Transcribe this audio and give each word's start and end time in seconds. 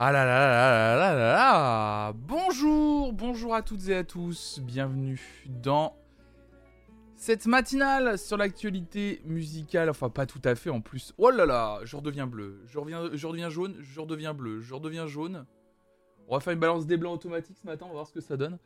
Ah 0.00 0.12
là 0.12 0.24
là 0.24 0.38
là 0.38 0.48
là 0.48 0.96
là 0.96 1.14
là 1.14 1.32
là 1.32 2.12
Bonjour, 2.12 3.12
bonjour 3.12 3.52
à 3.52 3.62
toutes 3.62 3.88
et 3.88 3.96
à 3.96 4.04
tous, 4.04 4.60
bienvenue 4.62 5.20
dans 5.48 5.96
cette 7.16 7.46
matinale 7.46 8.16
sur 8.16 8.36
l'actualité 8.36 9.20
musicale, 9.24 9.90
enfin 9.90 10.08
pas 10.08 10.24
tout 10.24 10.40
à 10.44 10.54
fait 10.54 10.70
en 10.70 10.80
plus. 10.80 11.14
Oh 11.18 11.30
là 11.30 11.46
là, 11.46 11.80
je 11.82 11.96
redeviens 11.96 12.28
bleu, 12.28 12.62
je 12.66 12.78
reviens, 12.78 13.10
je 13.12 13.26
redeviens 13.26 13.50
jaune, 13.50 13.74
je 13.80 14.00
redeviens 14.00 14.34
bleu, 14.34 14.60
je 14.60 14.72
redeviens 14.72 15.08
jaune. 15.08 15.44
On 16.28 16.34
va 16.36 16.40
faire 16.40 16.52
une 16.52 16.60
balance 16.60 16.86
des 16.86 16.96
blancs 16.96 17.16
automatique 17.16 17.56
ce 17.60 17.66
matin, 17.66 17.86
on 17.86 17.88
va 17.88 17.94
voir 17.94 18.06
ce 18.06 18.12
que 18.12 18.20
ça 18.20 18.36
donne. 18.36 18.56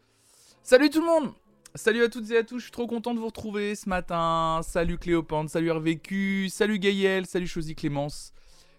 Salut 0.62 0.90
tout 0.90 1.00
le 1.00 1.06
monde 1.06 1.32
Salut 1.74 2.02
à 2.02 2.10
toutes 2.10 2.30
et 2.30 2.36
à 2.36 2.44
tous, 2.44 2.58
je 2.58 2.64
suis 2.64 2.72
trop 2.72 2.86
content 2.86 3.14
de 3.14 3.20
vous 3.20 3.28
retrouver 3.28 3.74
ce 3.74 3.88
matin. 3.88 4.60
Salut 4.62 4.98
Cléopante, 4.98 5.48
salut 5.48 5.70
RVQ, 5.70 6.50
salut 6.50 6.78
Gaël, 6.78 7.24
salut 7.24 7.46
Chosy 7.46 7.74
Clémence, 7.74 8.34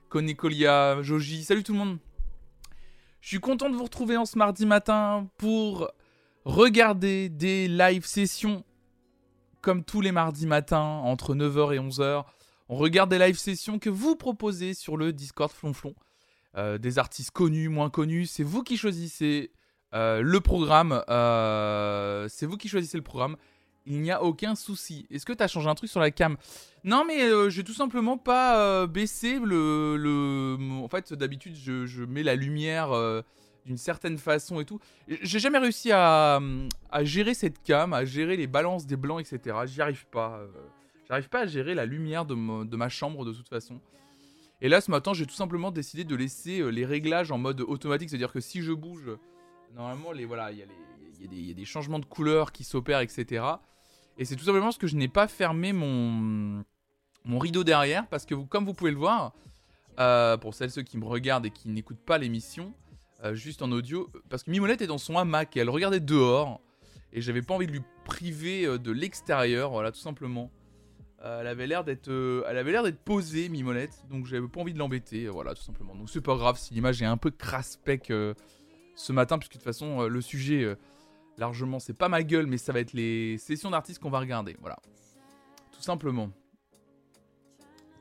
Conécolia, 0.07 1.01
Joji, 1.01 1.43
salut 1.43 1.63
tout 1.63 1.73
le 1.73 1.79
monde. 1.79 1.97
Je 3.23 3.29
suis 3.29 3.39
content 3.39 3.69
de 3.69 3.75
vous 3.77 3.85
retrouver 3.85 4.17
en 4.17 4.25
ce 4.25 4.37
mardi 4.37 4.65
matin 4.65 5.29
pour 5.37 5.89
regarder 6.43 7.29
des 7.29 7.69
live 7.69 8.05
sessions 8.05 8.65
comme 9.61 9.85
tous 9.85 10.01
les 10.01 10.11
mardis 10.11 10.45
matins 10.45 10.99
entre 11.05 11.33
9h 11.33 11.73
et 11.73 11.79
11h. 11.79 12.25
On 12.67 12.75
regarde 12.75 13.09
des 13.09 13.17
live 13.17 13.37
sessions 13.37 13.79
que 13.79 13.89
vous 13.89 14.17
proposez 14.17 14.73
sur 14.73 14.97
le 14.97 15.13
Discord 15.13 15.49
Flonflon. 15.49 15.95
Euh, 16.57 16.77
des 16.77 16.99
artistes 16.99 17.31
connus, 17.31 17.69
moins 17.69 17.89
connus, 17.89 18.25
c'est 18.25 18.43
vous 18.43 18.61
qui 18.61 18.75
choisissez 18.75 19.53
euh, 19.93 20.21
le 20.21 20.41
programme. 20.41 21.01
euh, 21.07 22.27
c'est 22.27 22.45
vous 22.45 22.57
qui 22.57 22.67
choisissez 22.67 22.97
le 22.97 23.03
programme. 23.03 23.37
Il 23.85 23.99
n'y 24.01 24.11
a 24.11 24.23
aucun 24.23 24.55
souci. 24.55 25.05
Est-ce 25.11 25.25
que 25.25 25.33
tu 25.33 25.43
as 25.43 25.47
changé 25.47 25.67
un 25.69 25.75
truc 25.75 25.89
sur 25.89 25.99
la 25.99 26.09
cam? 26.11 26.37
Non, 26.85 27.03
mais 27.05 27.21
euh, 27.23 27.49
j'ai 27.49 27.63
tout 27.65 27.73
simplement 27.73 28.17
pas 28.17 28.57
euh, 28.59 28.87
baissé 28.87 29.39
le, 29.43 29.97
le. 29.97 30.57
En 30.81 30.87
fait, 30.87 31.13
d'habitude, 31.13 31.55
je, 31.55 31.85
je 31.85 32.03
mets 32.03 32.23
la 32.23 32.35
lumière 32.35 32.91
euh, 32.93 33.21
d'une 33.65 33.77
certaine 33.77 34.17
façon 34.17 34.61
et 34.61 34.65
tout. 34.65 34.79
J'ai 35.07 35.39
jamais 35.39 35.57
réussi 35.57 35.91
à, 35.91 36.39
à 36.91 37.03
gérer 37.03 37.33
cette 37.33 37.61
cam, 37.61 37.91
à 37.93 38.05
gérer 38.05 38.37
les 38.37 38.47
balances 38.47 38.85
des 38.85 38.95
blancs, 38.95 39.19
etc. 39.19 39.57
J'y 39.65 39.81
arrive 39.81 40.05
pas. 40.07 40.37
euh, 40.39 40.47
J'arrive 41.09 41.27
pas 41.27 41.41
à 41.41 41.45
gérer 41.45 41.73
la 41.75 41.85
lumière 41.85 42.25
de, 42.25 42.33
mo- 42.33 42.63
de 42.63 42.75
ma 42.77 42.87
chambre 42.87 43.25
de 43.25 43.33
toute 43.33 43.49
façon. 43.49 43.81
Et 44.61 44.69
là, 44.69 44.79
ce 44.79 44.89
matin, 44.91 45.13
j'ai 45.13 45.25
tout 45.25 45.35
simplement 45.35 45.71
décidé 45.71 46.05
de 46.05 46.15
laisser 46.15 46.71
les 46.71 46.85
réglages 46.85 47.31
en 47.31 47.37
mode 47.37 47.59
automatique. 47.59 48.09
C'est-à-dire 48.09 48.31
que 48.31 48.39
si 48.39 48.61
je 48.61 48.71
bouge, 48.71 49.09
normalement, 49.75 50.13
les, 50.13 50.23
voilà, 50.23 50.51
il 50.53 50.57
y, 50.57 50.59
y 50.61 50.63
a 50.63 50.65
des- 50.67 51.35
il 51.35 51.47
y 51.47 51.51
a 51.51 51.53
des 51.53 51.65
changements 51.65 51.99
de 51.99 52.05
couleurs 52.05 52.51
qui 52.53 52.63
s'opèrent, 52.63 53.01
etc. 53.01 53.43
Et 54.17 54.25
c'est 54.25 54.35
tout 54.35 54.45
simplement 54.45 54.65
parce 54.65 54.77
que 54.77 54.87
je 54.87 54.95
n'ai 54.95 55.07
pas 55.07 55.27
fermé 55.27 55.73
mon, 55.73 56.63
mon 57.25 57.39
rideau 57.39 57.63
derrière. 57.63 58.07
Parce 58.07 58.25
que 58.25 58.35
vous, 58.35 58.45
comme 58.45 58.65
vous 58.65 58.73
pouvez 58.73 58.91
le 58.91 58.97
voir, 58.97 59.33
euh, 59.99 60.37
pour 60.37 60.53
celles 60.53 60.71
ceux 60.71 60.83
qui 60.83 60.97
me 60.97 61.05
regardent 61.05 61.45
et 61.45 61.51
qui 61.51 61.69
n'écoutent 61.69 62.03
pas 62.03 62.17
l'émission, 62.17 62.73
euh, 63.23 63.35
juste 63.35 63.61
en 63.61 63.71
audio, 63.71 64.09
parce 64.29 64.43
que 64.43 64.51
Mimolette 64.51 64.81
est 64.81 64.87
dans 64.87 64.97
son 64.97 65.17
hamac 65.17 65.55
et 65.55 65.59
elle 65.59 65.69
regardait 65.69 65.99
dehors. 65.99 66.61
Et 67.11 67.21
j'avais 67.21 67.43
pas 67.43 67.53
envie 67.53 67.67
de 67.67 67.71
lui 67.71 67.81
priver 68.05 68.65
euh, 68.65 68.77
de 68.77 68.91
l'extérieur, 68.91 69.71
voilà, 69.71 69.91
tout 69.91 69.99
simplement. 69.99 70.51
Elle 71.25 71.47
avait 71.47 71.67
l'air 71.67 71.85
d'être, 71.85 72.09
elle 72.09 72.57
avait 72.57 72.73
l'air 72.73 72.83
d'être 72.83 72.99
posée, 72.99 73.47
Mimolette, 73.47 74.03
donc 74.09 74.25
j'avais 74.25 74.45
pas 74.45 74.59
envie 74.59 74.73
de 74.73 74.77
l'embêter, 74.77 75.27
voilà, 75.29 75.53
tout 75.53 75.61
simplement. 75.61 75.95
Donc 75.95 76.09
c'est 76.09 76.19
pas 76.19 76.35
grave 76.35 76.57
si 76.57 76.73
l'image 76.73 77.01
est 77.01 77.05
un 77.05 77.15
peu 77.15 77.31
crasse-pec 77.31 78.11
euh, 78.11 78.33
ce 78.97 79.13
matin, 79.13 79.37
puisque 79.37 79.53
de 79.53 79.57
toute 79.59 79.63
façon 79.63 80.01
le 80.01 80.19
sujet 80.19 80.75
largement 81.37 81.79
c'est 81.79 81.93
pas 81.93 82.09
ma 82.09 82.23
gueule, 82.23 82.47
mais 82.47 82.57
ça 82.57 82.73
va 82.73 82.79
être 82.79 82.93
les 82.93 83.37
sessions 83.37 83.69
d'artistes 83.69 83.99
qu'on 83.99 84.09
va 84.09 84.19
regarder, 84.19 84.55
voilà, 84.59 84.77
tout 85.71 85.81
simplement. 85.81 86.29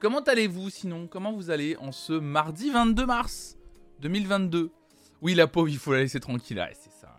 Comment 0.00 0.20
allez-vous 0.20 0.68
sinon? 0.68 1.06
Comment 1.06 1.32
vous 1.32 1.50
allez 1.50 1.76
en 1.76 1.92
ce 1.92 2.12
mardi 2.12 2.70
22 2.70 3.06
mars 3.06 3.56
2022 4.00 4.72
Oui, 5.20 5.34
la 5.34 5.46
pauvre, 5.46 5.68
il 5.68 5.78
faut 5.78 5.92
la 5.92 6.00
laisser 6.00 6.18
tranquille, 6.18 6.58
ouais, 6.58 6.72
c'est 6.74 6.90
ça. 6.90 7.16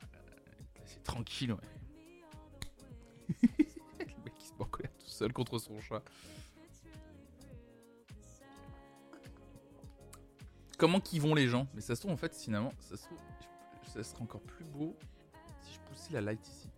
C'est 0.83 1.01
tranquille. 1.01 1.55
Le 3.41 3.45
mec 4.25 4.33
qui 4.35 4.47
se 4.47 4.53
met 4.53 4.61
en 4.61 4.65
colère 4.65 4.91
tout 4.99 5.07
seul 5.07 5.31
contre 5.31 5.59
son 5.59 5.79
chat. 5.79 6.03
Comment 10.77 10.99
qu'ils 10.99 11.21
vont 11.21 11.35
les 11.35 11.47
gens? 11.47 11.67
Mais 11.73 11.81
ça 11.81 11.95
se 11.95 12.01
trouve 12.01 12.11
en 12.11 12.17
fait 12.17 12.35
finalement, 12.35 12.73
ça 12.79 12.97
se 12.97 13.05
trouve, 13.05 13.17
ça 13.85 14.03
serait 14.03 14.21
encore 14.21 14.41
plus 14.41 14.65
beau 14.65 14.97
la 16.11 16.21
light 16.21 16.47
ici. 16.47 16.69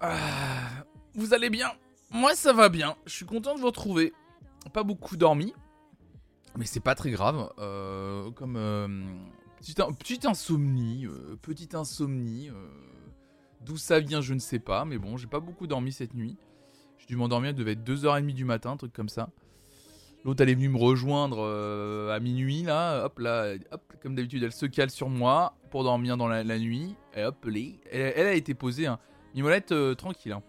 Ah, 0.00 0.84
vous 1.14 1.32
allez 1.34 1.50
bien? 1.50 1.68
Moi 2.10 2.34
ça 2.34 2.52
va 2.52 2.68
bien. 2.68 2.96
Je 3.06 3.12
suis 3.12 3.26
content 3.26 3.54
de 3.54 3.60
vous 3.60 3.66
retrouver. 3.66 4.12
Pas 4.72 4.82
beaucoup 4.82 5.16
dormi, 5.16 5.52
mais 6.56 6.64
c'est 6.66 6.80
pas 6.80 6.94
très 6.94 7.10
grave. 7.10 7.50
Euh, 7.58 8.30
comme 8.32 8.56
euh, 8.56 8.88
petite, 9.58 9.80
in- 9.80 9.92
petite 9.92 10.24
insomnie, 10.24 11.06
euh, 11.06 11.36
petite 11.42 11.74
insomnie. 11.74 12.50
D'où 13.60 13.76
ça 13.78 13.98
vient, 14.00 14.20
je 14.20 14.34
ne 14.34 14.38
sais 14.40 14.58
pas, 14.58 14.84
mais 14.84 14.98
bon, 14.98 15.16
j'ai 15.16 15.26
pas 15.26 15.40
beaucoup 15.40 15.66
dormi 15.66 15.92
cette 15.92 16.14
nuit. 16.14 16.36
J'ai 16.98 17.06
dû 17.06 17.16
m'endormir, 17.16 17.50
il 17.50 17.56
devait 17.56 17.72
être 17.72 17.84
2h30 17.84 18.32
du 18.32 18.44
matin, 18.44 18.72
un 18.72 18.76
truc 18.76 18.92
comme 18.92 19.08
ça. 19.08 19.30
L'autre, 20.24 20.42
elle 20.42 20.48
est 20.48 20.54
venue 20.54 20.70
me 20.70 20.78
rejoindre 20.78 21.38
euh, 21.40 22.14
à 22.14 22.18
minuit, 22.18 22.62
là. 22.62 23.04
Hop, 23.04 23.18
là, 23.18 23.54
hop, 23.70 23.82
comme 24.02 24.14
d'habitude, 24.14 24.42
elle 24.42 24.52
se 24.52 24.64
cale 24.64 24.90
sur 24.90 25.10
moi 25.10 25.54
pour 25.70 25.84
dormir 25.84 26.16
dans 26.16 26.28
la, 26.28 26.42
nuit. 26.58 26.96
Et 27.14 27.24
hop, 27.24 27.44
les- 27.44 27.78
elle, 27.90 28.26
a 28.26 28.32
été 28.32 28.54
posée, 28.54 28.86
hein. 28.86 28.98
Mimolette, 29.34 29.72
euh, 29.72 29.94
tranquille. 29.94 30.32
Hein. 30.32 30.42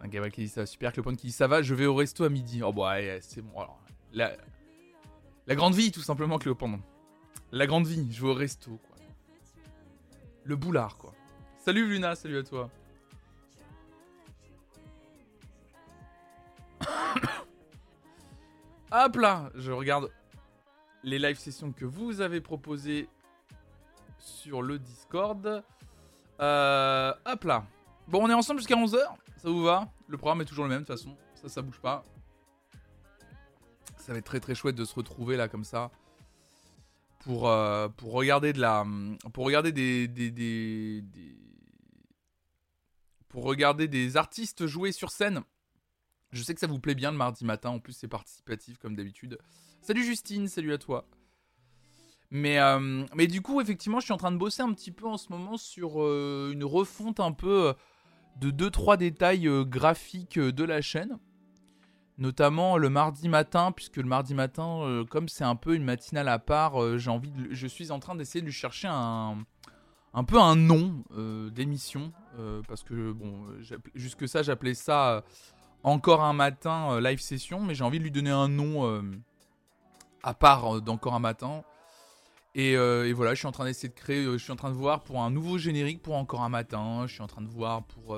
Un 0.00 0.08
Gabriel 0.08 0.32
qui 0.32 0.42
dit 0.42 0.48
ça, 0.48 0.66
super. 0.66 0.92
Cléopone 0.92 1.16
qui 1.16 1.28
dit 1.28 1.32
ça 1.32 1.46
va, 1.46 1.62
je 1.62 1.74
vais 1.74 1.86
au 1.86 1.94
resto 1.94 2.24
à 2.24 2.28
midi. 2.28 2.60
Oh, 2.62 2.72
bah, 2.72 2.96
c'est 3.20 3.42
bon. 3.42 3.60
Alors, 3.60 3.80
la, 4.12 4.32
la 5.46 5.54
grande 5.54 5.74
vie, 5.74 5.92
tout 5.92 6.00
simplement, 6.00 6.38
Cléopendre. 6.38 6.80
La 7.52 7.66
grande 7.68 7.86
vie, 7.86 8.08
je 8.10 8.20
vais 8.20 8.28
au 8.28 8.34
resto, 8.34 8.80
quoi. 8.88 8.96
Le 10.42 10.56
boulard, 10.56 10.96
quoi. 10.96 11.12
Salut 11.58 11.88
Luna, 11.88 12.14
salut 12.16 12.38
à 12.38 12.42
toi. 12.42 12.70
Hop 18.92 19.16
là, 19.16 19.50
je 19.54 19.72
regarde 19.72 20.10
les 21.02 21.18
live 21.18 21.38
sessions 21.38 21.72
que 21.72 21.84
vous 21.84 22.20
avez 22.20 22.40
proposées 22.40 23.08
sur 24.18 24.62
le 24.62 24.78
Discord. 24.78 25.64
Euh, 26.40 27.12
hop 27.24 27.44
là. 27.44 27.64
Bon, 28.08 28.24
on 28.24 28.30
est 28.30 28.34
ensemble 28.34 28.60
jusqu'à 28.60 28.76
11h, 28.76 28.98
ça 29.36 29.48
vous 29.50 29.62
va? 29.62 29.88
Le 30.08 30.16
programme 30.16 30.40
est 30.42 30.44
toujours 30.44 30.64
le 30.64 30.70
même 30.70 30.82
de 30.82 30.86
toute 30.86 30.96
façon, 30.96 31.16
ça, 31.34 31.48
ça 31.48 31.62
bouge 31.62 31.80
pas. 31.80 32.04
Ça 33.98 34.12
va 34.12 34.18
être 34.18 34.24
très 34.24 34.40
très 34.40 34.54
chouette 34.54 34.76
de 34.76 34.84
se 34.84 34.94
retrouver 34.94 35.36
là 35.36 35.48
comme 35.48 35.64
ça 35.64 35.90
pour, 37.20 37.48
euh, 37.48 37.88
regarder 38.04 38.52
de 38.52 38.60
la 38.60 38.84
pour 39.32 39.44
regarder 39.46 39.72
des- 39.72 41.02
pour 43.28 43.44
regarder 43.44 43.88
des 43.88 44.16
artistes 44.16 44.66
jouer 44.66 44.92
sur 44.92 45.10
scène. 45.10 45.42
Je 46.32 46.42
sais 46.42 46.54
que 46.54 46.60
ça 46.60 46.66
vous 46.66 46.80
plaît 46.80 46.94
bien 46.94 47.10
le 47.10 47.16
mardi 47.16 47.44
matin, 47.44 47.70
en 47.70 47.78
plus 47.78 47.92
c'est 47.92 48.08
participatif 48.08 48.78
comme 48.78 48.96
d'habitude. 48.96 49.38
Salut 49.80 50.04
Justine, 50.04 50.48
salut 50.48 50.72
à 50.72 50.78
toi. 50.78 51.06
Mais, 52.30 52.58
euh, 52.58 53.04
mais 53.14 53.26
du 53.26 53.40
coup, 53.40 53.60
effectivement, 53.60 54.00
je 54.00 54.06
suis 54.06 54.12
en 54.12 54.18
train 54.18 54.32
de 54.32 54.36
bosser 54.36 54.62
un 54.62 54.72
petit 54.72 54.90
peu 54.90 55.06
en 55.06 55.16
ce 55.16 55.30
moment 55.30 55.56
sur 55.56 56.02
euh, 56.02 56.50
une 56.52 56.64
refonte 56.64 57.20
un 57.20 57.32
peu 57.32 57.68
euh, 57.68 57.72
de 58.40 58.50
2-3 58.50 58.96
détails 58.96 59.48
graphiques 59.66 60.38
de 60.38 60.64
la 60.64 60.80
chaîne 60.80 61.18
notamment 62.18 62.78
le 62.78 62.88
mardi 62.88 63.28
matin, 63.28 63.72
puisque 63.72 63.98
le 63.98 64.04
mardi 64.04 64.32
matin, 64.32 65.04
comme 65.10 65.28
c'est 65.28 65.44
un 65.44 65.54
peu 65.54 65.74
une 65.74 65.84
matinale 65.84 66.28
à 66.28 66.38
part, 66.38 66.96
j'ai 66.96 67.10
envie 67.10 67.30
de, 67.30 67.48
je 67.50 67.66
suis 67.66 67.90
en 67.90 67.98
train 67.98 68.14
d'essayer 68.14 68.40
de 68.40 68.46
lui 68.46 68.54
chercher 68.54 68.88
un, 68.90 69.44
un 70.14 70.24
peu 70.24 70.40
un 70.40 70.56
nom 70.56 71.04
d'émission, 71.50 72.14
parce 72.68 72.84
que 72.84 73.12
bon, 73.12 73.44
jusque 73.94 74.26
ça, 74.26 74.42
j'appelais 74.42 74.72
ça 74.72 75.24
encore 75.86 76.24
un 76.24 76.32
matin 76.32 76.90
euh, 76.90 77.00
live 77.00 77.20
session, 77.20 77.60
mais 77.60 77.74
j'ai 77.76 77.84
envie 77.84 77.98
de 77.98 78.02
lui 78.02 78.10
donner 78.10 78.30
un 78.30 78.48
nom 78.48 78.86
euh, 78.86 79.02
à 80.24 80.34
part 80.34 80.76
euh, 80.76 80.80
d'encore 80.80 81.14
un 81.14 81.20
matin. 81.20 81.62
Et, 82.56 82.74
voilà, 83.12 83.34
je 83.34 83.38
suis 83.38 83.46
en 83.46 83.52
train 83.52 83.66
d'essayer 83.66 83.90
de 83.90 83.94
créer, 83.94 84.24
je 84.24 84.38
suis 84.38 84.50
en 84.50 84.56
train 84.56 84.70
de 84.70 84.74
voir 84.74 85.04
pour 85.04 85.20
un 85.20 85.30
nouveau 85.30 85.58
générique 85.58 86.02
pour 86.02 86.16
encore 86.16 86.40
un 86.42 86.48
matin, 86.48 87.04
je 87.06 87.12
suis 87.12 87.22
en 87.22 87.26
train 87.26 87.42
de 87.42 87.48
voir 87.48 87.84
pour, 87.84 88.16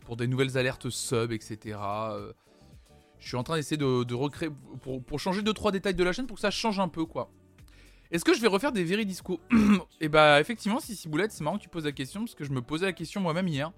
pour 0.00 0.16
des 0.18 0.26
nouvelles 0.26 0.58
alertes 0.58 0.90
sub, 0.90 1.32
etc. 1.32 1.78
je 3.18 3.26
suis 3.26 3.36
en 3.38 3.42
train 3.42 3.56
d'essayer 3.56 3.78
de, 3.78 4.14
recréer 4.14 4.50
pour, 4.82 5.02
pour 5.02 5.18
changer 5.18 5.40
2-3 5.40 5.72
détails 5.72 5.94
de 5.94 6.04
la 6.04 6.12
chaîne 6.12 6.26
pour 6.26 6.34
que 6.34 6.42
ça 6.42 6.50
change 6.50 6.80
un 6.80 6.88
peu 6.88 7.06
quoi. 7.06 7.30
Est-ce 8.10 8.26
que 8.26 8.34
je 8.34 8.42
vais 8.42 8.48
refaire 8.48 8.72
des 8.72 8.84
Veridisco 8.84 9.40
Et 10.02 10.10
bah 10.10 10.38
effectivement, 10.38 10.78
si 10.78 10.94
Ciboulette, 10.94 11.32
c'est 11.32 11.42
marrant 11.42 11.56
que 11.56 11.62
tu 11.62 11.70
poses 11.70 11.86
la 11.86 11.92
question 11.92 12.20
parce 12.20 12.34
que 12.34 12.44
je 12.44 12.52
me 12.52 12.60
posais 12.60 12.84
la 12.84 12.92
question 12.92 13.22
moi-même 13.22 13.48
hier. 13.48 13.72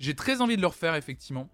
J'ai 0.00 0.16
très 0.16 0.40
envie 0.40 0.56
de 0.56 0.60
le 0.60 0.66
refaire 0.66 0.96
effectivement. 0.96 1.48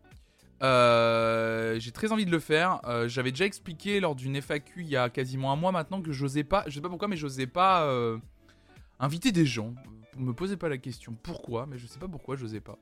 Euh, 0.63 1.79
J'ai 1.79 1.93
très 1.93 2.13
envie 2.13 2.27
de 2.27 2.31
le 2.31 2.39
faire. 2.39 2.81
Euh, 2.85 3.09
J'avais 3.09 3.31
déjà 3.31 3.47
expliqué 3.47 4.01
lors 4.01 4.15
d'une 4.15 4.37
FAQ 4.37 4.83
il 4.83 4.89
y 4.89 4.97
a 4.97 5.09
quasiment 5.09 5.53
un 5.53 5.57
mois 5.57 5.73
maintenant 5.73 6.03
que 6.03 6.13
j'osais 6.13 6.45
pas, 6.45 6.65
je 6.67 6.75
sais 6.75 6.81
pas 6.81 6.89
pourquoi, 6.89 7.09
mais 7.09 7.17
j'osais 7.17 7.47
pas 7.47 7.85
euh, 7.85 8.19
inviter 8.99 9.33
des 9.33 9.47
gens. 9.47 9.75
Me 10.17 10.33
posez 10.33 10.57
pas 10.57 10.69
la 10.69 10.79
question 10.79 11.17
pourquoi, 11.23 11.67
mais 11.67 11.79
je 11.79 11.87
sais 11.87 11.99
pas 11.99 12.09
pourquoi 12.09 12.37
j'osais 12.37 12.61
pas. 12.61 12.79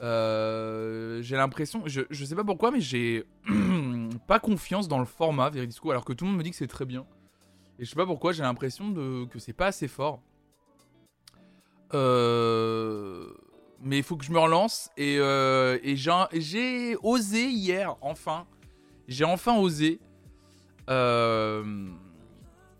J'ai 0.00 1.36
l'impression, 1.36 1.82
je, 1.86 2.02
je 2.10 2.24
sais 2.24 2.36
pas 2.36 2.44
pourquoi, 2.44 2.70
mais 2.70 2.80
j'ai 2.80 3.24
pas 4.26 4.38
confiance 4.38 4.88
dans 4.88 4.98
le 4.98 5.04
format 5.04 5.50
Veridisco, 5.50 5.90
alors 5.90 6.04
que 6.04 6.12
tout 6.12 6.24
le 6.24 6.30
monde 6.30 6.38
me 6.38 6.44
dit 6.44 6.50
que 6.50 6.56
c'est 6.56 6.66
très 6.66 6.84
bien. 6.84 7.06
Et 7.78 7.84
je 7.84 7.90
sais 7.90 7.96
pas 7.96 8.06
pourquoi, 8.06 8.32
j'ai 8.32 8.42
l'impression 8.42 8.92
que 9.26 9.38
c'est 9.38 9.52
pas 9.52 9.66
assez 9.66 9.88
fort. 9.88 10.20
Euh... 11.94 13.32
Mais 13.80 13.98
il 13.98 14.02
faut 14.02 14.16
que 14.16 14.24
je 14.24 14.32
me 14.32 14.38
relance. 14.38 14.90
Et, 14.96 15.18
euh... 15.18 15.78
j'ai 16.32 16.96
osé 17.02 17.48
hier, 17.48 17.96
enfin. 18.00 18.46
J'ai 19.06 19.24
enfin 19.24 19.56
osé 19.56 20.00
euh... 20.90 21.88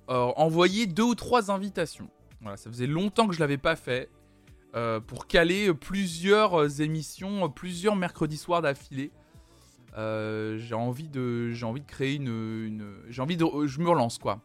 envoyer 0.09 0.87
deux 0.87 1.05
ou 1.05 1.15
trois 1.15 1.51
invitations. 1.51 2.11
Voilà, 2.41 2.57
ça 2.57 2.71
faisait 2.71 2.87
longtemps 2.87 3.27
que 3.27 3.35
je 3.35 3.41
l'avais 3.41 3.59
pas 3.59 3.77
fait. 3.77 4.11
Euh, 4.75 5.01
pour 5.01 5.27
caler 5.27 5.73
plusieurs 5.73 6.83
émissions, 6.83 7.49
plusieurs 7.49 7.97
mercredis 7.97 8.37
soirs 8.37 8.61
d'affilée. 8.61 9.11
Euh, 9.97 10.59
j'ai 10.59 10.75
envie 10.75 11.09
de, 11.09 11.51
j'ai 11.53 11.65
envie 11.65 11.81
de 11.81 11.87
créer 11.87 12.17
une, 12.17 12.95
j'ai 13.09 13.23
envie 13.23 13.39
de, 13.39 13.47
je 13.65 13.81
me 13.81 13.89
relance 13.89 14.19
quoi. 14.19 14.41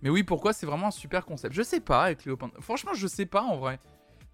Mais 0.00 0.08
oui, 0.08 0.22
pourquoi? 0.22 0.52
C'est 0.52 0.64
vraiment 0.64 0.88
un 0.88 0.92
super 0.92 1.26
concept. 1.26 1.54
Je 1.54 1.62
sais 1.62 1.80
pas 1.80 2.04
avec 2.04 2.24
Léo 2.24 2.38
Franchement, 2.60 2.94
je 2.94 3.06
sais 3.06 3.26
pas 3.26 3.42
en 3.42 3.58
vrai. 3.58 3.78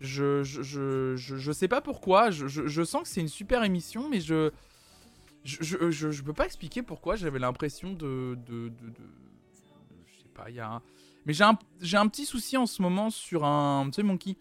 Je, 0.01 0.43
je, 0.43 0.63
je, 0.63 1.17
je, 1.17 1.53
sais 1.53 1.69
pas 1.69 1.81
pourquoi. 1.81 2.31
Je, 2.31 2.47
je, 2.49 2.83
sens 2.85 3.03
que 3.03 3.09
c'est 3.09 3.21
une 3.21 3.29
super 3.29 3.65
émission, 3.65 4.09
mais 4.09 4.21
je, 4.21 4.51
je, 5.45 5.91
je, 5.91 6.23
peux 6.23 6.33
pas 6.33 6.45
expliquer 6.45 6.83
pourquoi. 6.83 7.17
J'avais 7.17 7.39
l'impression 7.39 7.93
de, 7.93 8.37
de, 8.47 8.69
de, 8.69 8.93
je 10.07 10.23
sais 10.23 10.29
pas. 10.35 10.51
Il 10.51 10.57
y 10.57 10.61
a, 10.61 10.83
mais 11.27 11.33
j'ai 11.33 11.45
un, 11.45 11.59
un 11.95 12.09
petit 12.09 12.27
souci 12.27 12.57
en 12.57 12.67
ce 12.67 12.83
moment 12.83 13.11
sur 13.11 13.45
un, 13.45 13.87
tu 13.87 13.97
sais, 13.97 14.03
Monkey. 14.03 14.37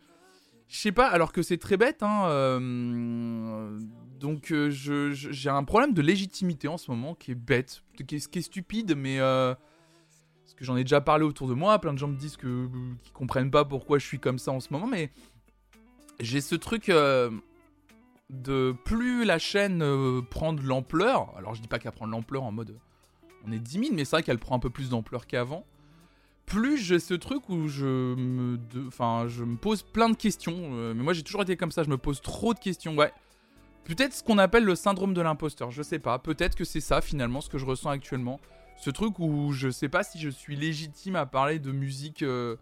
Je 0.68 0.80
sais 0.80 0.92
pas, 0.92 1.08
alors 1.08 1.32
que 1.32 1.42
c'est 1.42 1.58
très 1.58 1.78
bête, 1.78 2.02
hein. 2.02 2.26
Euh, 2.30 3.80
donc 4.20 4.52
euh, 4.52 4.72
j'ai 4.72 5.50
un 5.50 5.64
problème 5.64 5.94
de 5.94 6.02
légitimité 6.02 6.68
en 6.68 6.78
ce 6.78 6.90
moment 6.90 7.14
qui 7.14 7.32
est 7.32 7.36
bête, 7.36 7.84
qui 8.08 8.16
est, 8.16 8.42
stupide, 8.42 8.96
mais 8.98 9.20
euh, 9.20 9.54
parce 10.44 10.54
que 10.56 10.66
j'en 10.66 10.76
ai 10.76 10.84
déjà 10.84 11.00
parlé 11.00 11.26
autour 11.26 11.48
de 11.48 11.54
moi, 11.54 11.78
plein 11.80 11.94
de 11.94 12.00
gens 12.00 12.08
me 12.08 12.16
disent 12.16 12.38
que 12.38 12.68
qu'ils 13.04 13.14
comprennent 13.14 13.52
pas 13.52 13.66
pourquoi 13.66 14.00
je 14.00 14.06
suis 14.06 14.20
comme 14.20 14.40
ça 14.40 14.52
en 14.52 14.60
ce 14.60 14.74
moment, 14.74 14.88
mais 14.88 15.12
j'ai 16.20 16.42
ce 16.42 16.56
truc 16.56 16.90
euh, 16.90 17.30
de 18.30 18.76
plus 18.86 19.26
la 19.26 19.40
chaîne 19.40 19.84
prend 20.30 20.54
de 20.54 20.62
l'ampleur. 20.62 21.34
Alors 21.38 21.56
je 21.56 21.62
dis 21.62 21.68
pas 21.68 21.80
qu'elle 21.80 21.92
prend 21.92 22.08
de 22.08 22.12
l'ampleur 22.12 22.44
en 22.44 22.52
mode 22.52 22.78
on 23.46 23.52
est 23.52 23.60
10 23.60 23.80
000, 23.80 23.86
mais 23.94 24.06
c'est 24.06 24.16
vrai 24.16 24.24
qu'elle 24.24 24.40
prend 24.40 24.56
un 24.56 24.60
peu 24.60 24.70
plus 24.70 24.90
d'ampleur 24.90 25.28
qu'avant. 25.28 25.66
Plus 26.46 26.78
j'ai 26.78 27.00
ce 27.00 27.14
truc 27.14 27.50
où 27.50 27.68
je 27.68 28.16
me, 28.16 28.58
enfin, 28.88 29.26
je 29.28 29.44
me 29.44 29.58
pose 29.58 29.82
plein 29.82 30.10
de 30.10 30.16
questions. 30.16 30.70
mais 30.94 31.04
moi 31.04 31.14
j'ai 31.14 31.24
toujours 31.24 31.42
été 31.42 31.58
comme 31.58 31.72
ça, 31.72 31.84
je 31.84 31.90
me 31.90 31.98
pose 31.98 32.22
trop 32.22 32.54
de 32.54 32.60
questions. 32.60 32.96
Ouais, 32.96 33.12
Peut-être 33.86 34.14
ce 34.14 34.24
qu'on 34.24 34.38
appelle 34.38 34.64
le 34.64 34.76
syndrome 34.76 35.14
de 35.14 35.22
l'imposteur, 35.22 35.72
je 35.72 35.84
sais 35.84 36.00
pas. 36.00 36.18
Peut-être 36.18 36.56
que 36.56 36.64
c'est 36.64 36.80
ça 36.80 37.02
finalement 37.02 37.42
ce 37.42 37.50
que 37.50 37.58
je 37.58 37.66
ressens 37.66 37.90
actuellement. 37.90 38.40
Ce 38.78 38.90
truc 38.90 39.20
où 39.20 39.52
je 39.52 39.70
sais 39.70 39.90
pas 39.90 40.04
si 40.04 40.20
je 40.20 40.30
suis 40.30 40.56
légitime 40.56 41.16
à 41.16 41.26
parler 41.26 41.60
de 41.60 41.72
musique 41.72 42.24
euh, 42.24 42.56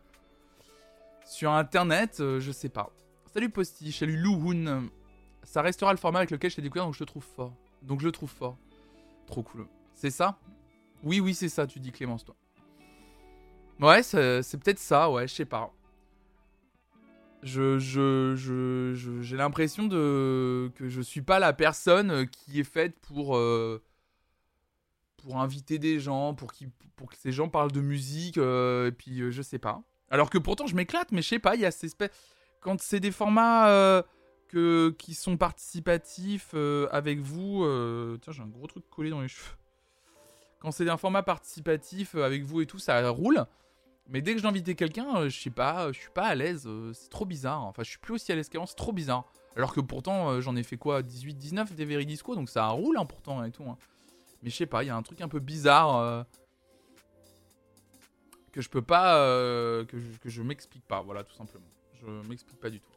sur 1.25 1.51
internet, 1.51 2.18
euh, 2.19 2.39
je 2.39 2.51
sais 2.51 2.69
pas. 2.69 2.92
Salut 3.33 3.50
Posty, 3.50 3.94
salut 3.94 4.18
Louhoun. 4.18 4.89
Ça 5.44 5.62
restera 5.62 5.94
le 5.94 5.98
format 5.98 6.19
avec 6.19 6.31
lequel 6.31 6.51
je 6.51 6.57
t'ai 6.57 6.62
découvert 6.62 6.83
donc 6.83 6.95
je 6.95 7.00
te 7.00 7.06
trouve 7.06 7.24
fort. 7.24 7.56
Donc 7.81 8.01
je 8.01 8.06
le 8.06 8.12
trouve 8.12 8.30
fort. 8.30 8.57
Trop 9.25 9.42
cool. 9.42 9.68
C'est 9.95 10.10
ça? 10.10 10.38
Oui, 11.01 11.22
oui, 11.22 11.33
c'est 11.33 11.48
ça, 11.48 11.66
tu 11.66 11.80
dis 11.80 11.94
Clémence, 11.94 12.25
toi. 12.25 12.36
Ouais, 13.80 14.04
c'est 14.04 14.57
peut-être 14.57 14.80
ça, 14.80 15.10
ouais, 15.10 15.30
je 15.30 15.33
sais 15.33 15.45
pas 15.45 15.74
je, 17.44 17.80
je, 17.80 19.22
j'ai 19.22 19.38
l'impression 19.38 19.88
de 19.88 20.69
que 20.75 20.89
je 20.89 21.01
suis 21.01 21.24
pas 21.24 21.39
la 21.39 21.54
personne 21.54 22.28
qui 22.28 22.60
est 22.60 22.63
faite 22.63 23.00
pour 23.00 23.36
euh, 23.36 23.81
inviter 25.31 25.80
des 25.80 26.00
gens, 26.00 26.36
pour 26.36 26.51
que 26.54 27.16
ces 27.18 27.31
gens 27.31 27.50
parlent 27.50 27.72
de 27.72 27.81
musique 27.81 28.38
euh, 28.38 28.89
et 28.89 28.92
puis 28.92 29.22
euh, 29.22 29.31
je 29.31 29.42
sais 29.42 29.57
pas. 29.57 29.81
Alors 30.12 30.30
que 30.30 30.38
pourtant 30.38 30.68
je 30.68 30.75
m'éclate, 30.75 31.12
mais 31.12 31.24
je 31.24 31.30
sais 31.30 31.39
pas, 31.39 31.56
il 31.56 31.62
y 31.62 31.66
a 31.66 31.72
ces 31.72 31.88
espèces 31.88 32.12
quand 32.62 32.81
c'est 32.81 33.00
des 33.00 33.12
formats 33.12 34.04
que 34.48 34.96
qui 34.98 35.13
sont 35.13 35.38
participatifs 35.38 36.54
avec 36.92 37.19
vous. 37.19 37.66
Tiens, 38.22 38.31
j'ai 38.31 38.42
un 38.42 38.48
gros 38.48 38.68
truc 38.68 38.90
collé 38.90 39.10
dans 39.10 39.22
les 39.22 39.28
cheveux. 39.28 39.56
Quand 40.60 40.72
c'est 40.72 40.88
un 40.90 40.98
format 40.98 41.24
participatif 41.24 42.16
avec 42.16 42.44
vous 42.44 42.62
et 42.62 42.68
tout, 42.68 42.78
ça 42.80 43.10
roule. 43.10 43.46
Mais 44.12 44.22
dès 44.22 44.36
que 44.36 44.42
j'ai 44.42 44.48
invité 44.48 44.75
quelqu'un, 44.75 45.16
euh, 45.16 45.30
je 45.30 45.40
sais 45.40 45.50
pas, 45.50 45.92
je 45.92 46.00
suis 46.00 46.10
pas 46.10 46.28
à 46.28 46.36
l'aise, 46.36 46.66
euh, 46.68 46.92
c'est 46.94 47.10
trop 47.10 47.25
bizarre. 47.25 47.63
Enfin, 47.63 47.84
je 47.84 47.90
suis 47.90 48.00
plus 48.00 48.13
aussi 48.13 48.31
à 48.31 48.36
l'aise 48.36 48.50
qu'avant, 48.50 48.66
c'est 48.66 48.75
trop 48.75 48.92
bizarre. 48.92 49.24
Alors 49.56 49.74
que 49.74 49.80
pourtant, 49.80 50.30
euh, 50.30 50.42
j'en 50.42 50.56
ai 50.56 50.64
fait 50.64 50.78
quoi 50.78 51.02
18, 51.02 51.36
19 51.36 51.74
des 51.74 51.86
Veridisco, 51.86 52.36
donc 52.36 52.50
ça 52.50 52.68
roule 52.68 52.98
hein, 52.98 53.06
pourtant 53.06 53.44
et 53.44 53.52
tout. 53.52 53.64
Hein. 53.64 53.78
Mais 54.44 54.50
je 54.50 54.56
sais 54.56 54.66
pas, 54.66 54.84
il 54.84 54.88
y 54.88 54.90
a 54.90 54.96
un 54.96 55.02
truc 55.02 55.22
un 55.22 55.30
peu 55.30 55.40
bizarre 55.40 56.25
que 58.52 58.60
je 58.60 58.69
peux 58.69 58.81
pas, 58.81 59.16
que 59.86 60.00
je, 60.00 60.18
que 60.18 60.30
je 60.30 60.42
m'explique 60.42 60.84
pas, 60.86 61.02
voilà, 61.02 61.24
tout 61.24 61.36
simplement. 61.36 61.68
Je 62.01 62.27
m'explique 62.27 62.59
pas 62.59 62.69
du 62.69 62.80
tout. 62.80 62.89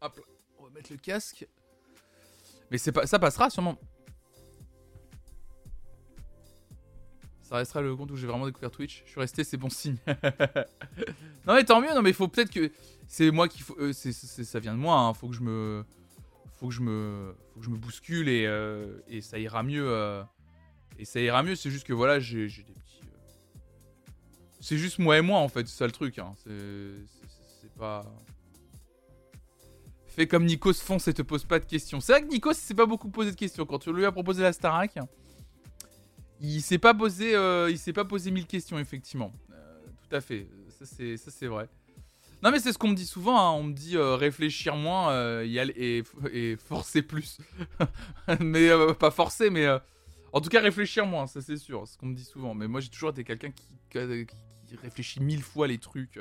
Hop 0.00 0.20
on 0.58 0.64
va 0.64 0.70
mettre 0.70 0.92
le 0.92 0.98
casque. 0.98 1.46
Mais 2.70 2.78
c'est 2.78 2.92
pas, 2.92 3.06
ça 3.06 3.18
passera 3.18 3.50
sûrement. 3.50 3.78
Ça 7.42 7.56
restera 7.56 7.80
le 7.80 7.96
compte 7.96 8.10
où 8.10 8.16
j'ai 8.16 8.26
vraiment 8.26 8.44
découvert 8.44 8.70
Twitch. 8.70 9.02
Je 9.06 9.10
suis 9.10 9.20
resté, 9.20 9.42
c'est 9.42 9.56
bon 9.56 9.70
signe. 9.70 9.96
non 11.46 11.54
mais 11.54 11.64
tant 11.64 11.80
mieux, 11.80 11.94
non 11.94 12.02
mais 12.02 12.10
il 12.10 12.14
faut 12.14 12.28
peut-être 12.28 12.50
que 12.50 12.70
c'est 13.06 13.30
moi 13.30 13.48
qui 13.48 13.62
faut, 13.62 13.74
euh, 13.78 13.92
ça 13.94 14.60
vient 14.60 14.74
de 14.74 14.78
moi. 14.78 14.98
Hein. 14.98 15.14
Faut 15.14 15.28
que 15.28 15.34
je 15.34 15.40
me, 15.40 15.84
faut 16.56 16.68
que 16.68 16.74
je 16.74 16.82
me, 16.82 17.34
faut 17.54 17.60
que 17.60 17.66
je 17.66 17.70
me 17.70 17.78
bouscule 17.78 18.28
et, 18.28 18.44
euh, 18.46 18.98
et 19.08 19.22
ça 19.22 19.38
ira 19.38 19.62
mieux. 19.62 19.88
Euh, 19.88 20.22
et 20.98 21.06
ça 21.06 21.20
ira 21.20 21.42
mieux. 21.42 21.54
C'est 21.54 21.70
juste 21.70 21.86
que 21.86 21.94
voilà, 21.94 22.20
j'ai 22.20 22.48
des 22.48 22.48
petits. 22.48 23.00
C'est 24.60 24.76
juste 24.76 24.98
moi 24.98 25.16
et 25.16 25.22
moi 25.22 25.38
en 25.38 25.48
fait, 25.48 25.66
c'est 25.68 25.76
ça 25.76 25.86
le 25.86 25.92
truc. 25.92 26.18
Hein. 26.18 26.34
C'est 26.44 27.72
pas. 27.78 28.04
Fais 30.18 30.26
comme 30.26 30.46
Nikos 30.46 30.72
fonce 30.72 31.06
et 31.06 31.14
te 31.14 31.22
pose 31.22 31.44
pas 31.44 31.60
de 31.60 31.64
questions. 31.64 32.00
C'est 32.00 32.10
vrai 32.10 32.22
que 32.22 32.26
Nikos 32.26 32.54
s'est 32.54 32.74
pas 32.74 32.86
beaucoup 32.86 33.08
posé 33.08 33.30
de 33.30 33.36
questions 33.36 33.64
quand 33.64 33.78
tu 33.78 33.92
lui 33.92 34.04
as 34.04 34.10
proposé 34.10 34.42
la 34.42 34.52
Starac. 34.52 34.98
Il 36.40 36.60
s'est 36.60 36.78
pas 36.78 36.92
posé, 36.92 37.36
euh, 37.36 37.70
il 37.70 37.78
s'est 37.78 37.92
pas 37.92 38.04
posé 38.04 38.32
mille 38.32 38.46
questions 38.46 38.80
effectivement. 38.80 39.32
Euh, 39.52 39.78
tout 40.02 40.16
à 40.16 40.20
fait, 40.20 40.48
ça 40.70 40.86
c'est, 41.30 41.46
vrai. 41.46 41.68
Non 42.42 42.50
mais 42.50 42.58
c'est 42.58 42.72
ce 42.72 42.78
qu'on 42.78 42.88
me 42.88 42.96
dit 42.96 43.06
souvent, 43.06 43.38
hein. 43.38 43.52
on 43.52 43.62
me 43.62 43.72
dit 43.72 43.96
euh, 43.96 44.16
réfléchir 44.16 44.74
moins 44.74 45.40
et, 45.44 46.02
forcer 46.66 47.02
plus. 47.02 47.38
mais 48.40 48.70
pas 48.98 49.12
forcer, 49.12 49.50
mais 49.50 49.68
en 50.32 50.40
tout 50.40 50.48
cas 50.48 50.60
réfléchir 50.60 51.06
moins, 51.06 51.28
ça 51.28 51.40
c'est 51.40 51.58
sûr, 51.58 51.86
c'est 51.86 51.92
ce 51.92 51.98
qu'on 51.98 52.06
me 52.06 52.16
dit 52.16 52.24
souvent. 52.24 52.54
Mais 52.54 52.66
moi 52.66 52.80
j'ai 52.80 52.90
toujours 52.90 53.10
été 53.10 53.22
quelqu'un 53.22 53.52
qui, 53.52 54.76
réfléchit 54.82 55.20
mille 55.20 55.44
fois 55.44 55.68
les 55.68 55.78
trucs 55.78 56.18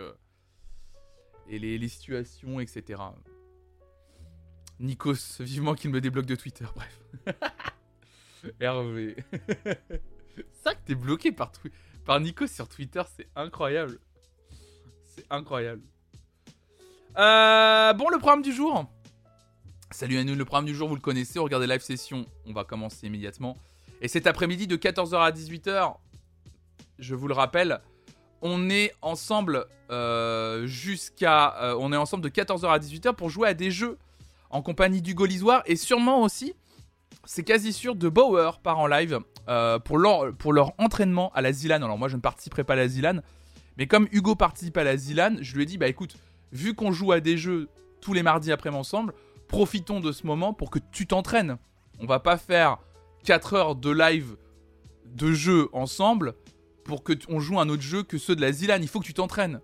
et 1.50 1.58
les, 1.58 1.88
situations, 1.88 2.60
etc. 2.60 3.02
Nikos, 4.80 5.40
vivement 5.40 5.74
qu'il 5.74 5.90
me 5.90 6.02
débloque 6.02 6.26
de 6.26 6.36
Twitter, 6.36 6.66
bref. 6.76 7.00
Hervé. 8.60 9.16
c'est 10.36 10.46
ça 10.64 10.76
que 10.76 10.80
t'es 10.86 10.96
bloqué 10.96 11.32
par, 11.32 11.52
par 12.06 12.20
Nico 12.20 12.46
sur 12.48 12.68
Twitter, 12.68 13.02
c'est 13.16 13.28
incroyable. 13.36 14.00
C'est 15.04 15.26
incroyable. 15.30 15.82
Euh, 17.18 17.94
bon, 17.94 18.10
le 18.10 18.20
programme 18.20 18.44
du 18.44 18.54
jour. 18.54 18.86
Salut 19.90 20.18
à 20.18 20.24
nous, 20.24 20.36
le 20.36 20.46
programme 20.46 20.66
du 20.66 20.76
jour, 20.76 20.88
vous 20.88 20.96
le 20.96 21.02
connaissez. 21.02 21.40
Regardez 21.40 21.66
live 21.66 21.82
session, 21.82 22.26
on 22.46 22.54
va 22.54 22.64
commencer 22.64 23.08
immédiatement. 23.08 23.58
Et 24.02 24.08
cet 24.08 24.28
après-midi 24.28 24.68
de 24.68 24.78
14h 24.78 25.16
à 25.16 25.32
18h, 25.32 25.96
je 27.00 27.16
vous 27.16 27.28
le 27.28 27.34
rappelle, 27.34 27.82
on 28.42 28.70
est 28.70 28.94
ensemble 29.02 29.66
euh, 29.90 30.68
jusqu'à. 30.68 31.56
Euh, 31.64 31.76
on 31.80 31.92
est 31.92 31.98
ensemble 31.98 32.24
de 32.24 32.30
14h 32.30 32.68
à 32.68 32.78
18h 32.78 33.16
pour 33.16 33.30
jouer 33.30 33.48
à 33.48 33.54
des 33.56 33.72
jeux 33.72 33.98
en 34.58 34.62
compagnie 34.64 35.04
du 35.04 35.14
Gaulisoire 35.14 35.62
et 35.68 35.76
sûrement 35.76 36.22
aussi 36.24 36.56
c'est 37.26 37.44
quasi 37.44 37.74
sûr 37.74 37.96
de 37.96 38.10
Bauer 38.10 38.60
part 38.60 38.80
en 38.80 38.88
live 38.88 39.20
euh, 39.50 39.80
pour, 39.80 39.98
leur, 39.98 40.34
pour 40.36 40.52
leur 40.52 40.74
entraînement 40.80 41.32
à 41.36 41.42
la 41.42 41.52
Zilan. 41.52 41.76
Alors 41.76 41.98
moi 41.98 42.08
je 42.08 42.16
ne 42.16 42.22
participerai 42.22 42.64
pas 42.64 42.74
à 42.74 42.78
la 42.78 42.88
Zilan, 42.88 43.20
mais 43.78 43.86
comme 43.86 44.08
Hugo 44.12 44.36
participe 44.36 44.78
à 44.78 44.84
la 44.84 44.98
Zilan, 44.98 45.36
je 45.42 45.56
lui 45.56 45.64
ai 45.64 45.66
dit 45.66 45.78
bah 45.78 45.88
écoute, 45.88 46.18
vu 46.52 46.74
qu'on 46.74 46.92
joue 46.92 47.12
à 47.12 47.20
des 47.20 47.38
jeux 47.38 47.70
tous 48.02 48.14
les 48.14 48.24
mardis 48.24 48.52
après 48.52 48.70
ensemble, 48.70 49.14
profitons 49.48 50.00
de 50.00 50.12
ce 50.12 50.26
moment 50.26 50.54
pour 50.54 50.72
que 50.72 50.80
tu 50.92 51.06
t'entraînes. 51.06 51.58
On 52.00 52.06
va 52.06 52.20
pas 52.20 52.38
faire 52.38 52.80
4 53.26 53.54
heures 53.54 53.76
de 53.76 53.92
live 53.92 54.38
de 55.06 55.34
jeu 55.34 55.70
ensemble 55.74 56.34
pour 56.84 57.04
que 57.04 57.14
on 57.30 57.40
joue 57.40 57.60
un 57.60 57.70
autre 57.70 57.84
jeu 57.84 58.04
que 58.04 58.18
ceux 58.18 58.36
de 58.36 58.42
la 58.42 58.52
Zilan. 58.52 58.80
Il 58.82 58.88
faut 58.88 59.00
que 59.00 59.06
tu 59.06 59.14
t'entraînes. 59.14 59.60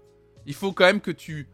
Il 0.46 0.54
faut 0.54 0.74
quand 0.74 0.86
même 0.86 1.02
que 1.02 1.12
tu 1.12 1.48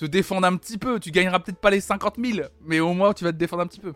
te 0.00 0.06
défendes 0.06 0.44
un 0.44 0.56
petit 0.56 0.78
peu. 0.78 0.98
Tu 0.98 1.10
gagneras 1.10 1.40
peut-être 1.40 1.60
pas 1.60 1.70
les 1.70 1.80
50 1.80 2.16
000, 2.18 2.48
mais 2.62 2.80
au 2.80 2.92
moins 2.94 3.12
tu 3.12 3.24
vas 3.24 3.32
te 3.32 3.36
défendre 3.36 3.62
un 3.62 3.66
petit 3.66 3.80
peu. 3.80 3.92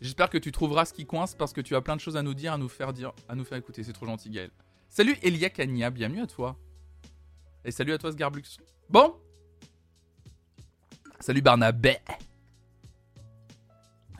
J'espère 0.00 0.30
que 0.30 0.38
tu 0.38 0.52
trouveras 0.52 0.84
ce 0.84 0.92
qui 0.92 1.06
coince 1.06 1.34
parce 1.34 1.52
que 1.52 1.60
tu 1.60 1.74
as 1.74 1.80
plein 1.80 1.96
de 1.96 2.00
choses 2.00 2.16
à 2.16 2.22
nous 2.22 2.34
dire, 2.34 2.52
à 2.52 2.58
nous 2.58 2.68
faire 2.68 2.92
dire, 2.92 3.12
à 3.28 3.34
nous 3.34 3.44
faire 3.44 3.58
écouter. 3.58 3.82
C'est 3.82 3.92
trop 3.92 4.06
gentil, 4.06 4.30
Gaël. 4.30 4.50
Salut 4.88 5.16
Elia 5.22 5.50
Kania, 5.50 5.90
bienvenue 5.90 6.22
à 6.22 6.26
toi. 6.26 6.56
Et 7.64 7.70
salut 7.70 7.92
à 7.92 7.98
toi 7.98 8.12
Sgarblux. 8.12 8.58
Bon 8.88 9.16
Salut 11.20 11.42
Barnabé. 11.42 11.96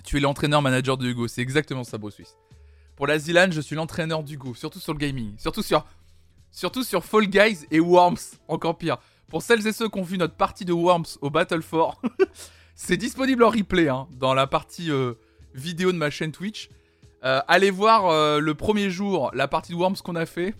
Tu 0.05 0.17
es 0.17 0.21
l'entraîneur 0.21 0.63
manager 0.63 0.97
de 0.97 1.07
Hugo, 1.07 1.29
c'est 1.29 1.43
exactement 1.43 1.85
ça, 1.85 1.99
beau 1.99 2.11
Suisse. 2.11 2.37
Pour 2.97 3.07
la 3.07 3.19
Zilan, 3.19 3.51
je 3.51 3.61
suis 3.61 3.77
l'entraîneur 3.77 4.25
d'Hugo, 4.25 4.55
surtout 4.55 4.81
sur 4.81 4.93
le 4.93 4.99
gaming, 4.99 5.39
surtout 5.39 5.63
sur, 5.63 5.87
surtout 6.51 6.83
sur 6.83 7.05
Fall 7.05 7.29
Guys 7.29 7.67
et 7.71 7.79
Worms, 7.79 8.17
encore 8.49 8.77
pire. 8.77 8.99
Pour 9.29 9.43
celles 9.43 9.67
et 9.67 9.73
ceux 9.73 9.89
qui 9.89 9.99
ont 9.99 10.03
vu 10.03 10.17
notre 10.17 10.35
partie 10.35 10.65
de 10.65 10.73
Worms 10.73 11.19
au 11.21 11.31
Battle 11.31 11.63
4, 11.63 12.01
c'est 12.75 12.97
disponible 12.97 13.45
en 13.45 13.51
replay 13.51 13.89
hein, 13.89 14.09
dans 14.13 14.33
la 14.35 14.47
partie 14.47 14.91
euh, 14.91 15.15
vidéo 15.55 15.93
de 15.93 15.99
ma 15.99 16.11
chaîne 16.11 16.33
Twitch. 16.33 16.71
Euh, 17.25 17.41
allez 17.47 17.71
voir 17.71 18.07
euh, 18.07 18.41
le 18.41 18.55
premier 18.55 18.91
jour 18.91 19.31
la 19.35 19.49
partie 19.49 19.73
de 19.73 19.77
Worms 19.77 19.97
qu'on 19.97 20.17
a 20.17 20.25
fait. 20.25 20.55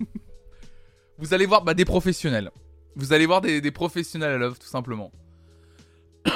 Vous 1.19 1.33
allez 1.33 1.47
voir 1.47 1.63
bah, 1.63 1.75
des 1.75 1.87
professionnels. 1.87 2.51
Vous 2.95 3.13
allez 3.13 3.27
voir 3.27 3.41
des, 3.41 3.71
professionnels 3.71 4.33
à 4.33 4.39
l'œuvre, 4.39 4.59
tout 4.59 4.67
simplement. 4.67 5.13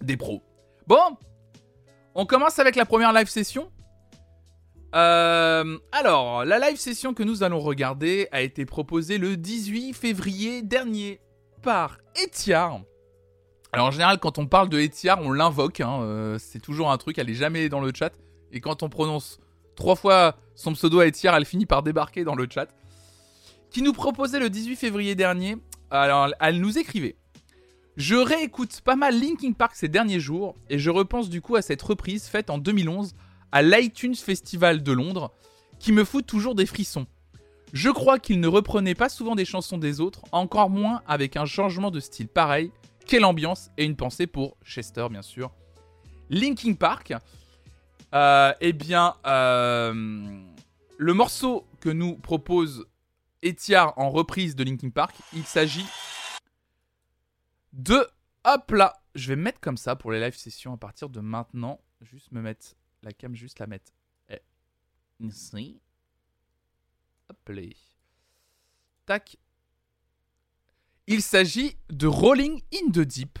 des 0.00 0.16
pros. 0.16 0.42
Bon, 0.86 1.16
on 2.14 2.24
commence 2.24 2.58
avec 2.60 2.76
la 2.76 2.84
première 2.86 3.12
live 3.12 3.28
session. 3.28 3.70
Euh, 4.94 5.78
alors, 5.92 6.44
la 6.44 6.58
live 6.58 6.76
session 6.76 7.12
que 7.12 7.22
nous 7.22 7.42
allons 7.42 7.60
regarder 7.60 8.28
a 8.32 8.42
été 8.42 8.64
proposée 8.64 9.18
le 9.18 9.36
18 9.36 9.92
février 9.94 10.62
dernier 10.62 11.20
par 11.62 11.98
Etiar. 12.24 12.80
Alors 13.72 13.88
en 13.88 13.90
général, 13.90 14.18
quand 14.18 14.38
on 14.38 14.46
parle 14.46 14.68
de 14.68 14.78
Etiar, 14.78 15.20
on 15.20 15.32
l'invoque. 15.32 15.80
Hein, 15.80 16.00
euh, 16.02 16.38
c'est 16.38 16.60
toujours 16.60 16.90
un 16.90 16.96
truc, 16.96 17.18
elle 17.18 17.28
est 17.28 17.34
jamais 17.34 17.68
dans 17.68 17.80
le 17.80 17.92
chat. 17.94 18.12
Et 18.52 18.60
quand 18.60 18.82
on 18.82 18.88
prononce 18.88 19.38
trois 19.74 19.96
fois 19.96 20.36
son 20.54 20.72
pseudo 20.72 21.00
à 21.00 21.06
Etiar, 21.06 21.36
elle 21.36 21.44
finit 21.44 21.66
par 21.66 21.82
débarquer 21.82 22.24
dans 22.24 22.34
le 22.34 22.46
chat. 22.48 22.68
Qui 23.70 23.82
nous 23.82 23.92
proposait 23.92 24.38
le 24.38 24.48
18 24.48 24.76
février 24.76 25.14
dernier. 25.14 25.56
Alors, 25.90 26.28
elle 26.40 26.60
nous 26.60 26.78
écrivait. 26.78 27.16
Je 27.96 28.14
réécoute 28.14 28.80
pas 28.82 28.96
mal 28.96 29.18
Linkin 29.18 29.52
Park 29.52 29.72
ces 29.74 29.88
derniers 29.88 30.20
jours 30.20 30.54
et 30.68 30.78
je 30.78 30.90
repense 30.90 31.30
du 31.30 31.40
coup 31.40 31.56
à 31.56 31.62
cette 31.62 31.80
reprise 31.80 32.26
faite 32.26 32.50
en 32.50 32.58
2011 32.58 33.14
l'iTunes 33.62 34.14
Festival 34.14 34.82
de 34.82 34.92
Londres 34.92 35.32
qui 35.78 35.92
me 35.92 36.04
fout 36.04 36.26
toujours 36.26 36.54
des 36.54 36.66
frissons. 36.66 37.06
Je 37.72 37.90
crois 37.90 38.18
qu'il 38.18 38.40
ne 38.40 38.48
reprenait 38.48 38.94
pas 38.94 39.08
souvent 39.08 39.34
des 39.34 39.44
chansons 39.44 39.78
des 39.78 40.00
autres, 40.00 40.22
encore 40.32 40.70
moins 40.70 41.02
avec 41.06 41.36
un 41.36 41.44
changement 41.44 41.90
de 41.90 42.00
style 42.00 42.28
pareil. 42.28 42.70
Quelle 43.06 43.24
ambiance 43.24 43.70
et 43.76 43.84
une 43.84 43.96
pensée 43.96 44.26
pour 44.26 44.56
Chester 44.64 45.06
bien 45.10 45.22
sûr. 45.22 45.52
Linkin 46.30 46.74
Park, 46.74 47.12
euh, 48.14 48.52
eh 48.60 48.72
bien, 48.72 49.14
euh, 49.26 49.92
le 50.96 51.14
morceau 51.14 51.66
que 51.80 51.88
nous 51.88 52.16
propose 52.16 52.86
Etiar 53.44 53.92
en 53.96 54.10
reprise 54.10 54.56
de 54.56 54.64
Linkin 54.64 54.90
Park, 54.90 55.14
il 55.32 55.44
s'agit 55.44 55.86
de... 57.72 58.06
Hop 58.44 58.70
là 58.70 58.96
Je 59.16 59.28
vais 59.28 59.36
mettre 59.36 59.60
comme 59.60 59.76
ça 59.76 59.96
pour 59.96 60.12
les 60.12 60.20
live 60.20 60.36
sessions 60.36 60.72
à 60.72 60.76
partir 60.76 61.08
de 61.08 61.20
maintenant. 61.20 61.80
Juste 62.00 62.30
me 62.32 62.40
mettre 62.40 62.76
la 63.06 63.12
cam, 63.12 63.34
juste 63.34 63.58
la 63.60 63.66
mettre 63.66 63.92
eh, 64.28 64.40
ici. 65.20 65.80
Hop 67.28 67.48
là. 67.48 67.62
Tac. 69.06 69.36
Il 71.06 71.22
s'agit 71.22 71.76
de 71.88 72.08
Rolling 72.08 72.60
in 72.74 72.90
the 72.90 73.00
Deep. 73.00 73.38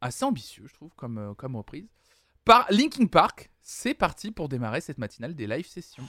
Assez 0.00 0.24
ambitieux, 0.24 0.66
je 0.66 0.74
trouve, 0.74 0.94
comme, 0.94 1.16
euh, 1.16 1.34
comme 1.34 1.56
reprise. 1.56 1.88
Par 2.44 2.70
Linkin 2.70 3.06
Park. 3.06 3.50
C'est 3.62 3.94
parti 3.94 4.30
pour 4.30 4.50
démarrer 4.50 4.82
cette 4.82 4.98
matinale 4.98 5.34
des 5.34 5.46
live 5.46 5.66
sessions. 5.66 6.06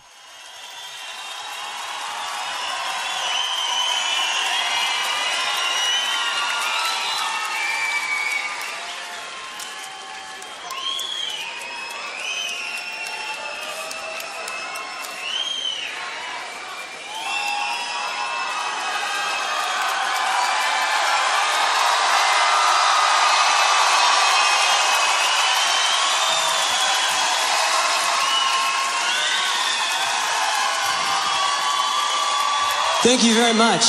Thank 33.17 33.27
you 33.27 33.33
very 33.33 33.53
much. 33.53 33.85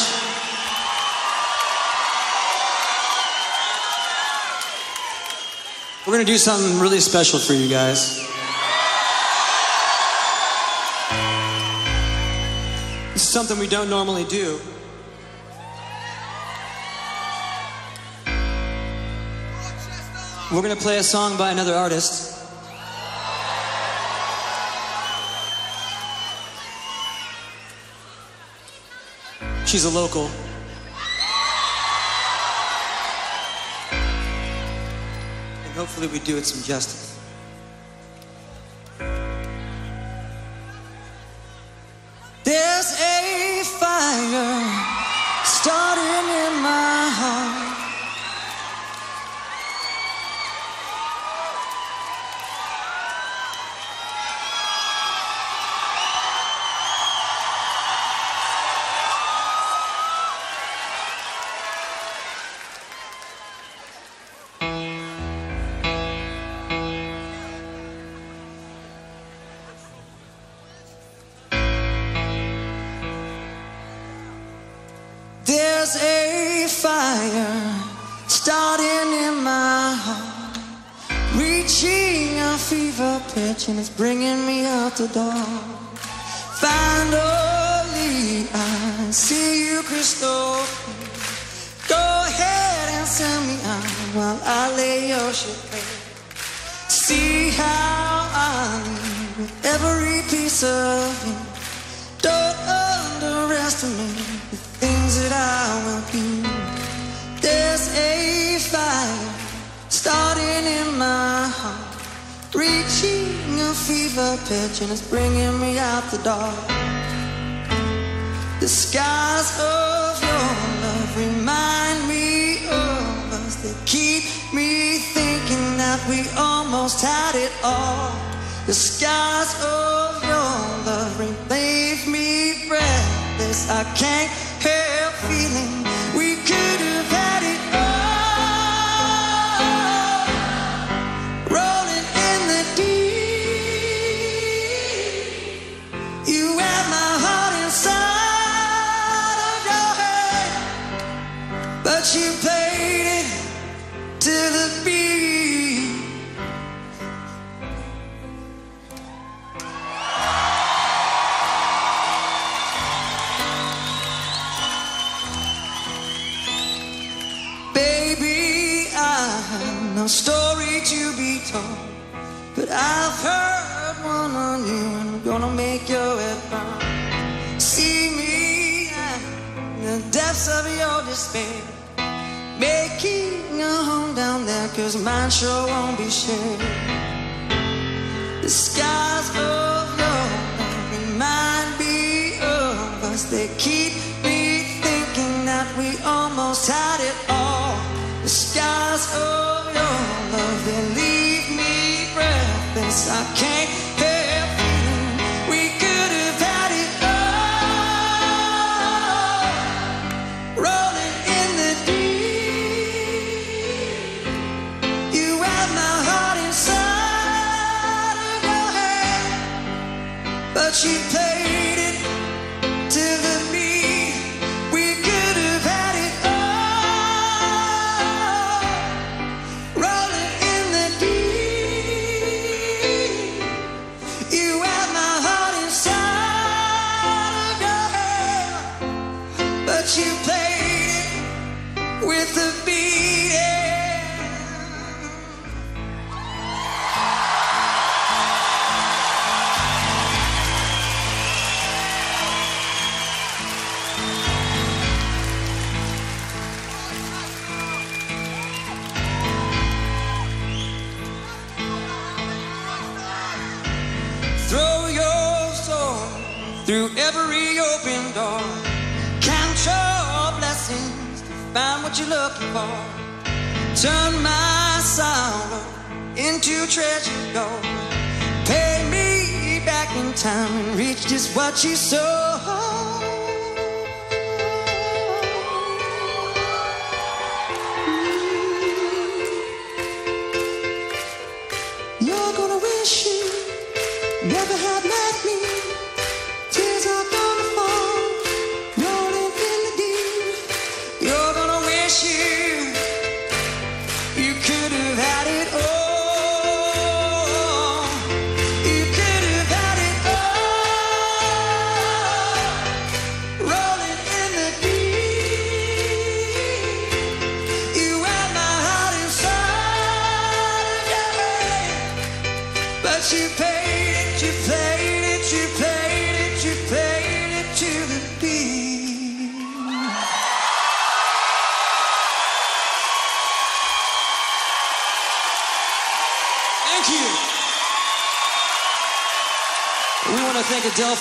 We're 6.07 6.13
going 6.13 6.25
to 6.25 6.33
do 6.33 6.39
something 6.39 6.79
really 6.79 7.01
special 7.01 7.41
for 7.41 7.53
you 7.53 7.69
guys. 7.69 8.19
This 13.15 13.25
is 13.25 13.29
something 13.29 13.59
we 13.59 13.67
don't 13.67 13.91
normally 13.91 14.23
do. 14.27 14.61
We're 20.53 20.63
going 20.63 20.77
to 20.77 20.81
play 20.81 20.99
a 20.99 21.03
song 21.03 21.37
by 21.37 21.51
another 21.51 21.75
artist. 21.75 22.36
She's 29.67 29.85
a 29.85 29.91
local. 29.91 30.31
And 35.65 35.73
hopefully 35.75 36.07
we 36.07 36.21
do 36.21 36.37
it 36.37 36.47
some 36.47 36.63
justice. 36.63 37.06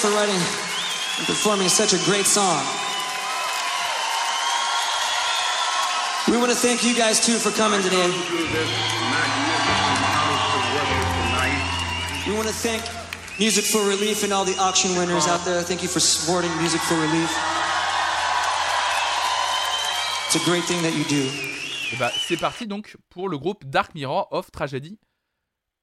for 0.06 0.12
writing 0.14 0.36
and 0.36 1.26
performing 1.26 1.68
such 1.68 1.94
a 1.94 2.00
great 2.06 2.26
song. 2.26 2.62
We 6.30 6.38
want 6.38 6.52
to 6.52 6.58
thank 6.58 6.84
you 6.84 6.94
guys 6.96 7.26
too 7.26 7.38
for 7.38 7.50
coming 7.52 7.82
today. 7.82 8.10
We 12.28 12.36
want 12.36 12.48
to 12.48 12.54
thank 12.54 12.84
Music 13.40 13.66
for 13.66 13.82
Relief 13.88 14.24
and 14.24 14.32
all 14.32 14.46
the 14.46 14.58
auction 14.60 14.96
winners 14.96 15.28
out 15.28 15.44
there. 15.44 15.62
Thank 15.64 15.82
you 15.82 15.90
for 15.90 16.00
supporting 16.00 16.56
Music 16.58 16.82
for 16.82 16.96
Relief. 16.96 17.32
It's 20.28 20.36
a 20.36 20.46
great 20.46 20.66
thing 20.66 20.84
that 20.84 20.94
you 20.94 21.06
do. 21.06 21.30
Eh 21.94 21.98
bah, 21.98 22.12
c'est 22.28 22.38
parti 22.38 22.68
donc 22.68 22.96
pour 23.10 23.30
le 23.30 23.38
groupe 23.38 23.64
Dark 23.66 23.96
Mirror 23.96 24.28
of 24.32 24.52
Tragedy. 24.52 25.00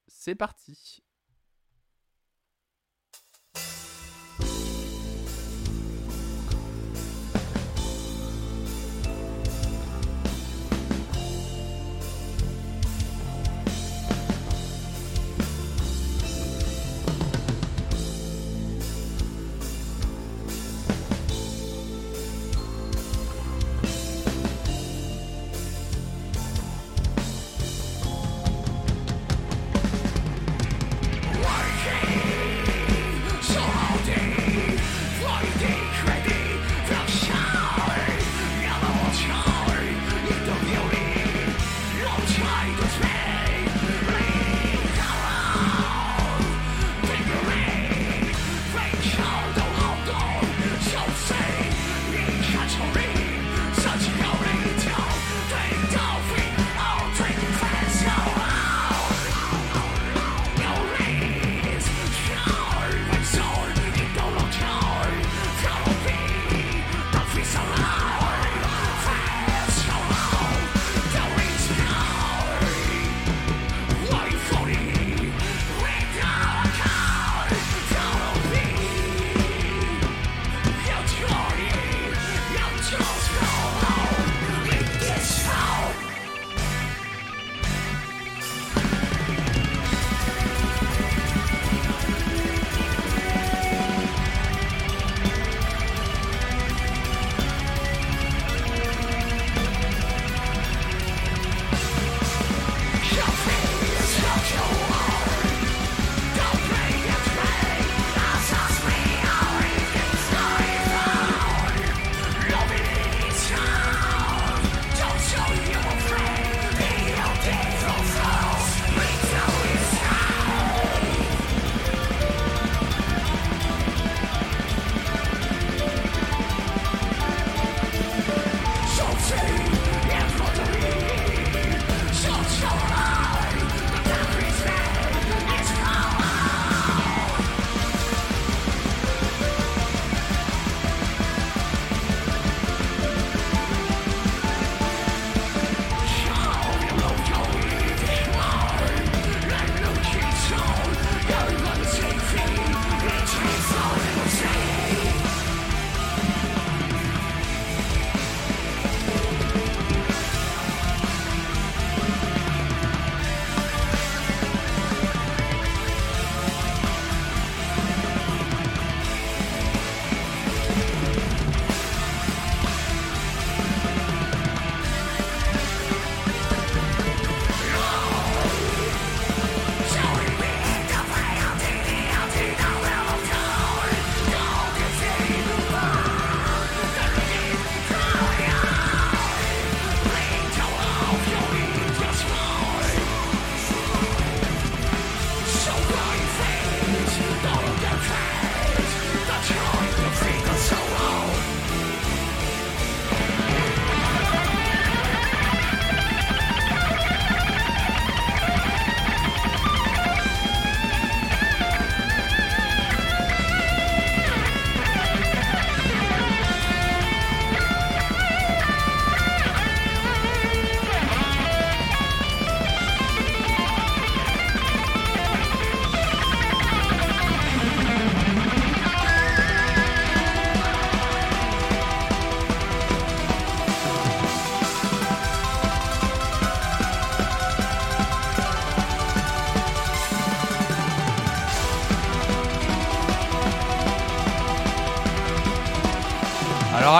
C'est 0.06 0.34
parti. 0.36 1.01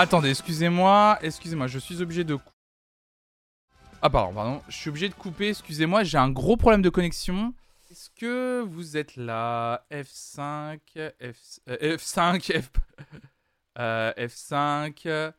Attendez, 0.03 0.29
excusez-moi, 0.29 1.17
excusez-moi, 1.21 1.67
je 1.67 1.79
suis 1.79 2.01
obligé 2.01 2.23
de... 2.23 2.37
Ah 4.01 4.09
pardon, 4.09 4.33
pardon, 4.33 4.61
je 4.67 4.75
suis 4.75 4.89
obligé 4.89 5.07
de 5.07 5.13
couper, 5.13 5.49
excusez-moi, 5.49 6.03
j'ai 6.03 6.17
un 6.17 6.29
gros 6.29 6.57
problème 6.57 6.81
de 6.81 6.89
connexion. 6.89 7.53
Est-ce 7.89 8.09
que 8.09 8.61
vous 8.61 8.97
êtes 8.97 9.15
là? 9.15 9.85
F5, 9.91 10.79
F... 11.21 11.59
euh, 11.69 11.97
F5, 11.97 12.61
F... 12.61 12.69
euh, 13.79 14.13
F5... 14.17 15.33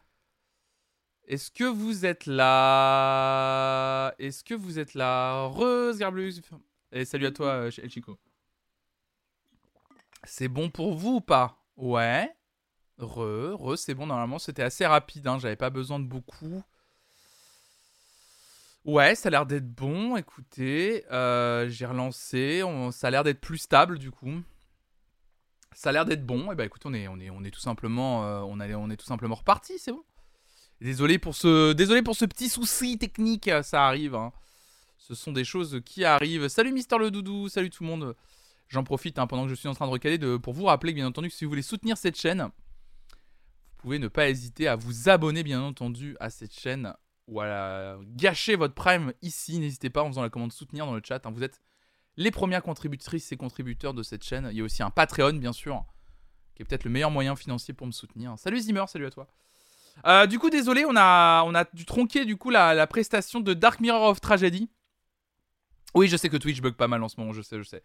Est-ce 1.27 1.51
que 1.51 1.65
vous 1.65 2.05
êtes 2.05 2.27
là? 2.27 4.15
Est-ce 4.19 4.45
que 4.45 4.55
vous 4.55 4.79
êtes 4.79 4.95
là? 4.95 5.47
Re, 5.47 5.95
Sgarblus. 5.95 6.43
Et 6.93 7.07
salut 7.07 7.27
à 7.27 7.33
toi, 7.33 7.47
euh, 7.49 7.71
El 7.83 7.91
Chico. 7.91 8.19
C'est 10.25 10.49
bon 10.49 10.69
pour 10.69 10.95
vous 10.95 11.17
ou 11.17 11.21
pas? 11.23 11.57
Ouais. 11.77 12.31
Re, 12.99 13.55
re, 13.59 13.77
c'est 13.77 13.95
bon. 13.95 14.07
Normalement, 14.07 14.39
c'était 14.39 14.63
assez 14.63 14.87
rapide. 14.87 15.27
Hein, 15.27 15.39
J'avais 15.39 15.57
pas 15.57 15.71
besoin 15.71 15.99
de 15.99 16.07
beaucoup. 16.07 16.63
Ouais, 18.85 19.15
ça 19.15 19.29
a 19.29 19.31
l'air 19.31 19.47
d'être 19.47 19.69
bon. 19.69 20.17
Écoutez, 20.17 21.05
euh, 21.11 21.69
j'ai 21.69 21.87
relancé. 21.87 22.63
Ça 22.93 23.07
a 23.07 23.11
l'air 23.11 23.25
d'être 23.25 23.41
plus 23.41 23.59
stable 23.59 23.99
du 23.99 24.11
coup. 24.11 24.43
Ça 25.73 25.89
a 25.89 25.93
l'air 25.93 26.05
d'être 26.05 26.25
bon. 26.25 26.53
Et 26.53 26.55
bah 26.55 26.65
écoute, 26.65 26.83
on 26.85 26.93
est, 26.95 27.09
on 27.09 27.19
est, 27.19 27.51
tout 27.51 27.61
simplement, 27.61 28.25
euh, 28.25 28.41
on, 28.41 28.61
on 28.61 28.97
simplement 29.01 29.35
reparti. 29.35 29.79
C'est 29.79 29.91
bon. 29.93 30.05
Désolé 30.81 31.19
pour 31.19 31.35
ce, 31.35 31.73
désolé 31.73 32.03
pour 32.03 32.15
ce 32.15 32.27
petit 32.27 32.49
souci 32.49 32.99
technique. 32.99 33.51
Ça 33.63 33.87
arrive. 33.87 34.15
hein. 34.15 34.33
Ce 34.99 35.15
sont 35.15 35.33
des 35.33 35.45
choses 35.45 35.81
qui 35.85 36.05
arrivent. 36.05 36.49
Salut 36.49 36.73
Mister 36.73 36.99
le 36.99 37.11
Doudou. 37.11 37.49
Salut 37.49 37.71
tout 37.71 37.83
le 37.83 37.89
monde. 37.89 38.15
J'en 38.69 38.85
profite 38.85 39.19
hein, 39.19 39.27
pendant 39.27 39.45
que 39.45 39.51
je 39.51 39.55
suis 39.55 39.69
en 39.69 39.75
train 39.75 39.87
de 39.87 39.91
recaler 39.93 40.19
de, 40.19 40.37
pour 40.37 40.53
vous 40.53 40.65
rappeler 40.65 40.93
que 40.93 40.97
bien 40.97 41.07
entendu 41.07 41.31
si 41.31 41.45
vous 41.45 41.51
voulez 41.51 41.63
soutenir 41.63 41.97
cette 41.97 42.19
chaîne, 42.19 42.51
pouvez 43.85 43.99
ne 43.99 44.09
pas 44.09 44.31
hésiter 44.31 44.67
à 44.67 44.77
vous 44.77 45.11
abonner 45.11 45.43
bien 45.43 45.61
entendu 45.61 46.17
à 46.19 46.31
cette 46.31 46.59
chaîne 46.59 46.95
ou 47.29 47.43
à 47.43 47.99
gâcher 48.17 48.57
votre 48.57 48.73
prime 48.73 49.13
ici. 49.21 49.59
N'hésitez 49.59 49.91
pas 49.91 50.03
en 50.03 50.09
faisant 50.09 50.23
la 50.23 50.31
commande 50.31 50.53
soutenir 50.53 50.87
dans 50.87 50.95
le 50.95 51.03
chat. 51.05 51.27
hein. 51.27 51.31
Vous 51.31 51.43
êtes 51.43 51.61
les 52.17 52.31
premières 52.31 52.63
contributrices 52.63 53.31
et 53.31 53.37
contributeurs 53.37 53.93
de 53.93 54.03
cette 54.03 54.25
chaîne. 54.25 54.49
Il 54.51 54.57
y 54.57 54.63
a 54.63 54.65
aussi 54.65 54.83
un 54.83 54.89
Patreon 54.89 55.35
bien 55.35 55.53
sûr, 55.53 55.85
qui 56.55 56.63
est 56.63 56.65
peut-être 56.65 56.85
le 56.85 56.91
meilleur 56.91 57.11
moyen 57.11 57.37
financier 57.37 57.75
pour 57.75 57.87
me 57.87 57.93
soutenir. 57.93 58.35
Salut 58.39 58.59
Zimmer, 58.59 58.85
salut 58.89 59.05
à 59.05 59.11
toi. 59.11 59.27
Euh, 60.07 60.27
du 60.27 60.39
coup, 60.39 60.49
désolé, 60.49 60.87
on 60.87 60.97
a, 60.97 61.45
on 61.45 61.55
a 61.55 61.67
dû 61.75 61.85
tronquer 61.85 62.25
du 62.25 62.39
coup 62.39 62.49
la 62.49 62.87
prestation 62.87 63.41
de 63.41 63.53
Dark 63.53 63.81
Mirror 63.81 64.09
of 64.09 64.21
Tragedy. 64.23 64.71
Oui, 65.95 66.09
je 66.09 66.17
sais 66.17 66.29
que 66.29 66.37
Twitch 66.37 66.61
bug 66.61 66.75
pas 66.75 66.89
mal 66.89 67.03
en 67.03 67.09
ce 67.09 67.19
moment, 67.19 67.33
je 67.33 67.41
sais, 67.41 67.57
je 67.57 67.63
sais. 67.63 67.83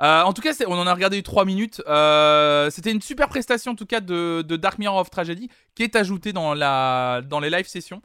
Euh, 0.00 0.22
en 0.22 0.32
tout 0.32 0.42
cas, 0.42 0.52
on 0.66 0.76
en 0.76 0.86
a 0.86 0.92
regardé 0.92 1.22
3 1.22 1.44
minutes. 1.44 1.80
Euh, 1.86 2.70
C'était 2.70 2.90
une 2.90 3.00
super 3.00 3.28
prestation 3.28 3.72
en 3.72 3.76
tout 3.76 3.86
cas 3.86 4.00
de, 4.00 4.42
Dark 4.42 4.78
Mirror 4.78 4.98
of 4.98 5.10
Tragedy 5.10 5.48
qui 5.74 5.84
est 5.84 5.94
ajoutée 5.94 6.32
dans, 6.32 6.54
la, 6.54 7.22
dans 7.24 7.38
les 7.38 7.50
live 7.50 7.66
sessions. 7.66 8.02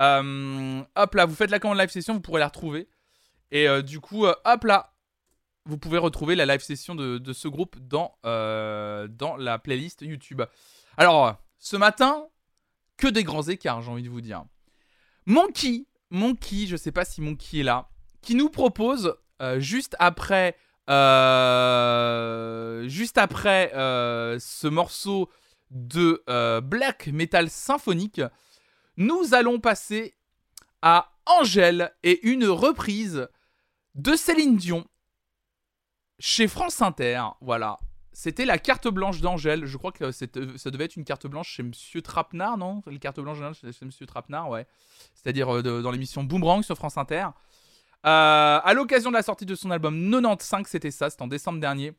Euh, 0.00 0.82
hop 0.96 1.14
là, 1.14 1.24
vous 1.24 1.34
faites 1.34 1.50
la 1.50 1.58
commande 1.58 1.78
live 1.78 1.90
session, 1.90 2.12
vous 2.14 2.20
pourrez 2.20 2.40
la 2.40 2.48
retrouver. 2.48 2.88
Et 3.50 3.66
du 3.82 4.00
coup, 4.00 4.26
hop 4.26 4.64
là, 4.64 4.92
vous 5.64 5.78
pouvez 5.78 5.98
retrouver 5.98 6.34
la 6.34 6.44
live 6.44 6.60
session 6.60 6.94
de, 6.94 7.32
ce 7.32 7.48
groupe 7.48 7.78
dans, 7.78 8.16
dans 8.24 9.36
la 9.38 9.58
playlist 9.58 10.02
YouTube. 10.02 10.42
Alors, 10.96 11.36
ce 11.58 11.76
matin, 11.76 12.26
que 12.96 13.06
des 13.06 13.24
grands 13.24 13.42
écarts, 13.42 13.80
j'ai 13.80 13.90
envie 13.90 14.02
de 14.02 14.10
vous 14.10 14.20
dire. 14.20 14.44
Monkey, 15.26 15.86
Monkey, 16.10 16.66
je 16.66 16.76
sais 16.76 16.92
pas 16.92 17.04
si 17.04 17.20
Monkey 17.20 17.60
est 17.60 17.62
là, 17.62 17.88
qui 18.24 18.34
nous 18.34 18.48
propose 18.48 19.14
euh, 19.40 19.60
juste 19.60 19.94
après, 19.98 20.56
euh, 20.90 22.82
euh, 22.86 24.38
ce 24.40 24.66
morceau 24.66 25.30
de 25.70 26.22
black 26.60 27.06
metal 27.08 27.50
symphonique, 27.50 28.20
nous 28.96 29.34
allons 29.34 29.60
passer 29.60 30.14
à 30.82 31.12
Angèle 31.26 31.92
et 32.02 32.26
une 32.26 32.46
reprise 32.46 33.28
de 33.94 34.14
Céline 34.14 34.56
Dion 34.56 34.84
chez 36.18 36.48
France 36.48 36.82
Inter. 36.82 37.22
Voilà. 37.40 37.78
C'était 38.12 38.44
la 38.44 38.58
carte 38.58 38.86
blanche 38.86 39.20
d'Angèle. 39.20 39.64
Je 39.64 39.76
crois 39.76 39.90
que 39.90 40.12
ça 40.12 40.26
devait 40.70 40.84
être 40.84 40.94
une 40.96 41.04
carte 41.04 41.26
blanche 41.26 41.48
chez 41.48 41.64
Monsieur 41.64 42.00
Trapenard, 42.00 42.56
non? 42.56 42.82
La 42.86 42.98
carte 42.98 43.18
blanche 43.18 43.38
chez 43.60 43.84
Monsieur 43.84 44.06
Trapenard, 44.06 44.48
ouais. 44.50 44.68
C'est-à-dire 45.14 45.62
dans 45.62 45.90
l'émission 45.90 46.22
Boomerang 46.22 46.62
sur 46.62 46.76
France 46.76 46.96
Inter. 46.96 47.26
Euh, 48.04 48.60
à 48.62 48.74
l'occasion 48.74 49.10
de 49.10 49.16
la 49.16 49.22
sortie 49.22 49.46
de 49.46 49.54
son 49.54 49.70
album 49.70 50.10
95, 50.10 50.66
c'était 50.66 50.90
ça, 50.90 51.08
c'était 51.08 51.22
en 51.22 51.26
décembre 51.26 51.58
dernier. 51.58 51.92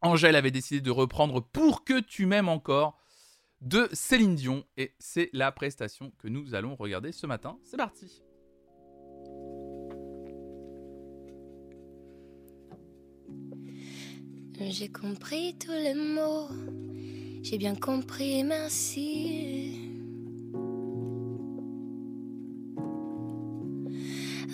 Angèle 0.00 0.36
avait 0.36 0.52
décidé 0.52 0.80
de 0.80 0.90
reprendre 0.90 1.40
Pour 1.40 1.84
que 1.84 2.00
tu 2.00 2.26
m'aimes 2.26 2.48
encore 2.48 2.96
de 3.60 3.88
Céline 3.92 4.36
Dion. 4.36 4.64
Et 4.76 4.94
c'est 4.98 5.30
la 5.32 5.50
prestation 5.50 6.12
que 6.18 6.28
nous 6.28 6.54
allons 6.54 6.76
regarder 6.76 7.10
ce 7.10 7.26
matin. 7.26 7.58
C'est 7.64 7.76
parti. 7.76 8.22
J'ai 14.58 14.88
compris 14.88 15.56
tous 15.58 15.70
les 15.70 15.94
mots, 15.94 16.48
j'ai 17.42 17.58
bien 17.58 17.74
compris, 17.74 18.42
merci. 18.42 19.85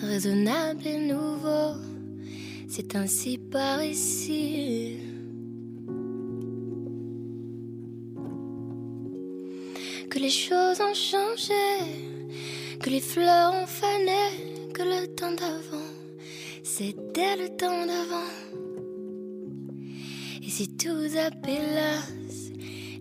Raisonnable 0.03 0.85
et 0.85 0.97
nouveau, 0.97 1.79
c'est 2.67 2.93
ainsi 2.97 3.37
par 3.37 3.81
ici. 3.81 4.97
Que 10.09 10.19
les 10.19 10.29
choses 10.29 10.81
ont 10.81 10.93
changé, 10.93 11.53
que 12.81 12.89
les 12.89 12.99
fleurs 12.99 13.53
ont 13.53 13.65
fané, 13.65 14.69
que 14.73 14.83
le 14.83 15.07
temps 15.15 15.31
d'avant, 15.31 15.93
c'était 16.63 17.37
le 17.37 17.55
temps 17.55 17.85
d'avant. 17.85 18.33
Et 20.45 20.49
si 20.49 20.67
tout 20.67 21.07
appelasse, 21.17 22.51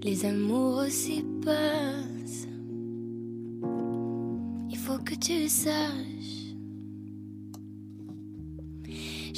les 0.04 0.24
amours 0.24 0.84
aussi 0.86 1.24
passent. 1.44 2.46
Il 4.70 4.78
faut 4.78 4.98
que 4.98 5.16
tu 5.16 5.48
saches. 5.48 6.21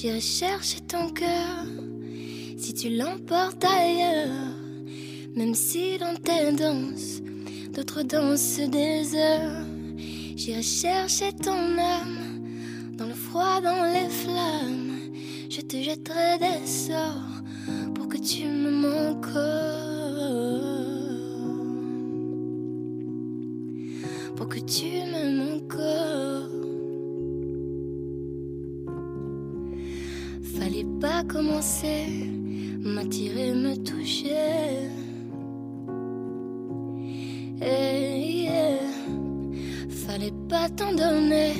J'irai 0.05 0.21
chercher 0.21 0.81
ton 0.81 1.09
cœur 1.09 1.65
si 2.59 2.75
tu 2.75 2.91
l'emportes 2.91 3.65
ailleurs. 3.65 4.53
Même 5.35 5.55
si 5.55 5.97
dans 5.97 6.15
tes 6.15 6.53
danses, 6.53 7.23
d'autres 7.73 8.03
dansent 8.03 8.61
des 8.69 9.15
heures. 9.15 9.65
J'irai 10.37 10.63
chercher 10.63 11.33
ton 11.33 11.79
âme 11.79 12.43
dans 12.99 13.07
le 13.07 13.15
froid, 13.15 13.63
dans 13.63 13.83
les 13.95 14.11
flammes. 14.11 15.11
Je 15.49 15.63
te 15.63 15.79
jetterai 15.79 16.37
des 16.39 16.67
sorts 16.67 17.41
pour 17.95 18.07
que 18.07 18.19
tu 18.19 18.45
m'aimes 18.45 18.85
encore. 19.09 19.84
Commencer, 31.35 32.07
m'attirer, 32.79 33.53
me 33.55 33.75
toucher. 33.75 34.89
Hey, 37.61 38.45
yeah. 38.45 38.79
Fallait 39.89 40.33
pas 40.49 40.69
t'en 40.69 40.95
donner, 40.95 41.55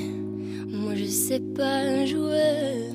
moi 0.69 0.95
je 0.95 1.07
sais 1.07 1.41
pas 1.41 2.07
jouer. 2.07 2.93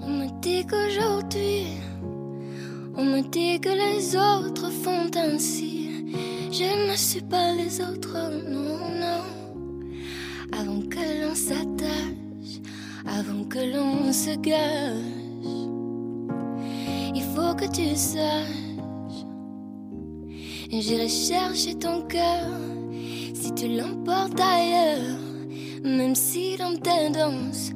On 0.00 0.08
me 0.08 0.40
dit 0.40 0.64
qu'aujourd'hui, 0.64 1.66
on 2.96 3.04
me 3.04 3.20
dit 3.20 3.60
que 3.60 3.68
les 3.68 4.16
autres 4.16 4.70
font 4.70 5.10
ainsi. 5.14 5.90
Je 6.50 6.90
ne 6.90 6.96
suis 6.96 7.20
pas 7.20 7.52
les 7.52 7.82
autres, 7.82 8.16
non, 8.48 8.95
s'attache, 11.36 12.60
avant 13.04 13.44
que 13.44 13.58
l'on 13.58 14.10
se 14.12 14.34
gâche, 14.36 14.96
il 17.14 17.22
faut 17.34 17.54
que 17.54 17.70
tu 17.70 17.94
saches. 17.94 19.26
J'irai 20.70 21.08
chercher 21.08 21.74
ton 21.74 22.02
cœur 22.02 22.50
si 23.34 23.52
tu 23.54 23.68
l'emportes 23.68 24.40
ailleurs, 24.40 25.18
même 25.84 26.14
si 26.14 26.56
dans 26.56 26.74
tes 26.76 27.10
danses, 27.10 27.72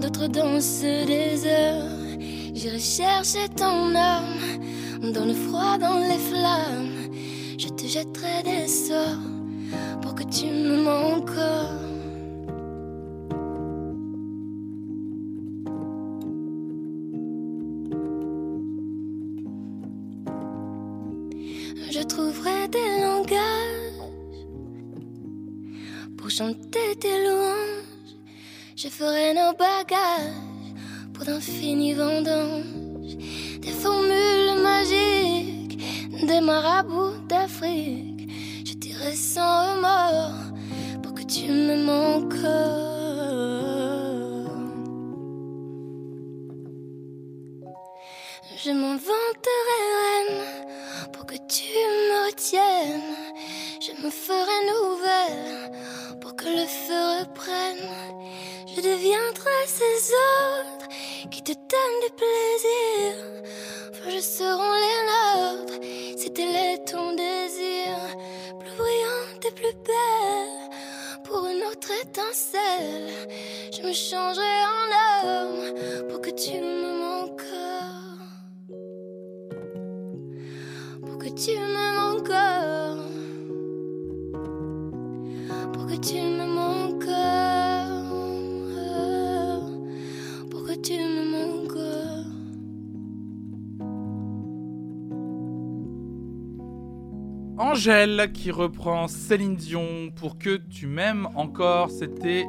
d'autres 0.00 0.28
dansent 0.28 0.82
des 0.82 1.46
heures. 1.46 2.18
J'irai 2.54 2.78
chercher 2.78 3.48
ton 3.56 3.94
âme 3.94 5.12
dans 5.14 5.24
le 5.24 5.34
froid, 5.34 5.78
dans 5.78 5.98
les 5.98 6.18
flammes. 6.18 7.10
Je 7.56 7.68
te 7.68 7.86
jetterai 7.86 8.42
des 8.44 8.68
sorts 8.68 9.26
pour 10.02 10.14
que 10.14 10.24
tu 10.24 10.46
m'aimes 10.46 10.88
encore. 10.88 11.87
Chanter 26.38 26.94
tes 27.00 27.24
louanges. 27.24 28.14
Je 28.76 28.88
ferai 28.88 29.34
nos 29.34 29.52
bagages 29.58 30.72
pour 31.12 31.24
d'infinis 31.24 31.94
vendanges, 31.94 33.16
des 33.60 33.72
formules 33.82 34.62
magiques, 34.62 35.78
des 36.28 36.40
marabouts 36.40 37.18
d'Afrique. 37.28 38.30
Je 38.64 38.74
dirai 38.74 39.16
sans 39.16 39.74
remords 39.74 40.52
pour 41.02 41.12
que 41.14 41.24
tu 41.24 41.50
m'aimes 41.50 41.88
encore. 41.88 42.97
Je 48.64 48.72
m'inventerai 48.72 49.80
reine 50.00 51.12
pour 51.12 51.26
que 51.26 51.36
tu 51.46 51.70
me 52.08 52.26
retiennes. 52.26 53.14
Je 53.80 53.92
me 54.02 54.10
ferai 54.10 54.58
nouvelle 54.66 56.18
pour 56.20 56.34
que 56.34 56.46
le 56.46 56.66
feu 56.66 57.20
reprenne. 57.20 57.88
Je 58.66 58.80
deviendrai 58.80 59.60
ces 59.64 60.12
autres 60.12 60.88
qui 61.30 61.40
te 61.44 61.52
donnent 61.52 62.00
du 62.04 62.12
plaisir. 62.16 63.14
Enfin, 63.92 64.10
je 64.10 64.20
serai 64.20 64.80
les 64.86 65.02
nôtres 65.12 66.18
si 66.18 66.32
tel 66.32 66.56
est 66.56 66.84
ton 66.84 67.12
désir. 67.12 67.94
Plus 68.58 68.72
brillante 68.76 69.44
et 69.46 69.52
plus 69.52 69.76
belle 69.86 71.22
pour 71.22 71.46
une 71.46 71.62
autre 71.62 71.92
étincelle. 72.02 73.28
Je 73.72 73.86
me 73.86 73.92
changerai 73.92 74.64
en 74.74 75.36
homme 75.36 76.08
pour 76.08 76.20
que 76.20 76.30
tu 76.30 76.60
me 76.60 76.98
manques. 76.98 77.38
Pour 81.18 81.26
que 81.26 81.34
tu 81.34 81.50
m'aimes 81.58 81.98
encore. 81.98 82.96
Pour 85.72 85.86
que 85.86 85.96
tu 85.96 86.14
m'aimes 86.14 86.58
encore. 86.58 87.08
Pour 90.48 90.62
que 90.64 90.74
tu 90.74 90.92
m'aimes 90.92 91.64
encore. 91.64 92.24
Angèle 97.58 98.30
qui 98.32 98.52
reprend 98.52 99.08
Céline 99.08 99.56
Dion 99.56 100.12
pour 100.14 100.38
que 100.38 100.56
tu 100.56 100.86
m'aimes 100.86 101.28
encore. 101.34 101.90
C'était 101.90 102.46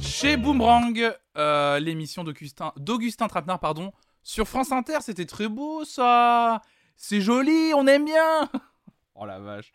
chez 0.00 0.36
Boomerang, 0.36 1.14
euh, 1.36 1.78
l'émission 1.78 2.24
d'Augustin, 2.24 3.28
Trapenard, 3.28 3.60
pardon, 3.60 3.92
sur 4.24 4.48
France 4.48 4.72
Inter. 4.72 4.98
C'était 5.02 5.26
très 5.26 5.46
beau 5.46 5.84
ça. 5.84 6.62
C'est 7.02 7.22
joli, 7.22 7.72
on 7.74 7.86
aime 7.86 8.04
bien. 8.04 8.46
oh 9.14 9.24
la 9.24 9.38
vache. 9.38 9.72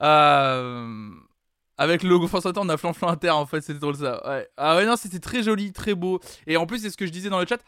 Euh, 0.00 1.10
avec 1.76 2.02
le 2.02 2.08
logo 2.08 2.26
France 2.28 2.46
on 2.56 2.68
a 2.70 2.78
flanflan 2.78 3.08
Inter 3.08 3.30
en 3.30 3.44
fait, 3.44 3.60
c'était 3.60 3.78
drôle 3.78 3.96
ça. 3.96 4.22
Ah 4.56 4.74
ouais, 4.74 4.86
non, 4.86 4.96
c'était 4.96 5.18
très 5.18 5.42
joli, 5.42 5.70
très 5.74 5.94
beau. 5.94 6.20
Et 6.46 6.56
en 6.56 6.64
plus, 6.64 6.78
c'est 6.78 6.88
ce 6.88 6.96
que 6.96 7.04
je 7.04 7.12
disais 7.12 7.28
dans 7.28 7.38
le 7.40 7.46
chat. 7.46 7.62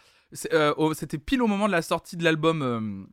euh, 0.55 0.95
C'était 0.95 1.19
pile 1.19 1.43
au 1.43 1.47
moment 1.47 1.67
de 1.67 1.73
la 1.73 1.83
sortie 1.83 2.17
de 2.17 2.25
l'album. 2.25 2.63
euh, 2.63 3.05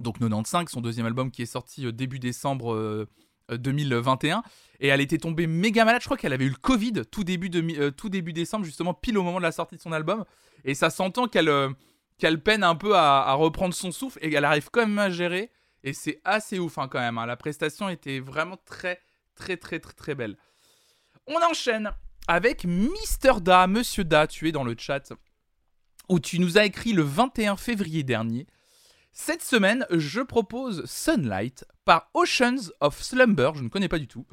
donc 0.00 0.18
95, 0.18 0.68
son 0.68 0.80
deuxième 0.80 1.06
album 1.06 1.30
qui 1.30 1.42
est 1.42 1.46
sorti 1.46 1.90
début 1.92 2.18
décembre 2.18 2.74
euh, 2.74 3.06
euh, 3.52 3.58
2021. 3.58 4.42
Et 4.80 4.88
elle 4.88 5.00
était 5.00 5.18
tombée 5.18 5.46
méga 5.46 5.84
malade. 5.84 6.00
Je 6.00 6.06
crois 6.08 6.16
qu'elle 6.16 6.32
avait 6.32 6.46
eu 6.46 6.50
le 6.50 6.56
Covid 6.60 7.04
tout 7.12 7.22
début, 7.22 7.48
de, 7.48 7.90
tout 7.90 8.08
début 8.08 8.32
décembre, 8.32 8.64
justement, 8.64 8.92
pile 8.92 9.16
au 9.18 9.22
moment 9.22 9.38
de 9.38 9.44
la 9.44 9.52
sortie 9.52 9.76
de 9.76 9.80
son 9.80 9.92
album. 9.92 10.24
Et 10.64 10.74
ça 10.74 10.90
s'entend 10.90 11.28
qu'elle 11.28 11.48
qu'elle 12.20 12.42
peine 12.42 12.62
un 12.62 12.76
peu 12.76 12.94
à, 12.94 13.32
reprendre 13.32 13.74
son 13.74 13.90
souffle 13.90 14.18
et 14.22 14.30
qu'elle 14.30 14.44
arrive 14.44 14.70
quand 14.70 14.86
même 14.86 14.98
à 14.98 15.10
gérer. 15.10 15.50
Et 15.82 15.92
c'est 15.92 16.20
assez 16.24 16.58
ouf 16.58 16.78
hein, 16.78 16.88
quand 16.88 17.00
même. 17.00 17.18
hein. 17.18 17.26
La 17.26 17.36
prestation 17.36 17.88
était 17.88 18.20
vraiment 18.20 18.58
très, 18.64 19.00
très, 19.34 19.56
très, 19.56 19.80
très, 19.80 19.94
très 19.94 20.14
belle. 20.14 20.36
On 21.26 21.42
enchaîne 21.42 21.90
avec 22.28 22.64
Mister 22.64 23.32
Da. 23.40 23.66
Monsieur 23.66 24.04
Da, 24.04 24.26
tu 24.26 24.48
es 24.48 24.52
dans 24.52 24.64
le 24.64 24.76
chat. 24.78 25.12
Où 26.08 26.20
tu 26.20 26.38
nous 26.38 26.58
as 26.58 26.64
écrit 26.64 26.92
le 26.92 27.02
21 27.02 27.56
février 27.56 28.02
dernier. 28.02 28.46
Cette 29.12 29.42
semaine, 29.42 29.86
je 29.90 30.20
propose 30.20 30.84
Sunlight 30.84 31.64
par 31.84 32.10
Oceans 32.14 32.70
of 32.80 33.02
Slumber, 33.02 33.52
je 33.56 33.62
ne 33.62 33.68
connais 33.68 33.88
pas 33.88 33.98
du 33.98 34.06
tout. 34.06 34.26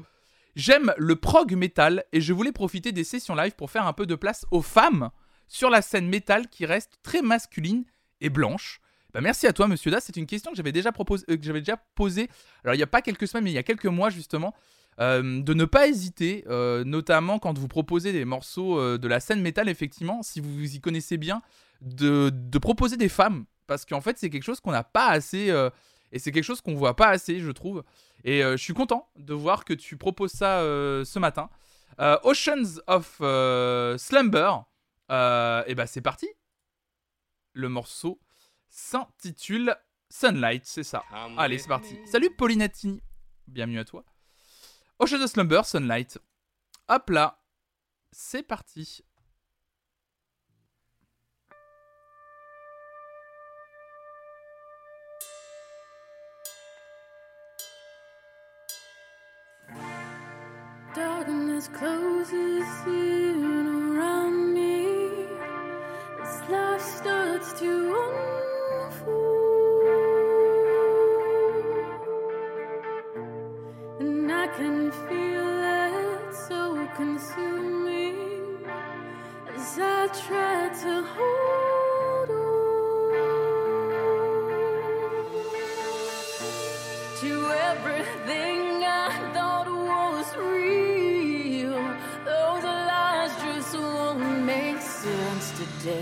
J'aime 0.54 0.92
le 0.96 1.16
prog 1.16 1.54
metal 1.54 2.04
et 2.12 2.20
je 2.20 2.32
voulais 2.32 2.52
profiter 2.52 2.92
des 2.92 3.04
sessions 3.04 3.34
live 3.34 3.54
pour 3.54 3.70
faire 3.70 3.86
un 3.86 3.92
peu 3.92 4.06
de 4.06 4.14
place 4.14 4.46
aux 4.50 4.62
femmes 4.62 5.10
sur 5.48 5.70
la 5.70 5.82
scène 5.82 6.08
métal 6.08 6.48
qui 6.48 6.66
reste 6.66 6.98
très 7.02 7.22
masculine 7.22 7.84
et 8.20 8.30
blanche. 8.30 8.80
Bah, 9.14 9.20
merci 9.20 9.46
à 9.46 9.52
toi, 9.52 9.66
monsieur 9.68 9.90
Da. 9.90 10.00
C'est 10.00 10.16
une 10.16 10.26
question 10.26 10.50
que 10.50 10.56
j'avais 10.56 10.72
déjà, 10.72 10.90
euh, 10.90 11.76
posée, 11.94 12.28
alors 12.62 12.74
il 12.74 12.78
n'y 12.78 12.82
a 12.82 12.86
pas 12.86 13.02
quelques 13.02 13.26
semaines, 13.26 13.44
mais 13.44 13.50
il 13.50 13.54
y 13.54 13.58
a 13.58 13.62
quelques 13.62 13.86
mois 13.86 14.10
justement, 14.10 14.54
euh, 15.00 15.40
de 15.42 15.54
ne 15.54 15.64
pas 15.64 15.88
hésiter, 15.88 16.44
euh, 16.48 16.84
notamment 16.84 17.38
quand 17.38 17.56
vous 17.58 17.68
proposez 17.68 18.12
des 18.12 18.24
morceaux 18.24 18.98
de 18.98 19.08
la 19.08 19.20
scène 19.20 19.40
métal, 19.40 19.68
effectivement, 19.68 20.22
si 20.22 20.40
vous 20.40 20.52
vous 20.52 20.76
y 20.76 20.80
connaissez 20.80 21.16
bien, 21.16 21.42
de, 21.80 22.30
de 22.32 22.58
proposer 22.58 22.96
des 22.96 23.08
femmes. 23.08 23.44
Parce 23.66 23.84
qu'en 23.84 24.00
fait, 24.00 24.18
c'est 24.18 24.30
quelque 24.30 24.44
chose 24.44 24.60
qu'on 24.60 24.72
n'a 24.72 24.84
pas 24.84 25.08
assez. 25.08 25.52
et 26.12 26.18
c'est 26.18 26.32
quelque 26.32 26.44
chose 26.44 26.60
qu'on 26.60 26.74
voit 26.74 26.96
pas 26.96 27.08
assez, 27.08 27.40
je 27.40 27.50
trouve. 27.50 27.84
Et 28.24 28.40
je 28.40 28.56
suis 28.56 28.74
content 28.74 29.08
de 29.16 29.34
voir 29.34 29.64
que 29.64 29.74
tu 29.74 29.96
proposes 29.96 30.32
ça 30.32 30.60
ce 30.60 31.18
matin. 31.18 31.50
Oceans 31.98 32.80
of 32.86 33.16
Slumber. 34.00 34.64
Euh, 35.10 35.64
et 35.66 35.74
bah, 35.74 35.86
c'est 35.86 36.00
parti. 36.00 36.28
Le 37.52 37.68
morceau 37.68 38.20
s'intitule 38.68 39.76
Sunlight, 40.10 40.64
c'est 40.64 40.84
ça. 40.84 41.04
Allez, 41.36 41.58
c'est 41.58 41.68
parti. 41.68 41.98
Salut 42.06 42.30
Paulinatini. 42.30 43.02
Bienvenue 43.46 43.78
à 43.78 43.84
toi. 43.84 44.04
Oceans 44.98 45.22
of 45.22 45.30
Slumber, 45.30 45.64
Sunlight. 45.64 46.18
Hop 46.88 47.10
là. 47.10 47.42
C'est 48.10 48.42
parti. 48.42 49.02
Darkness 60.94 61.68
closes 61.68 62.32
in 62.32 63.57
consuming 76.98 78.58
as 79.54 79.78
I 79.78 80.08
try 80.08 80.68
to 80.82 81.02
hold 81.04 81.77
I'll 95.80 95.94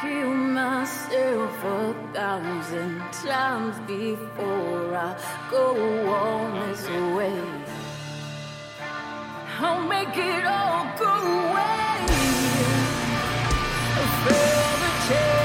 kill 0.00 0.32
myself 0.32 1.64
a 1.64 1.94
thousand 2.14 3.02
times 3.12 3.76
before 3.86 4.96
I 4.96 5.20
go 5.50 5.74
on 6.08 6.70
this 6.70 6.88
way. 7.14 7.42
I'll 9.60 9.86
make 9.86 10.16
it 10.16 10.46
all 10.46 10.86
go 10.98 11.12
away. 11.50 12.06
Further 14.24 14.92
chance 15.08 15.37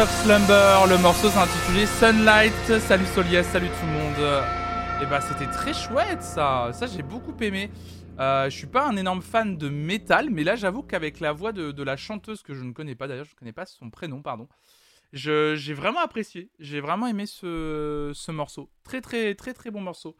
of 0.00 0.22
Slumber, 0.22 0.86
le 0.88 0.96
morceau 0.96 1.28
s'intitulait 1.28 1.86
Sunlight. 1.86 2.80
Salut 2.80 3.04
Solias, 3.14 3.44
salut 3.44 3.68
tout 3.68 3.86
le 3.86 3.92
monde. 3.92 4.44
Et 5.02 5.06
bah 5.06 5.20
c'était 5.20 5.50
très 5.50 5.74
chouette 5.74 6.22
ça, 6.22 6.70
ça 6.72 6.86
j'ai 6.86 7.02
beaucoup 7.02 7.34
aimé. 7.40 7.70
Euh, 8.18 8.48
je 8.48 8.56
suis 8.56 8.66
pas 8.66 8.86
un 8.86 8.96
énorme 8.96 9.20
fan 9.20 9.58
de 9.58 9.68
métal, 9.68 10.30
mais 10.30 10.42
là 10.42 10.56
j'avoue 10.56 10.82
qu'avec 10.82 11.20
la 11.20 11.32
voix 11.32 11.52
de, 11.52 11.70
de 11.70 11.82
la 11.82 11.98
chanteuse 11.98 12.42
que 12.42 12.54
je 12.54 12.62
ne 12.62 12.72
connais 12.72 12.94
pas 12.94 13.08
d'ailleurs, 13.08 13.26
je 13.26 13.34
ne 13.34 13.38
connais 13.38 13.52
pas 13.52 13.66
son 13.66 13.90
prénom, 13.90 14.22
pardon. 14.22 14.48
J'ai 15.12 15.74
vraiment 15.74 16.00
apprécié, 16.00 16.50
j'ai 16.58 16.80
vraiment 16.80 17.06
aimé 17.06 17.26
ce, 17.26 18.12
ce 18.14 18.32
morceau. 18.32 18.70
Très 18.84 19.02
très 19.02 19.34
très 19.34 19.52
très 19.52 19.70
bon 19.70 19.82
morceau. 19.82 20.16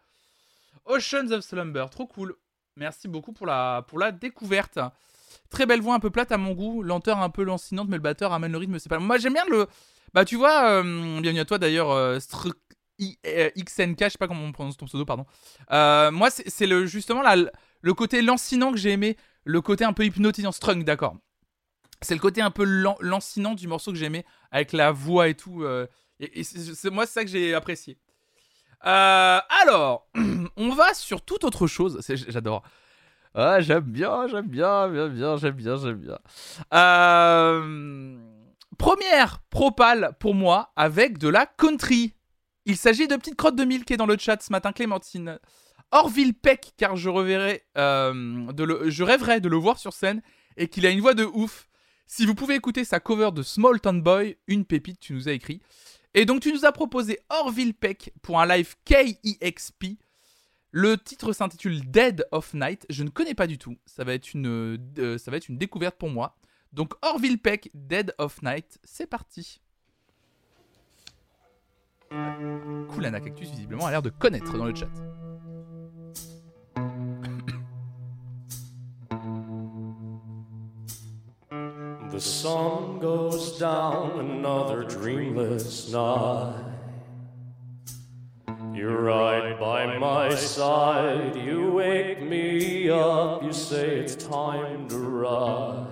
Oceans 0.84 1.30
of 1.30 1.42
Slumber, 1.42 1.88
trop 1.88 2.06
cool. 2.06 2.34
Merci 2.76 3.08
beaucoup 3.08 3.32
pour 3.32 3.46
la, 3.46 3.84
pour 3.88 3.98
la 3.98 4.12
découverte. 4.12 4.78
Très 5.50 5.66
belle 5.66 5.80
voix 5.80 5.94
un 5.94 6.00
peu 6.00 6.10
plate 6.10 6.30
à 6.32 6.36
mon 6.36 6.52
goût, 6.52 6.82
lenteur 6.82 7.18
un 7.18 7.28
peu 7.30 7.42
lancinante, 7.42 7.88
mais 7.88 7.96
le 7.96 8.02
batteur 8.02 8.32
amène 8.32 8.52
le 8.52 8.58
rythme, 8.58 8.78
c'est 8.78 8.88
pas. 8.88 9.00
Moi 9.00 9.18
j'aime 9.18 9.32
bien 9.34 9.44
le. 9.50 9.66
Bah 10.14 10.24
tu 10.24 10.36
vois, 10.36 10.70
euh, 10.70 11.20
bienvenue 11.20 11.40
à 11.40 11.44
toi 11.44 11.58
d'ailleurs, 11.58 11.90
euh, 11.90 12.18
I- 13.00 13.18
euh, 13.26 13.50
XNK, 13.56 14.04
je 14.04 14.08
sais 14.10 14.18
pas 14.18 14.28
comment 14.28 14.44
on 14.44 14.52
prononce 14.52 14.76
ton 14.76 14.86
pseudo, 14.86 15.04
pardon. 15.04 15.26
Moi 15.70 16.30
c'est 16.30 16.66
le, 16.66 16.86
justement 16.86 17.22
la, 17.22 17.36
le 17.80 17.94
côté 17.94 18.22
lancinant 18.22 18.70
que 18.70 18.78
j'ai 18.78 18.90
aimé, 18.90 19.16
le 19.44 19.60
côté 19.60 19.84
un 19.84 19.92
peu 19.92 20.04
hypnotisant, 20.04 20.52
strung, 20.52 20.84
d'accord. 20.84 21.16
C'est 22.00 22.14
le 22.14 22.20
côté 22.20 22.40
un 22.42 22.50
peu 22.50 22.64
lan- 22.64 22.96
lancinant 23.00 23.54
du 23.54 23.66
morceau 23.66 23.90
que 23.92 23.98
j'ai 23.98 24.06
aimé, 24.06 24.24
avec 24.52 24.72
la 24.72 24.92
voix 24.92 25.28
et 25.28 25.34
tout. 25.34 25.64
et 26.20 26.44
c'est 26.44 26.90
moi 26.90 27.06
c'est 27.06 27.12
ça 27.12 27.24
que 27.24 27.30
j'ai 27.30 27.54
apprécié. 27.54 27.98
Alors, 28.80 30.08
on 30.56 30.70
va 30.70 30.94
sur 30.94 31.22
toute 31.22 31.42
autre 31.44 31.66
chose. 31.66 32.00
J'adore. 32.28 32.62
Ah, 33.34 33.60
j'aime 33.60 33.84
bien, 33.84 34.26
j'aime 34.26 34.48
bien, 34.48 34.88
bien, 34.88 35.08
bien, 35.08 35.36
j'aime 35.36 35.54
bien, 35.54 35.76
j'aime 35.76 35.98
bien. 35.98 36.18
Euh, 36.74 38.18
Première 38.80 39.40
propale 39.50 40.16
pour 40.18 40.34
moi 40.34 40.72
avec 40.74 41.18
de 41.18 41.28
la 41.28 41.44
country. 41.44 42.14
Il 42.64 42.78
s'agit 42.78 43.06
de 43.06 43.14
Petite 43.16 43.36
Crotte 43.36 43.54
de 43.54 43.64
Mille 43.64 43.84
qui 43.84 43.92
est 43.92 43.98
dans 43.98 44.06
le 44.06 44.16
chat 44.18 44.42
ce 44.42 44.50
matin, 44.50 44.72
Clémentine. 44.72 45.38
Orville 45.90 46.32
Peck, 46.32 46.72
car 46.78 46.96
je, 46.96 47.10
reverrai, 47.10 47.62
euh, 47.76 48.50
de 48.52 48.64
le, 48.64 48.88
je 48.88 49.04
rêverais 49.04 49.42
de 49.42 49.50
le 49.50 49.56
voir 49.58 49.78
sur 49.78 49.92
scène 49.92 50.22
et 50.56 50.68
qu'il 50.68 50.86
a 50.86 50.90
une 50.90 51.02
voix 51.02 51.12
de 51.12 51.24
ouf. 51.26 51.68
Si 52.06 52.24
vous 52.24 52.34
pouvez 52.34 52.54
écouter 52.54 52.84
sa 52.84 53.00
cover 53.00 53.32
de 53.32 53.42
Small 53.42 53.82
Town 53.82 54.00
Boy, 54.00 54.38
une 54.46 54.64
pépite, 54.64 54.98
tu 54.98 55.12
nous 55.12 55.28
as 55.28 55.32
écrit. 55.32 55.60
Et 56.14 56.24
donc 56.24 56.40
tu 56.40 56.50
nous 56.50 56.64
as 56.64 56.72
proposé 56.72 57.18
Orville 57.28 57.74
Peck 57.74 58.14
pour 58.22 58.40
un 58.40 58.46
live 58.46 58.76
KEXP. 58.86 59.98
Le 60.72 60.96
titre 60.96 61.32
s'intitule 61.32 61.90
Dead 61.90 62.26
of 62.30 62.54
Night. 62.54 62.86
Je 62.90 63.02
ne 63.02 63.10
connais 63.10 63.34
pas 63.34 63.46
du 63.46 63.58
tout. 63.58 63.76
Ça 63.86 64.04
va 64.04 64.14
être 64.14 64.32
une, 64.34 64.78
euh, 64.98 65.18
ça 65.18 65.30
va 65.30 65.36
être 65.36 65.48
une 65.48 65.58
découverte 65.58 65.96
pour 65.96 66.10
moi. 66.10 66.36
Donc 66.72 66.94
Orville 67.02 67.38
Peck, 67.38 67.70
Dead 67.74 68.14
of 68.18 68.40
Night, 68.42 68.78
c'est 68.84 69.08
parti. 69.08 69.60
Cool, 72.10 73.06
Anna 73.06 73.20
Cactus 73.20 73.50
visiblement 73.50 73.86
a 73.86 73.90
l'air 73.90 74.02
de 74.02 74.10
connaître 74.10 74.56
dans 74.56 74.64
le 74.64 74.74
chat. 74.74 74.88
The 82.10 82.20
sun 82.20 82.98
goes 82.98 83.58
down, 83.58 84.18
another 84.18 84.82
dreamless 84.82 85.92
night. 85.92 86.69
You're 88.80 89.02
right 89.02 89.60
by 89.60 89.98
my 89.98 90.34
side, 90.34 91.36
you 91.36 91.70
wake 91.70 92.22
me 92.22 92.88
up, 92.88 93.42
you 93.42 93.52
say 93.52 93.98
it's 93.98 94.16
time 94.16 94.88
to 94.88 94.96
ride. 94.96 95.86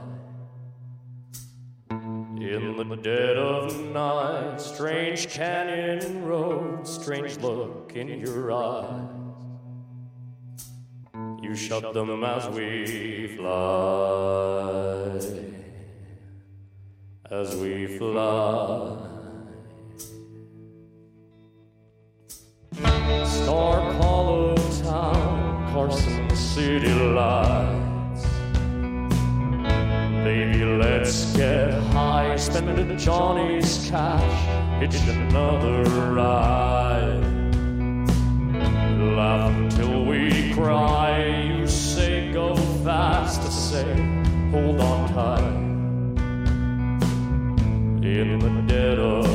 In 1.90 2.88
the 2.88 2.96
dead 2.96 3.36
of 3.36 3.78
night, 3.92 4.58
strange 4.58 5.28
canyon 5.28 6.24
road, 6.24 6.88
strange 6.88 7.36
look 7.40 7.92
in 7.94 8.08
your 8.08 8.52
eyes. 8.54 9.10
You 11.42 11.54
shut 11.54 11.92
them 11.92 12.24
as 12.24 12.48
we 12.48 13.36
fly 13.36 15.18
as 17.30 17.54
we 17.54 17.98
fly. 17.98 19.07
Star 23.26 23.80
Hollow 23.94 24.56
Town, 24.82 25.72
Carson 25.72 26.34
City 26.36 26.92
lights. 26.92 28.24
Baby, 30.24 30.64
let's 30.64 31.36
get 31.36 31.72
high, 31.92 32.36
spend 32.36 32.98
Johnny's 32.98 33.88
cash, 33.90 34.80
hitch 34.80 34.94
another 35.08 35.82
ride. 36.12 37.24
Laugh 39.16 39.56
until 39.56 40.04
we 40.04 40.52
cry. 40.54 41.26
You 41.26 41.66
say 41.66 42.32
go 42.32 42.56
fast, 42.84 43.40
I 43.40 43.48
say 43.48 43.94
hold 44.50 44.80
on 44.80 45.08
tight 45.12 45.68
in 48.04 48.38
the 48.38 48.62
dead 48.66 48.98
of 48.98 49.27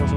Six 0.00 0.08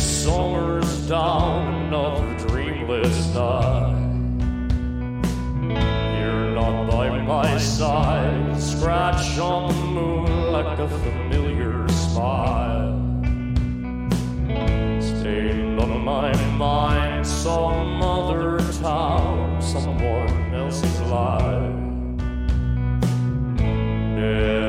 summers 0.00 1.08
down 1.08 1.92
of 1.92 2.22
a 2.22 2.24
dreamless 2.46 3.34
night. 3.34 3.98
You're 6.20 6.54
not 6.54 6.88
by 6.88 7.20
my 7.20 7.58
side. 7.58 8.62
Scratch 8.62 9.40
on 9.40 9.74
the 9.74 9.86
moon 9.86 10.52
like 10.52 10.78
a 10.78 10.88
familiar 10.88 11.88
smile. 11.88 12.96
Stayed 15.00 15.80
on 15.80 16.04
my 16.04 16.32
mind 16.56 17.09
some 17.24 18.02
other 18.02 18.58
town, 18.80 19.60
someone 19.60 20.54
else's 20.54 21.00
life. 21.02 21.76
Dead 23.56 24.59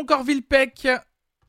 C'était 0.00 0.12
donc 0.14 0.18
Orville 0.18 0.42
Peck 0.42 0.88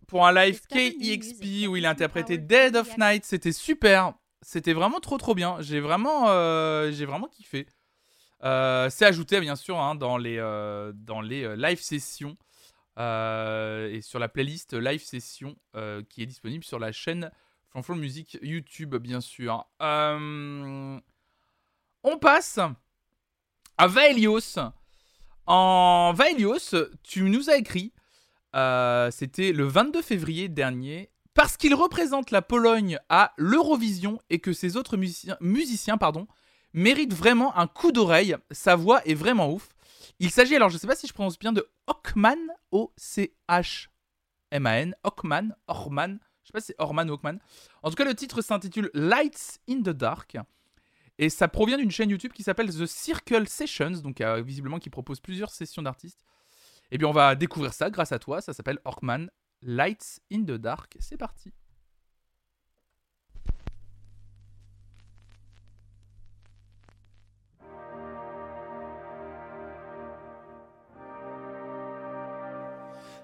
pour 0.07 0.27
un 0.27 0.33
live 0.33 0.61
KEXP 0.67 1.69
où 1.69 1.77
il 1.77 1.85
a 1.85 1.91
interprétait 1.91 2.37
Power 2.37 2.47
Dead 2.47 2.75
of. 2.75 2.97
Night. 2.97 3.23
C'était 3.23 3.53
super. 3.53 4.13
C'était 4.41 4.73
vraiment 4.73 4.99
trop 4.99 5.17
trop 5.17 5.33
bien. 5.33 5.55
J'ai 5.61 5.79
vraiment, 5.79 6.25
euh, 6.27 6.91
j'ai 6.91 7.05
vraiment 7.05 7.27
kiffé. 7.27 7.65
Euh, 8.43 8.89
C'est 8.89 9.05
ajouté 9.05 9.39
bien 9.39 9.55
sûr 9.55 9.79
hein, 9.79 9.95
dans 9.95 10.17
les, 10.17 10.37
euh, 10.37 10.91
dans 10.93 11.21
les 11.21 11.55
live 11.55 11.79
sessions 11.79 12.35
et 12.97 13.99
sur 14.01 14.19
la 14.19 14.27
playlist 14.27 14.73
live 14.73 15.01
session 15.01 15.55
qui 16.09 16.23
est 16.23 16.25
disponible 16.25 16.65
sur 16.65 16.77
la 16.77 16.91
chaîne 16.91 17.31
Fanflon 17.69 17.95
Music 17.95 18.37
YouTube 18.41 18.95
bien 18.97 19.21
sûr. 19.21 19.65
On 19.79 21.01
passe 22.19 22.59
à 23.77 23.87
Vaelios. 23.87 24.59
En 25.47 26.13
Vaelios, 26.13 26.75
tu 27.01 27.23
nous 27.23 27.49
as 27.49 27.55
écrit, 27.57 27.93
euh, 28.55 29.11
c'était 29.11 29.51
le 29.53 29.65
22 29.65 30.01
février 30.01 30.49
dernier, 30.49 31.11
parce 31.33 31.57
qu'il 31.57 31.73
représente 31.75 32.31
la 32.31 32.41
Pologne 32.41 32.99
à 33.09 33.33
l'Eurovision 33.37 34.19
et 34.29 34.39
que 34.39 34.53
ses 34.53 34.77
autres 34.77 34.97
musiciens, 34.97 35.37
musiciens 35.39 35.97
pardon, 35.97 36.27
méritent 36.73 37.13
vraiment 37.13 37.57
un 37.57 37.67
coup 37.67 37.91
d'oreille. 37.91 38.35
Sa 38.51 38.75
voix 38.75 39.01
est 39.05 39.13
vraiment 39.13 39.51
ouf. 39.51 39.69
Il 40.19 40.31
s'agit, 40.31 40.55
alors 40.55 40.69
je 40.69 40.75
ne 40.75 40.79
sais 40.79 40.87
pas 40.87 40.95
si 40.95 41.07
je 41.07 41.13
prononce 41.13 41.39
bien, 41.39 41.53
de 41.53 41.67
Hockman, 41.87 42.37
O-C-H-M-A-N, 42.71 43.35
Hockman, 45.03 45.55
Orman, 45.67 46.19
je 46.43 46.47
sais 46.47 46.53
pas 46.53 46.59
si 46.59 46.67
c'est 46.67 46.75
Orman 46.79 47.09
ou 47.09 47.13
Hockman. 47.13 47.39
En 47.83 47.89
tout 47.89 47.95
cas, 47.95 48.05
le 48.05 48.15
titre 48.15 48.41
s'intitule 48.41 48.91
Lights 48.93 49.59
in 49.69 49.81
the 49.81 49.89
Dark. 49.89 50.37
Et 51.17 51.29
ça 51.29 51.47
provient 51.47 51.77
d'une 51.77 51.91
chaîne 51.91 52.09
YouTube 52.09 52.33
qui 52.33 52.43
s'appelle 52.43 52.69
The 52.69 52.85
Circle 52.85 53.47
Sessions, 53.47 54.01
donc 54.01 54.21
euh, 54.21 54.41
visiblement 54.41 54.79
qui 54.79 54.89
propose 54.89 55.19
plusieurs 55.19 55.51
sessions 55.51 55.83
d'artistes. 55.83 56.23
Et 56.91 56.97
bien 56.97 57.07
on 57.07 57.13
va 57.13 57.35
découvrir 57.35 57.73
ça 57.73 57.89
grâce 57.89 58.11
à 58.11 58.19
toi, 58.19 58.41
ça 58.41 58.53
s'appelle 58.53 58.79
Orkman 58.83 59.27
Lights 59.61 60.19
in 60.31 60.41
the 60.41 60.51
Dark. 60.51 60.97
C'est 60.99 61.17
parti. 61.17 61.53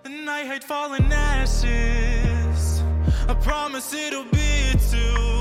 The 0.03 0.09
night 0.09 0.45
had 0.45 0.63
fallen 0.63 1.11
ashes. 1.11 2.82
I 3.28 3.34
promise 3.41 3.93
it'll 3.93 4.24
be 4.32 4.72
too 4.89 5.37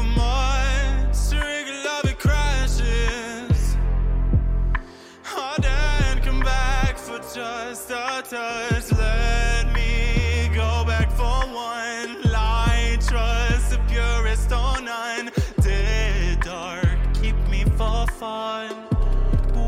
just. 8.31 8.93
Let 8.93 9.73
me 9.73 10.51
go 10.55 10.85
back 10.87 11.11
for 11.13 11.25
one 11.25 12.23
light. 12.33 12.99
Trust 13.01 13.71
the 13.71 13.79
purest 13.89 14.53
or 14.53 14.81
none. 14.83 15.31
Dead 15.61 16.41
dark, 16.41 16.99
keep 17.15 17.37
me 17.49 17.65
for 17.77 18.07
fun. 18.19 18.75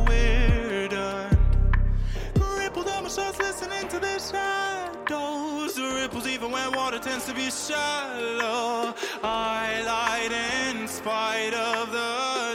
We're 0.06 0.88
done. 0.88 1.38
Ripple 2.58 2.84
down 2.84 3.04
my 3.04 3.08
shorts, 3.08 3.38
listening 3.38 3.88
to 3.88 3.98
the 3.98 4.18
shadows. 4.18 5.78
Ripples 5.78 6.26
even 6.26 6.50
when 6.50 6.72
water 6.72 6.98
tends 6.98 7.26
to 7.26 7.34
be 7.34 7.50
shallow. 7.50 8.94
I 9.22 9.82
light 9.86 10.32
in 10.32 10.88
spite 10.88 11.54
of 11.54 11.92
the 11.92 12.47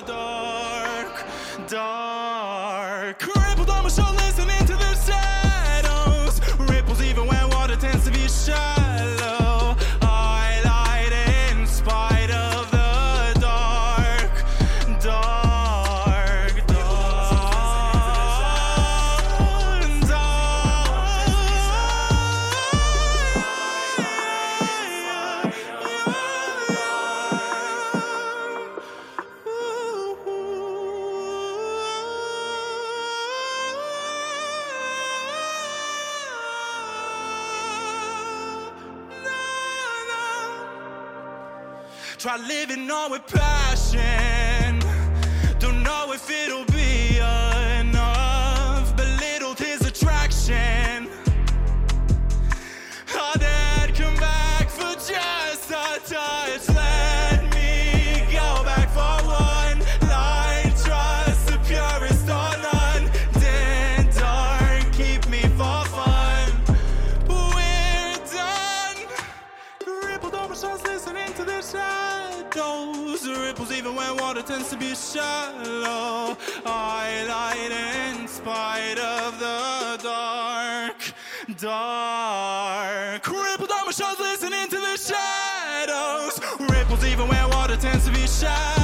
tends 74.45 74.69
to 74.69 74.77
be 74.77 74.93
shallow. 74.93 76.37
I 76.65 77.25
light 77.27 77.71
in 77.71 78.27
spite 78.27 78.99
of 78.99 79.39
the 79.39 79.99
dark, 80.03 81.13
dark. 81.57 83.27
Ripple 83.27 83.67
down 83.67 83.85
my 83.85 83.91
shoulders, 83.91 84.19
listening 84.19 84.67
to 84.69 84.75
the 84.75 84.97
shadows. 84.97 86.41
Ripples 86.59 87.05
even 87.05 87.27
where 87.27 87.47
water 87.49 87.77
tends 87.77 88.05
to 88.05 88.11
be 88.11 88.27
shallow. 88.27 88.82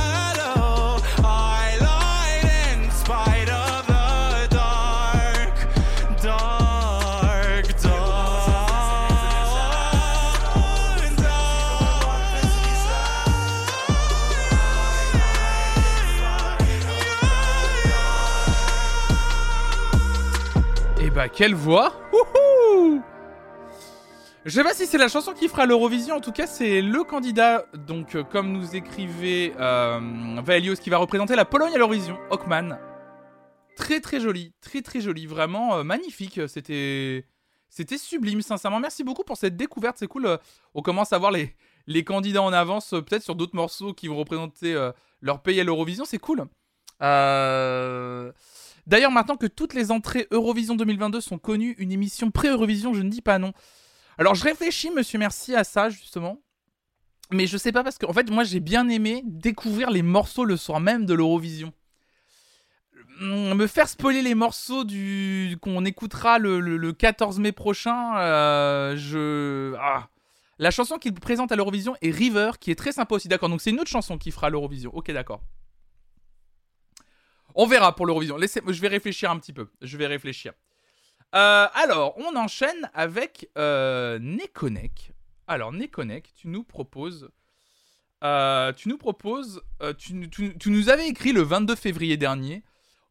Bah 21.19 21.27
quelle 21.27 21.53
voix 21.53 21.91
Wouhou 22.13 23.01
Je 24.45 24.51
sais 24.51 24.63
pas 24.63 24.73
si 24.73 24.85
c'est 24.85 24.97
la 24.97 25.09
chanson 25.09 25.33
qui 25.33 25.49
fera 25.49 25.65
l'Eurovision, 25.65 26.15
en 26.15 26.21
tout 26.21 26.31
cas 26.31 26.47
c'est 26.47 26.81
le 26.81 27.03
candidat, 27.03 27.65
donc 27.73 28.15
euh, 28.15 28.23
comme 28.23 28.53
nous 28.53 28.73
écrivait 28.73 29.53
euh, 29.59 29.99
Vaelios, 30.41 30.75
qui 30.75 30.89
va 30.89 30.95
représenter 30.95 31.35
la 31.35 31.43
Pologne 31.43 31.73
à 31.75 31.77
l'Eurovision, 31.77 32.17
Hockman. 32.29 32.79
Très 33.75 33.99
très 33.99 34.21
joli, 34.21 34.53
très 34.61 34.81
très 34.81 35.01
joli, 35.01 35.25
vraiment 35.25 35.75
euh, 35.75 35.83
magnifique, 35.83 36.39
c'était... 36.47 37.25
C'était 37.67 37.97
sublime, 37.97 38.41
sincèrement. 38.41 38.79
Merci 38.79 39.03
beaucoup 39.03 39.25
pour 39.25 39.35
cette 39.35 39.57
découverte, 39.57 39.97
c'est 39.99 40.07
cool. 40.07 40.25
euh, 40.25 40.37
On 40.73 40.81
commence 40.81 41.11
à 41.11 41.17
voir 41.17 41.31
les, 41.31 41.53
les 41.85 42.05
candidats 42.05 42.41
en 42.41 42.53
avance, 42.53 42.91
peut-être 42.91 43.23
sur 43.23 43.35
d'autres 43.35 43.57
morceaux 43.57 43.93
qui 43.93 44.07
vont 44.07 44.15
représenter 44.15 44.73
leur 45.19 45.41
pays 45.41 45.59
à 45.59 45.65
l'Eurovision, 45.65 46.05
c'est 46.05 46.17
cool. 46.17 46.45
Euh... 47.01 48.31
D'ailleurs, 48.89 49.11
maintenant 49.11 49.37
que 49.37 49.45
toutes 49.45 49.75
les 49.75 49.91
entrées 49.91 50.27
Eurovision 50.31 50.75
2022 50.75 51.21
sont 51.21 51.37
connues, 51.37 51.75
une 51.77 51.91
émission 51.91 52.31
pré-Eurovision, 52.31 52.95
je 52.95 53.03
ne 53.03 53.09
dis 53.09 53.21
pas 53.21 53.37
non. 53.37 53.53
Alors, 54.17 54.33
je 54.33 54.43
réfléchis, 54.43 54.89
monsieur 54.89 55.19
Merci, 55.19 55.55
à 55.55 55.63
ça, 55.63 55.91
justement. 55.91 56.41
Mais 57.29 57.45
je 57.45 57.55
sais 57.55 57.71
pas 57.71 57.83
parce 57.83 57.99
que, 57.99 58.07
en 58.07 58.13
fait, 58.13 58.31
moi, 58.31 58.43
j'ai 58.43 58.59
bien 58.59 58.89
aimé 58.89 59.21
découvrir 59.27 59.91
les 59.91 60.01
morceaux 60.01 60.43
le 60.43 60.57
soir 60.57 60.79
même 60.79 61.05
de 61.05 61.13
l'Eurovision. 61.13 61.71
Hum, 63.21 63.53
Me 63.53 63.67
faire 63.67 63.87
spoiler 63.87 64.23
les 64.23 64.33
morceaux 64.33 64.83
qu'on 65.61 65.85
écoutera 65.85 66.39
le 66.39 66.91
14 66.91 67.37
mai 67.37 67.51
prochain, 67.51 68.17
euh, 68.17 68.95
je. 68.97 69.75
Ah. 69.79 70.07
La 70.57 70.71
chanson 70.71 70.97
qu'il 70.97 71.13
présente 71.13 71.51
à 71.51 71.55
l'Eurovision 71.55 71.95
est 72.01 72.09
River, 72.09 72.53
qui 72.59 72.71
est 72.71 72.75
très 72.75 72.91
sympa 72.91 73.13
aussi, 73.13 73.27
d'accord. 73.27 73.49
Donc 73.49 73.61
c'est 73.61 73.69
une 73.69 73.79
autre 73.79 73.91
chanson 73.91 74.17
qui 74.17 74.31
fera 74.31 74.49
l'Eurovision. 74.49 74.89
Ok, 74.95 75.11
d'accord. 75.11 75.43
On 77.55 77.65
verra 77.67 77.95
pour 77.95 78.05
l'Eurovision. 78.05 78.37
Laissez, 78.37 78.61
je 78.67 78.81
vais 78.81 78.87
réfléchir 78.87 79.31
un 79.31 79.39
petit 79.39 79.53
peu. 79.53 79.69
Je 79.81 79.97
vais 79.97 80.07
réfléchir. 80.07 80.53
Euh, 81.35 81.67
alors, 81.73 82.15
on 82.17 82.35
enchaîne 82.35 82.89
avec 82.93 83.49
euh, 83.57 84.17
Nekonek. 84.19 85.11
Alors, 85.47 85.71
Nekonek, 85.71 86.33
tu 86.35 86.47
nous 86.47 86.63
proposes. 86.63 87.29
euh, 88.23 88.73
tu 88.73 88.89
nous 88.89 88.97
proposes. 88.97 89.61
euh, 89.81 89.93
tu, 89.93 90.13
nous 90.67 90.89
avais 90.89 91.07
écrit 91.07 91.31
le 91.31 91.41
22 91.41 91.75
février 91.75 92.17
dernier. 92.17 92.63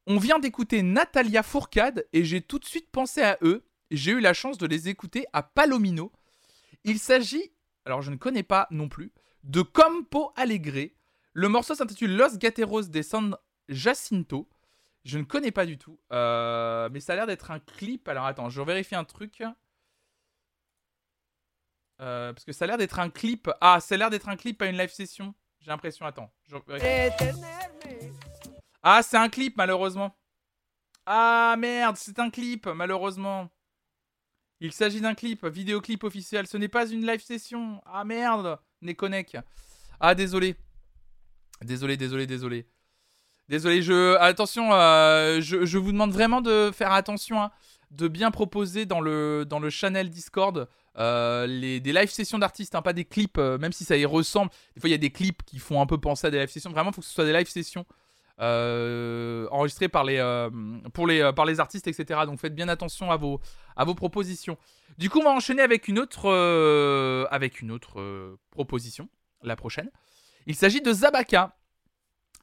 On 0.07 0.18
vient 0.18 0.39
d'écouter 0.39 0.82
Natalia 0.82 1.43
Fourcade 1.43 2.07
et 2.12 2.24
j'ai 2.24 2.41
tout 2.41 2.59
de 2.59 2.64
suite 2.64 2.91
pensé 2.91 3.22
à 3.22 3.39
eux. 3.43 3.64
J'ai 3.91 4.12
eu 4.12 4.20
la 4.20 4.32
chance 4.34 4.59
de 4.59 4.66
les 4.66 4.89
écouter 4.89 5.26
à 5.32 5.43
Palomino. 5.43 6.12
Il 6.84 6.99
s'agit, 6.99 7.53
alors 7.84 8.03
je 8.03 8.11
ne 8.11 8.16
connais 8.16 8.43
pas 8.43 8.66
non 8.70 8.89
plus, 8.89 9.12
de 9.45 9.62
Campo 9.62 10.32
Alegre. 10.36 10.91
Le 11.34 11.49
morceau 11.49 11.74
s'intitule 11.74 12.16
Los 12.16 12.36
Gateros 12.39 12.82
de 12.89 13.03
San 13.03 13.36
Jacinto. 13.69 14.49
Je 15.05 15.19
ne 15.19 15.25
connais 15.25 15.53
pas 15.53 15.66
du 15.66 15.79
tout. 15.79 15.99
Euh, 16.12 16.89
mais 16.93 17.01
ça 17.01 17.12
a 17.12 17.16
l'air 17.16 17.27
d'être 17.27 17.51
un 17.51 17.61
clip. 17.61 18.09
Alors 18.09 18.27
attends, 18.27 18.51
je 18.51 18.61
vérifie 18.61 18.95
un 18.95 19.05
truc. 19.05 19.43
Euh, 22.01 22.33
parce 22.33 22.45
que 22.45 22.53
ça 22.53 22.64
a 22.64 22.69
l'air 22.69 22.79
d'être 22.79 22.99
un 22.99 23.11
clip. 23.11 23.51
Ah, 23.61 23.81
ça 23.81 23.95
a 23.95 23.99
l'air 23.99 24.11
d'être 24.11 24.29
un 24.29 24.37
clip 24.37 24.61
à 24.62 24.66
une 24.66 24.77
live 24.77 24.93
session. 24.93 25.35
J'ai 25.61 25.71
l'impression. 25.71 26.07
Attends. 26.07 26.33
Ah, 28.83 29.03
c'est 29.03 29.16
un 29.16 29.29
clip, 29.29 29.57
malheureusement. 29.57 30.16
Ah, 31.07 31.57
merde, 31.59 31.97
c'est 31.97 32.19
un 32.19 32.31
clip, 32.31 32.66
malheureusement. 32.66 33.51
Il 34.61 34.73
s'agit 34.73 35.01
d'un 35.01 35.14
clip, 35.14 35.47
vidéoclip 35.47 36.05
officiel. 36.05 36.47
Ce 36.47 36.57
n'est 36.57 36.69
pas 36.69 36.87
une 36.89 37.07
live 37.07 37.23
session. 37.23 37.81
Ah, 37.87 38.05
merde, 38.05 38.59
Nekonek. 38.83 39.37
Ah, 40.01 40.14
désolé. 40.14 40.57
Désolé, 41.62 41.97
désolé, 41.97 42.27
désolé. 42.27 42.69
Désolé, 43.49 43.80
je. 43.80 44.16
Attention, 44.16 44.74
euh, 44.74 45.40
je, 45.40 45.78
vous 45.78 45.92
demande 45.92 46.12
vraiment 46.12 46.42
de 46.42 46.70
faire 46.72 46.92
attention, 46.92 47.40
hein, 47.40 47.51
de 47.90 48.07
bien 48.07 48.30
proposer 48.30 48.84
dans 48.84 49.01
le, 49.01 49.46
channel 49.70 50.11
Discord 50.11 50.68
euh, 50.99 51.46
des 51.46 51.92
live 51.92 52.11
sessions 52.11 52.38
d'artistes, 52.38 52.74
hein, 52.74 52.82
pas 52.82 52.92
des 52.92 53.07
clips, 53.07 53.38
euh, 53.38 53.57
même 53.57 53.72
si 53.72 53.84
ça 53.84 53.96
y 53.96 54.05
ressemble. 54.05 54.51
Des 54.74 54.80
fois, 54.80 54.88
il 54.88 54.92
y 54.92 54.94
a 54.94 54.99
des 54.99 55.11
clips 55.11 55.42
qui 55.44 55.59
font 55.59 55.80
un 55.80 55.86
peu 55.86 55.99
penser 55.99 56.26
à 56.26 56.30
des 56.30 56.38
live 56.38 56.51
sessions. 56.51 56.70
Vraiment, 56.70 56.90
il 56.90 56.94
faut 56.94 57.01
que 57.01 57.07
ce 57.07 57.14
soit 57.14 57.24
des 57.24 57.32
live 57.32 57.49
sessions 57.49 57.86
enregistrées 58.40 59.88
par 59.88 60.05
les, 60.05 60.20
artistes, 61.59 61.88
etc. 61.88 62.20
Donc, 62.26 62.38
faites 62.38 62.55
bien 62.55 62.68
attention 62.68 63.11
à 63.11 63.16
vos, 63.16 63.40
propositions. 63.94 64.59
Du 64.99 65.09
coup, 65.09 65.20
on 65.20 65.24
va 65.24 65.30
enchaîner 65.30 65.62
avec 65.62 65.88
une 65.88 65.99
autre, 65.99 66.30
avec 67.30 67.62
une 67.62 67.72
autre 67.72 68.36
proposition, 68.51 69.09
la 69.42 69.57
prochaine. 69.57 69.90
Il 70.46 70.55
s'agit 70.55 70.82
de 70.82 70.92
Zabaka. 70.92 71.57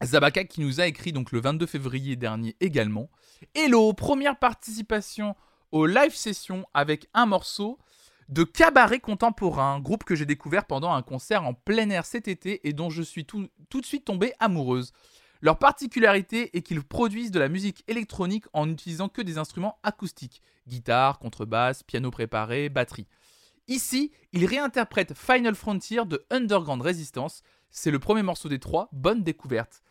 Zabaka 0.03 0.43
qui 0.43 0.61
nous 0.61 0.81
a 0.81 0.87
écrit 0.87 1.13
donc 1.13 1.31
le 1.31 1.39
22 1.39 1.65
février 1.65 2.15
dernier 2.15 2.55
également. 2.59 3.09
Hello, 3.53 3.93
première 3.93 4.37
participation 4.37 5.35
au 5.71 5.85
live 5.85 6.13
session 6.13 6.65
avec 6.73 7.07
un 7.13 7.25
morceau 7.25 7.77
de 8.27 8.43
cabaret 8.43 8.99
contemporain, 8.99 9.79
groupe 9.79 10.03
que 10.03 10.15
j'ai 10.15 10.25
découvert 10.25 10.65
pendant 10.65 10.91
un 10.91 11.01
concert 11.01 11.45
en 11.45 11.53
plein 11.53 11.89
air 11.89 12.05
cet 12.05 12.27
été 12.27 12.67
et 12.67 12.73
dont 12.73 12.89
je 12.89 13.03
suis 13.03 13.25
tout, 13.25 13.47
de 13.71 13.85
suite 13.85 14.05
tombée 14.05 14.33
amoureuse. 14.39 14.91
Leur 15.41 15.59
particularité 15.59 16.55
est 16.57 16.61
qu'ils 16.61 16.81
produisent 16.81 17.31
de 17.31 17.39
la 17.39 17.49
musique 17.49 17.83
électronique 17.87 18.45
en 18.53 18.65
n'utilisant 18.65 19.09
que 19.09 19.21
des 19.21 19.37
instruments 19.37 19.77
acoustiques, 19.83 20.41
guitare, 20.67 21.19
contrebasse, 21.19 21.83
piano 21.83 22.09
préparé, 22.09 22.69
batterie. 22.69 23.07
Ici, 23.67 24.11
ils 24.31 24.45
réinterprètent 24.45 25.13
Final 25.15 25.55
Frontier 25.55 26.05
de 26.05 26.25
Underground 26.29 26.81
Resistance. 26.81 27.41
C'est 27.75 27.91
le 27.91 27.99
premier 27.99 28.23
morceau 28.23 28.47
des 28.47 28.57
trois, 28.57 28.87
bonne 28.93 29.21
découverte. 29.21 29.83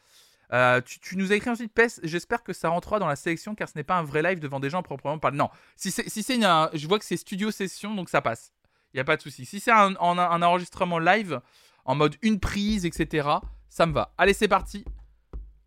Euh, 0.52 0.80
tu, 0.80 1.18
nous 1.18 1.32
as 1.32 1.36
écrit 1.36 1.50
ensuite, 1.50 1.72
Pes, 1.72 2.00
j'espère 2.02 2.42
que 2.42 2.54
ça 2.54 2.70
rentrera 2.70 2.98
dans 2.98 3.06
la 3.06 3.14
sélection 3.14 3.54
car 3.54 3.68
ce 3.68 3.74
n'est 3.76 3.84
pas 3.84 3.98
un 3.98 4.02
vrai 4.02 4.22
live 4.22 4.40
devant 4.40 4.58
des 4.58 4.70
gens 4.70 4.82
proprement 4.82 5.18
parler. 5.18 5.36
Non, 5.36 5.50
si 5.76 5.90
c'est 5.90 6.08
si 6.08 6.22
je 6.22 6.88
vois 6.88 6.98
que 6.98 7.04
c'est 7.04 7.18
studio 7.18 7.50
session, 7.50 7.94
donc 7.94 8.08
ça 8.08 8.22
passe. 8.22 8.54
Il 8.92 8.96
n'y 8.96 9.00
a 9.00 9.04
pas 9.04 9.16
de 9.16 9.22
souci. 9.22 9.44
Si 9.44 9.60
c'est 9.60 9.70
un, 9.70 9.94
un 10.00 10.42
enregistrement 10.42 10.98
live, 10.98 11.42
en 11.84 11.94
mode 11.94 12.16
une 12.22 12.40
prise, 12.40 12.86
etc., 12.86 13.28
ça 13.68 13.84
me 13.84 13.92
va. 13.92 14.14
Allez, 14.16 14.32
c'est 14.32 14.48
parti. 14.48 14.84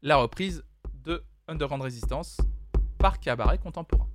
La 0.01 0.15
reprise 0.17 0.63
de 1.03 1.23
Underground 1.47 1.83
Resistance 1.83 2.37
par 2.97 3.19
Cabaret 3.19 3.59
Contemporain. 3.59 4.09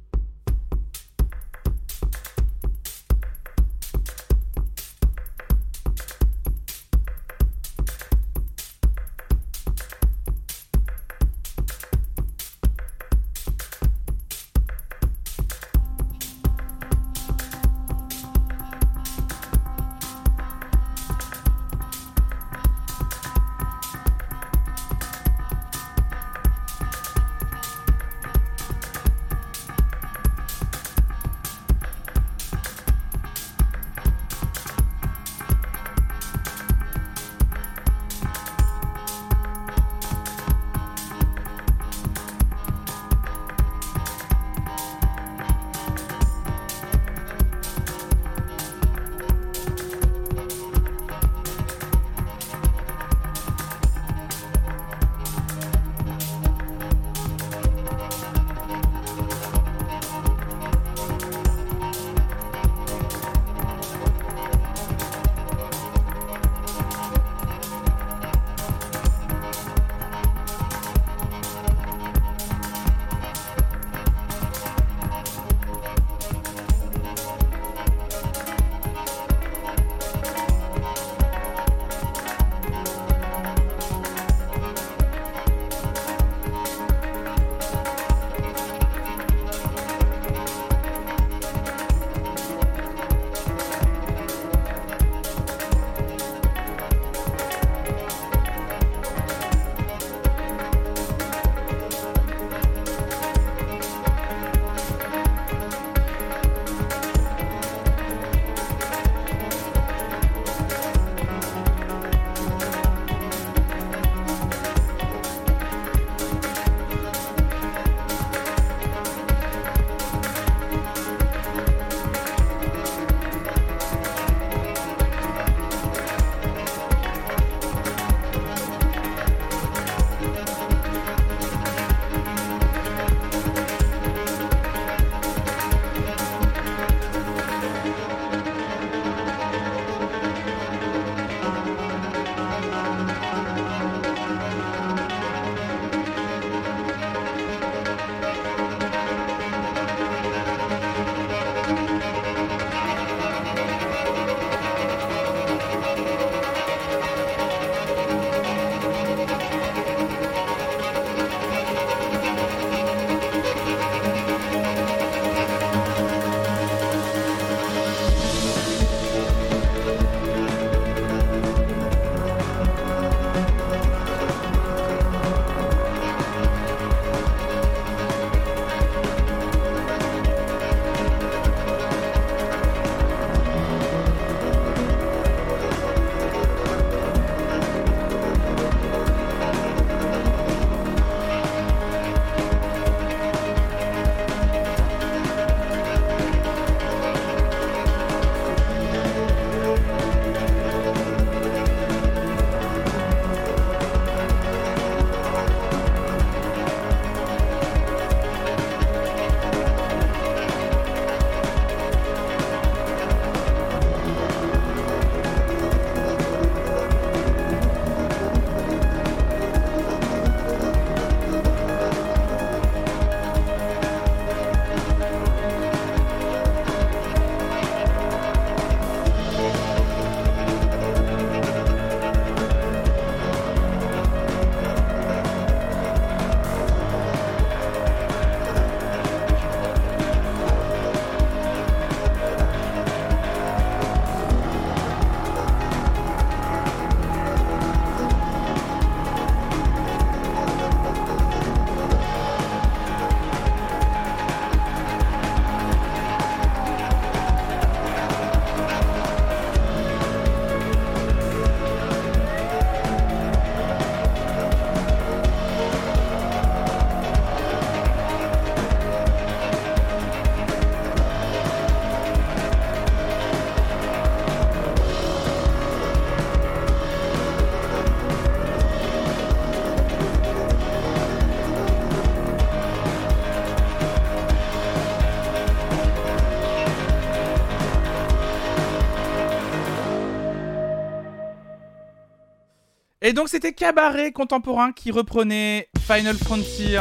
Et 293.13 293.15
donc 293.15 293.29
c'était 293.29 293.53
Cabaret 293.53 294.11
Contemporain 294.11 294.73
qui 294.73 294.91
reprenait 294.91 295.69
Final 295.81 296.17
Frontier. 296.17 296.81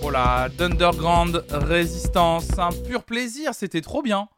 Voilà, 0.00 0.48
d'Underground 0.56 1.44
Résistance. 1.50 2.56
Un 2.56 2.70
pur 2.86 3.02
plaisir, 3.02 3.52
c'était 3.52 3.80
trop 3.80 4.00
bien. 4.00 4.28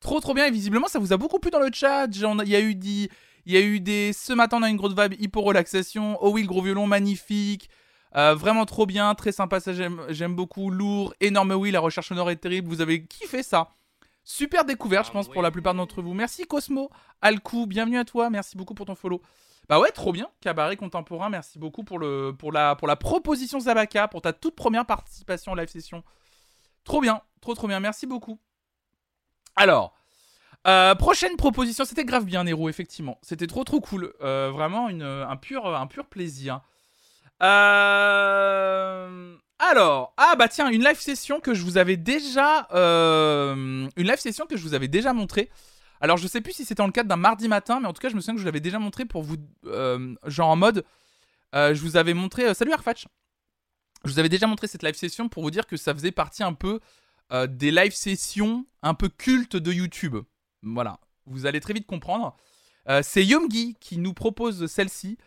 Trop 0.00 0.18
trop 0.18 0.34
bien 0.34 0.46
et 0.46 0.50
visiblement 0.50 0.88
ça 0.88 0.98
vous 0.98 1.12
a 1.12 1.16
beaucoup 1.16 1.38
plu 1.38 1.52
dans 1.52 1.60
le 1.60 1.70
chat. 1.72 2.08
Il 2.12 2.48
y 2.48 2.56
a 2.56 2.60
eu 2.60 2.74
des... 2.74 3.08
Il 3.46 3.52
y 3.52 3.56
a 3.56 3.60
eu 3.60 3.78
des... 3.78 4.12
Ce 4.12 4.32
matin 4.32 4.56
on 4.58 4.64
a 4.64 4.68
une 4.68 4.76
grosse 4.76 4.96
vibe 4.98 5.14
hypo 5.20 5.40
relaxation. 5.40 6.18
Oh 6.20 6.32
oui, 6.32 6.42
le 6.42 6.48
gros 6.48 6.62
violon 6.62 6.88
magnifique. 6.88 7.70
Euh, 8.16 8.34
vraiment 8.34 8.64
trop 8.64 8.84
bien, 8.84 9.14
très 9.14 9.30
sympa, 9.30 9.60
ça 9.60 9.72
j'aime 9.72 10.00
j'aime 10.08 10.34
beaucoup. 10.34 10.68
Lourd, 10.68 11.14
énorme 11.20 11.52
oui, 11.52 11.70
la 11.70 11.78
recherche 11.78 12.08
sonore 12.08 12.32
est 12.32 12.38
terrible. 12.38 12.66
Vous 12.66 12.80
avez 12.80 13.06
kiffé 13.06 13.44
ça. 13.44 13.68
Super 14.24 14.64
découverte, 14.64 15.06
je 15.06 15.12
pense, 15.12 15.28
pour 15.28 15.42
la 15.42 15.52
plupart 15.52 15.74
d'entre 15.74 16.02
vous. 16.02 16.12
Merci 16.12 16.44
Cosmo, 16.44 16.90
Alcou, 17.22 17.68
bienvenue 17.68 17.98
à 17.98 18.04
toi. 18.04 18.30
Merci 18.30 18.56
beaucoup 18.56 18.74
pour 18.74 18.86
ton 18.86 18.96
follow. 18.96 19.22
Bah 19.68 19.78
ouais, 19.78 19.90
trop 19.90 20.12
bien. 20.12 20.30
Cabaret 20.40 20.76
contemporain, 20.76 21.28
merci 21.28 21.58
beaucoup 21.58 21.84
pour, 21.84 21.98
le, 21.98 22.32
pour, 22.32 22.52
la, 22.52 22.74
pour 22.74 22.88
la 22.88 22.96
proposition 22.96 23.60
Zabaka, 23.60 24.08
pour 24.08 24.22
ta 24.22 24.32
toute 24.32 24.56
première 24.56 24.86
participation 24.86 25.52
en 25.52 25.54
live 25.54 25.68
session. 25.68 26.02
Trop 26.84 27.00
bien, 27.02 27.20
trop 27.42 27.54
trop 27.54 27.68
bien, 27.68 27.78
merci 27.78 28.06
beaucoup. 28.06 28.40
Alors, 29.56 29.94
euh, 30.66 30.94
prochaine 30.94 31.36
proposition, 31.36 31.84
c'était 31.84 32.04
grave 32.04 32.24
bien 32.24 32.44
Nero, 32.44 32.70
effectivement. 32.70 33.18
C'était 33.20 33.46
trop 33.46 33.64
trop 33.64 33.80
cool. 33.80 34.14
Euh, 34.22 34.50
vraiment 34.50 34.88
une, 34.88 35.02
un, 35.02 35.36
pur, 35.36 35.66
un 35.66 35.86
pur 35.86 36.06
plaisir. 36.06 36.62
Euh... 37.42 39.36
Alors, 39.58 40.14
ah 40.16 40.34
bah 40.38 40.48
tiens, 40.48 40.70
une 40.70 40.84
live 40.84 41.00
session 41.00 41.40
que 41.40 41.52
je 41.52 41.62
vous 41.62 41.78
avais 41.78 41.96
déjà, 41.96 42.68
une 42.72 43.90
live 43.96 44.18
session 44.18 44.46
que 44.46 44.56
je 44.56 44.62
vous 44.62 44.72
avais 44.74 44.88
déjà 44.88 45.12
montré. 45.12 45.50
Alors 46.00 46.16
je 46.16 46.26
sais 46.26 46.40
plus 46.40 46.52
si 46.52 46.64
c'était 46.64 46.76
dans 46.76 46.86
le 46.86 46.92
cadre 46.92 47.08
d'un 47.08 47.16
mardi 47.16 47.48
matin, 47.48 47.80
mais 47.80 47.86
en 47.86 47.92
tout 47.92 48.00
cas 48.00 48.08
je 48.08 48.14
me 48.14 48.20
souviens 48.20 48.34
que 48.34 48.40
je 48.40 48.46
l'avais 48.46 48.60
déjà 48.60 48.78
montré 48.78 49.04
pour 49.04 49.22
vous, 49.22 49.36
euh, 49.66 50.14
genre 50.26 50.48
en 50.48 50.56
mode, 50.56 50.84
euh, 51.54 51.74
je 51.74 51.80
vous 51.80 51.96
avais 51.96 52.14
montré, 52.14 52.44
euh, 52.46 52.54
salut 52.54 52.72
Arfatch, 52.72 53.06
je 54.04 54.12
vous 54.12 54.18
avais 54.18 54.28
déjà 54.28 54.46
montré 54.46 54.66
cette 54.66 54.82
live 54.82 54.94
session 54.94 55.28
pour 55.28 55.42
vous 55.42 55.50
dire 55.50 55.66
que 55.66 55.76
ça 55.76 55.94
faisait 55.94 56.12
partie 56.12 56.42
un 56.42 56.54
peu 56.54 56.80
des 57.50 57.70
live 57.70 57.92
sessions 57.92 58.64
un 58.82 58.94
peu 58.94 59.10
cultes 59.10 59.56
de 59.56 59.70
YouTube. 59.70 60.16
Voilà, 60.62 60.98
vous 61.26 61.44
allez 61.44 61.60
très 61.60 61.74
vite 61.74 61.86
comprendre. 61.86 62.34
C'est 63.02 63.22
Yomgi 63.22 63.76
qui 63.80 63.98
nous 63.98 64.14
propose 64.14 64.64
celle-ci. 64.66 65.18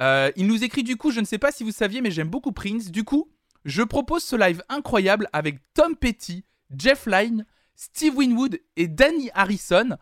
Il 0.00 0.46
nous 0.48 0.64
écrit 0.64 0.82
du 0.82 0.96
coup, 0.96 1.12
je 1.12 1.20
ne 1.20 1.24
sais 1.24 1.38
pas 1.38 1.52
si 1.52 1.62
vous 1.62 1.70
saviez, 1.70 2.00
mais 2.00 2.10
j'aime 2.10 2.28
beaucoup 2.28 2.50
Prince. 2.50 2.90
Du 2.90 3.04
coup, 3.04 3.30
je 3.64 3.82
propose 3.82 4.24
ce 4.24 4.34
live 4.34 4.64
incroyable 4.68 5.28
avec 5.32 5.60
Tom 5.74 5.94
Petty, 5.94 6.44
Jeff 6.76 7.06
Lynne, 7.06 7.46
Steve 7.76 8.16
Winwood 8.16 8.58
et 8.76 8.88
Danny 8.88 9.30
Harrison 9.34 9.96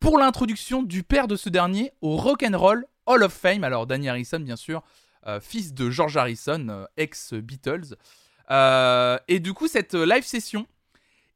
pour 0.00 0.18
l'introduction 0.18 0.82
du 0.82 1.02
père 1.02 1.28
de 1.28 1.36
ce 1.36 1.48
dernier 1.48 1.92
au 2.00 2.16
Rock'n'Roll 2.16 2.86
Hall 3.06 3.22
of 3.22 3.32
Fame. 3.32 3.64
Alors 3.64 3.86
Danny 3.86 4.08
Harrison, 4.08 4.40
bien 4.40 4.56
sûr, 4.56 4.82
euh, 5.26 5.40
fils 5.40 5.74
de 5.74 5.90
George 5.90 6.16
Harrison, 6.16 6.66
euh, 6.68 6.84
ex-Beatles. 6.96 7.96
Euh, 8.50 9.18
et 9.28 9.40
du 9.40 9.54
coup, 9.54 9.68
cette 9.68 9.94
live 9.94 10.24
session, 10.24 10.66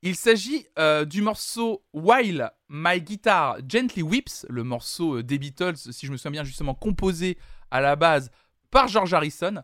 il 0.03 0.17
s'agit 0.17 0.67
du 1.07 1.21
morceau 1.21 1.83
While 1.93 2.51
My 2.71 3.03
Guitar 3.03 3.59
Gently 3.69 4.03
Whips, 4.03 4.47
le 4.49 4.65
morceau 4.65 5.21
des 5.21 5.39
Beatles, 5.39 5.77
si 5.77 6.07
je 6.07 6.13
me 6.13 6.17
souviens 6.17 6.31
bien, 6.31 6.45
justement 6.45 6.75
composé 6.75 7.37
à 7.71 7.83
la 7.83 7.97
base 7.97 8.31
par 8.71 8.89
George 8.89 9.13
Harrison. 9.13 9.63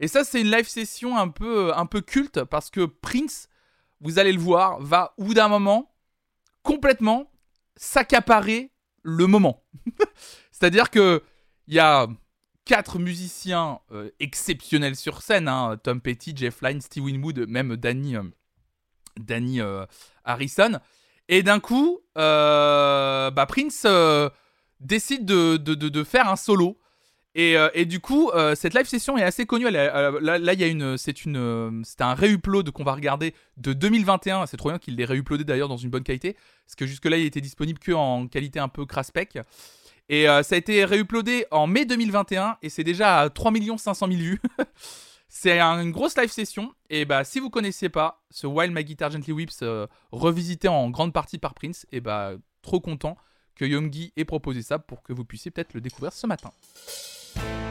Et 0.00 0.06
ça, 0.06 0.24
c'est 0.24 0.42
une 0.42 0.50
live 0.50 0.68
session 0.68 1.16
un 1.16 1.28
peu, 1.28 1.74
un 1.74 1.86
peu 1.86 2.02
culte 2.02 2.44
parce 2.44 2.68
que 2.68 2.84
Prince, 2.84 3.48
vous 4.00 4.18
allez 4.18 4.32
le 4.32 4.40
voir, 4.40 4.78
va 4.80 5.14
au 5.16 5.24
bout 5.24 5.34
d'un 5.34 5.48
moment 5.48 5.90
complètement 6.62 7.30
s'accaparer 7.78 8.70
le 9.02 9.26
moment. 9.26 9.64
C'est-à-dire 10.52 10.90
que 10.90 11.22
il 11.66 11.74
y 11.74 11.78
a 11.78 12.06
quatre 12.64 12.98
musiciens 12.98 13.80
euh, 13.92 14.10
exceptionnels 14.20 14.96
sur 14.96 15.22
scène 15.22 15.48
hein, 15.48 15.78
Tom 15.82 16.00
Petty, 16.02 16.34
Jeff 16.36 16.60
Lynne, 16.60 16.80
Steve 16.82 17.04
Winwood, 17.04 17.46
même 17.48 17.76
Danny, 17.76 18.16
euh, 18.16 18.22
euh, 19.30 19.86
Harrison. 20.24 20.78
Et 21.28 21.42
d'un 21.42 21.60
coup, 21.60 22.00
bah, 22.14 23.46
Prince 23.48 23.86
décide 24.80 25.24
de, 25.24 25.56
de- 25.56 25.74
de- 25.74 25.88
de 25.88 26.04
faire 26.04 26.28
un 26.28 26.36
solo. 26.36 26.78
Et, 27.34 27.56
euh, 27.56 27.68
et 27.74 27.84
du 27.84 28.00
coup, 28.00 28.30
euh, 28.30 28.54
cette 28.54 28.74
live 28.74 28.86
session 28.86 29.16
est 29.16 29.22
assez 29.22 29.46
connue. 29.46 29.66
Euh, 29.66 30.18
là, 30.20 30.52
il 30.52 30.60
y 30.60 30.64
a 30.64 30.66
une, 30.66 30.96
c'est 30.98 31.24
une, 31.24 31.82
c'est 31.84 32.00
un 32.00 32.14
réupload 32.14 32.70
qu'on 32.72 32.84
va 32.84 32.94
regarder 32.94 33.34
de 33.58 33.72
2021. 33.72 34.46
C'est 34.46 34.56
trop 34.56 34.70
bien 34.70 34.78
qu'il 34.78 34.96
l'ait 34.96 35.04
réuploadé 35.04 35.44
d'ailleurs 35.44 35.68
dans 35.68 35.76
une 35.76 35.90
bonne 35.90 36.02
qualité, 36.02 36.34
parce 36.66 36.74
que 36.76 36.86
jusque 36.86 37.04
là, 37.04 37.16
il 37.16 37.26
était 37.26 37.40
disponible 37.40 37.78
que 37.78 37.92
en 37.92 38.26
qualité 38.26 38.58
un 38.58 38.68
peu 38.68 38.86
craspec. 38.86 39.38
Et 40.08 40.24
ça 40.24 40.54
a 40.54 40.56
été 40.56 40.84
réuploadé 40.86 41.44
en 41.50 41.66
mai 41.66 41.84
2021 41.84 42.56
et 42.62 42.70
c'est 42.70 42.82
déjà 42.82 43.20
à 43.20 43.28
3 43.30 43.52
500 43.76 44.06
000 44.08 44.18
vues. 44.18 44.40
c'est 45.28 45.60
un- 45.60 45.82
une 45.82 45.90
grosse 45.92 46.16
live 46.16 46.30
session. 46.30 46.72
Et 46.88 47.04
bah, 47.04 47.24
si 47.24 47.40
vous 47.40 47.50
connaissez 47.50 47.90
pas 47.90 48.22
ce 48.30 48.46
While 48.46 48.70
My 48.72 48.84
Guitar 48.84 49.10
Gently 49.10 49.32
Whips 49.32 49.62
revisité 50.10 50.66
en 50.66 50.88
grande 50.88 51.12
partie 51.12 51.36
par 51.36 51.52
Prince, 51.52 51.86
et 51.92 52.00
bah, 52.00 52.32
trop 52.62 52.80
content 52.80 53.18
que 53.54 53.66
Yomgi 53.66 54.14
ait 54.16 54.24
proposé 54.24 54.62
ça 54.62 54.78
pour 54.78 55.02
que 55.02 55.12
vous 55.12 55.26
puissiez 55.26 55.50
peut-être 55.50 55.74
le 55.74 55.82
découvrir 55.82 56.12
ce 56.14 56.26
matin. 56.26 56.50
Thank 57.38 57.62
you. 57.62 57.67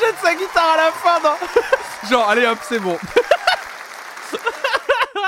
Jette 0.00 0.16
sa 0.22 0.34
guitare 0.34 0.72
à 0.72 0.76
la 0.76 0.92
fin, 0.92 1.20
Genre, 2.10 2.28
allez 2.28 2.46
hop, 2.46 2.58
c'est 2.62 2.80
bon. 2.80 2.98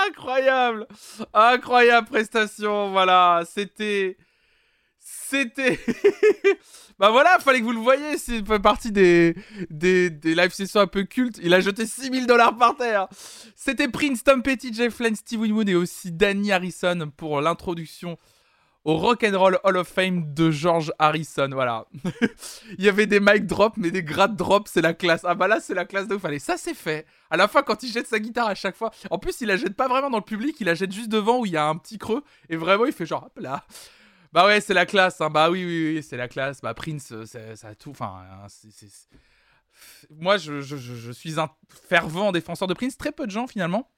Incroyable 0.08 0.86
Incroyable 1.32 2.08
prestation, 2.08 2.90
voilà. 2.90 3.42
C'était... 3.50 4.18
C'était... 4.98 5.80
bah 6.98 7.10
voilà, 7.10 7.38
fallait 7.38 7.60
que 7.60 7.64
vous 7.64 7.72
le 7.72 7.80
voyez, 7.80 8.18
c'est 8.18 8.42
partie 8.60 8.92
des, 8.92 9.34
des, 9.70 10.10
des 10.10 10.34
live 10.34 10.52
sessions 10.52 10.80
un 10.80 10.86
peu 10.86 11.04
cultes. 11.04 11.38
Il 11.42 11.54
a 11.54 11.60
jeté 11.60 11.86
6000 11.86 12.26
dollars 12.26 12.56
par 12.56 12.76
terre. 12.76 13.08
C'était 13.56 13.88
Prince, 13.88 14.22
Tom 14.22 14.42
Petty, 14.42 14.72
Jeff 14.72 15.00
Lynne, 15.00 15.16
Steve 15.16 15.40
Winwood 15.40 15.68
et 15.68 15.74
aussi 15.74 16.12
Danny 16.12 16.52
Harrison 16.52 17.10
pour 17.16 17.40
l'introduction 17.40 18.18
au 18.86 18.96
Rock 18.96 19.24
and 19.24 19.36
Roll 19.36 19.58
Hall 19.64 19.76
of 19.78 19.88
Fame 19.88 20.32
de 20.32 20.50
George 20.52 20.92
Harrison. 20.98 21.48
Voilà. 21.52 21.86
Il 22.78 22.84
y 22.84 22.88
avait 22.88 23.06
des 23.06 23.18
mic 23.20 23.44
drops, 23.46 23.76
mais 23.76 23.90
des 23.90 24.02
grade 24.04 24.36
drops, 24.36 24.70
c'est 24.72 24.80
la 24.80 24.94
classe. 24.94 25.22
Ah 25.24 25.34
bah 25.34 25.48
là, 25.48 25.58
c'est 25.60 25.74
la 25.74 25.84
classe 25.84 26.06
de 26.06 26.14
ouf. 26.14 26.24
Allez, 26.24 26.38
ça 26.38 26.56
c'est 26.56 26.72
fait. 26.74 27.04
À 27.28 27.36
la 27.36 27.48
fin, 27.48 27.62
quand 27.62 27.82
il 27.82 27.90
jette 27.90 28.06
sa 28.06 28.20
guitare 28.20 28.46
à 28.46 28.54
chaque 28.54 28.76
fois. 28.76 28.92
En 29.10 29.18
plus, 29.18 29.40
il 29.40 29.48
la 29.48 29.56
jette 29.56 29.74
pas 29.74 29.88
vraiment 29.88 30.08
dans 30.08 30.18
le 30.18 30.24
public, 30.24 30.56
il 30.60 30.66
la 30.66 30.74
jette 30.74 30.92
juste 30.92 31.08
devant 31.10 31.40
où 31.40 31.46
il 31.46 31.52
y 31.52 31.56
a 31.56 31.66
un 31.66 31.76
petit 31.76 31.98
creux. 31.98 32.22
Et 32.48 32.56
vraiment, 32.56 32.84
il 32.86 32.92
fait 32.92 33.06
genre, 33.06 33.28
là. 33.36 33.64
Bah 34.32 34.46
ouais, 34.46 34.60
c'est 34.60 34.74
la 34.74 34.86
classe. 34.86 35.20
Hein. 35.20 35.30
Bah 35.30 35.50
oui, 35.50 35.64
oui, 35.64 35.94
oui, 35.96 36.02
c'est 36.02 36.16
la 36.16 36.28
classe. 36.28 36.60
Bah 36.60 36.72
Prince, 36.74 37.10
euh, 37.12 37.24
ça 37.56 37.68
a 37.68 37.74
tout. 37.74 37.90
Enfin, 37.90 38.22
hein, 38.44 38.46
moi, 40.10 40.36
je- 40.36 40.60
je 40.60 41.12
suis 41.12 41.40
un 41.40 41.50
fervent 41.88 42.30
défenseur 42.32 42.68
de 42.68 42.74
Prince. 42.74 42.96
Très 42.96 43.12
peu 43.12 43.26
de 43.26 43.30
gens 43.32 43.46
finalement. 43.46 43.90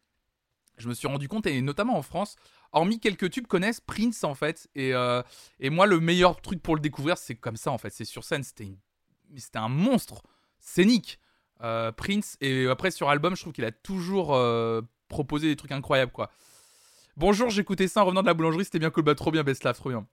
Je 0.78 0.88
me 0.88 0.94
suis 0.94 1.08
rendu 1.08 1.28
compte, 1.28 1.46
et 1.46 1.60
notamment 1.60 1.96
en 1.98 2.02
France, 2.02 2.36
hormis 2.72 3.00
quelques 3.00 3.30
tubes, 3.30 3.46
connaissent 3.46 3.80
Prince 3.80 4.24
en 4.24 4.34
fait. 4.34 4.68
Et, 4.74 4.94
euh, 4.94 5.22
moi, 5.60 5.86
le 5.86 6.00
meilleur 6.00 6.40
truc 6.40 6.62
pour 6.62 6.74
le 6.76 6.80
découvrir, 6.80 7.18
c'est 7.18 7.34
comme 7.34 7.56
ça 7.56 7.70
en 7.70 7.78
fait. 7.78 7.90
C'est 7.90 8.04
sur 8.04 8.24
scène. 8.24 8.42
C'était 8.44 8.68
un 9.54 9.68
monstre 9.68 10.22
scénique. 10.58 11.18
Euh, 11.60 11.90
Prince. 11.90 12.36
Et 12.40 12.68
après, 12.68 12.92
sur 12.92 13.08
album, 13.10 13.34
je 13.34 13.42
trouve 13.42 13.52
qu'il 13.52 13.64
a 13.64 13.72
toujours 13.72 14.34
euh, 14.36 14.80
proposé 15.08 15.48
des 15.48 15.56
trucs 15.56 15.72
incroyables 15.72 16.12
quoi. 16.12 16.30
Bonjour, 17.16 17.50
j'écoutais 17.50 17.88
ça 17.88 18.02
en 18.02 18.04
revenant 18.04 18.22
de 18.22 18.28
la 18.28 18.34
boulangerie. 18.34 18.64
C'était 18.64 18.78
bien 18.78 18.90
cool. 18.90 19.02
Bah, 19.02 19.16
trop 19.16 19.32
bien, 19.32 19.42
Beslav, 19.42 19.76
trop 19.76 19.88
bien. 19.88 20.06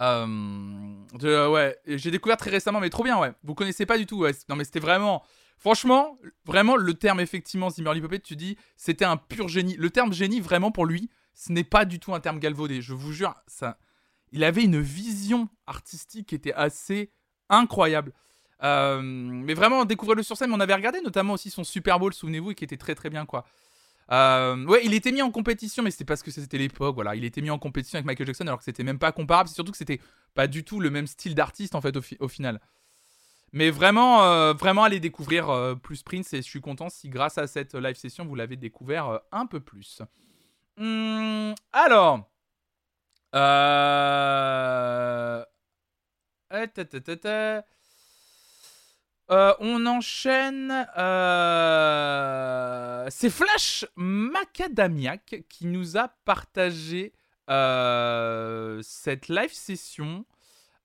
Ouais, 0.00 1.78
j'ai 1.86 2.10
découvert 2.10 2.36
très 2.36 2.50
récemment, 2.50 2.80
mais 2.80 2.90
trop 2.90 3.04
bien, 3.04 3.20
ouais. 3.20 3.32
Vous 3.44 3.54
connaissez 3.54 3.86
pas 3.86 3.96
du 3.96 4.06
tout, 4.06 4.18
ouais. 4.18 4.32
Non, 4.48 4.56
mais 4.56 4.64
c'était 4.64 4.80
vraiment. 4.80 5.22
Franchement, 5.64 6.18
vraiment, 6.44 6.76
le 6.76 6.92
terme, 6.92 7.20
effectivement, 7.20 7.70
Zimmerly 7.70 8.02
Puppet, 8.02 8.18
tu 8.18 8.36
dis, 8.36 8.58
c'était 8.76 9.06
un 9.06 9.16
pur 9.16 9.48
génie. 9.48 9.76
Le 9.78 9.88
terme 9.88 10.12
génie, 10.12 10.42
vraiment, 10.42 10.70
pour 10.70 10.84
lui, 10.84 11.08
ce 11.32 11.52
n'est 11.52 11.64
pas 11.64 11.86
du 11.86 11.98
tout 11.98 12.12
un 12.12 12.20
terme 12.20 12.38
galvaudé. 12.38 12.82
Je 12.82 12.92
vous 12.92 13.14
jure, 13.14 13.34
ça. 13.46 13.78
Il 14.30 14.44
avait 14.44 14.62
une 14.62 14.78
vision 14.78 15.48
artistique 15.66 16.28
qui 16.28 16.34
était 16.34 16.52
assez 16.52 17.12
incroyable. 17.48 18.12
Euh, 18.62 19.00
mais 19.00 19.54
vraiment, 19.54 19.86
découvrir-le 19.86 20.22
sur 20.22 20.36
scène, 20.36 20.52
on 20.52 20.60
avait 20.60 20.74
regardé 20.74 21.00
notamment 21.00 21.32
aussi 21.32 21.48
son 21.48 21.64
Super 21.64 21.98
Bowl, 21.98 22.12
souvenez-vous, 22.12 22.50
et 22.50 22.54
qui 22.54 22.64
était 22.64 22.76
très 22.76 22.94
très 22.94 23.08
bien, 23.08 23.24
quoi. 23.24 23.46
Euh, 24.12 24.66
ouais, 24.66 24.82
il 24.84 24.92
était 24.92 25.12
mis 25.12 25.22
en 25.22 25.30
compétition, 25.30 25.82
mais 25.82 25.90
c'était 25.90 26.04
parce 26.04 26.22
que 26.22 26.30
c'était 26.30 26.58
l'époque, 26.58 26.94
voilà. 26.94 27.14
Il 27.14 27.24
était 27.24 27.40
mis 27.40 27.48
en 27.48 27.58
compétition 27.58 27.96
avec 27.96 28.04
Michael 28.04 28.26
Jackson 28.26 28.46
alors 28.46 28.58
que 28.58 28.64
c'était 28.64 28.84
même 28.84 28.98
pas 28.98 29.12
comparable. 29.12 29.48
C'est 29.48 29.54
surtout 29.54 29.72
que 29.72 29.78
c'était 29.78 30.00
pas 30.34 30.46
du 30.46 30.62
tout 30.62 30.78
le 30.78 30.90
même 30.90 31.06
style 31.06 31.34
d'artiste 31.34 31.74
en 31.74 31.80
fait 31.80 31.96
au 32.20 32.28
final. 32.28 32.60
Mais 33.54 33.70
vraiment, 33.70 34.24
euh, 34.24 34.52
vraiment 34.52 34.82
aller 34.82 34.98
découvrir 34.98 35.48
euh, 35.48 35.76
plus 35.76 36.02
Prince 36.02 36.32
et 36.32 36.38
je 36.38 36.42
suis 36.42 36.60
content 36.60 36.90
si 36.90 37.08
grâce 37.08 37.38
à 37.38 37.46
cette 37.46 37.76
live 37.76 37.94
session 37.94 38.26
vous 38.26 38.34
l'avez 38.34 38.56
découvert 38.56 39.08
euh, 39.08 39.18
un 39.30 39.46
peu 39.46 39.60
plus. 39.60 40.02
Hum, 40.76 41.54
alors, 41.72 42.28
eh, 43.32 43.38
on 49.60 49.86
enchaîne. 49.86 50.88
C'est 53.08 53.30
Flash 53.30 53.86
Macadamiac 53.94 55.44
qui 55.48 55.66
nous 55.66 55.96
a 55.96 56.08
partagé 56.08 57.12
cette 57.46 59.28
live 59.28 59.52
session. 59.52 60.24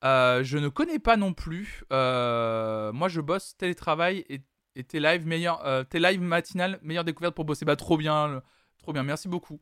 Euh, 0.04 0.44
je 0.44 0.58
ne 0.58 0.70
connais 0.70 1.00
pas 1.00 1.18
non 1.18 1.34
plus. 1.34 1.84
Euh, 1.92 2.92
moi, 2.94 3.08
je 3.08 3.22
bosse 3.22 3.56
télétravail 3.58 4.26
et, 4.30 4.42
tes 4.84 5.00
live 5.00 5.28
meilleur, 5.28 5.66
euh, 5.66 5.84
tes 5.84 6.00
live 6.00 6.22
matinales 6.22 6.80
meilleure 6.84 7.04
découverte 7.04 7.36
pour 7.36 7.46
bosser. 7.46 7.66
Bah 7.66 7.76
trop 7.76 7.98
bien, 7.98 8.42
trop 8.80 8.94
bien. 8.94 9.04
Merci 9.04 9.28
beaucoup. 9.28 9.60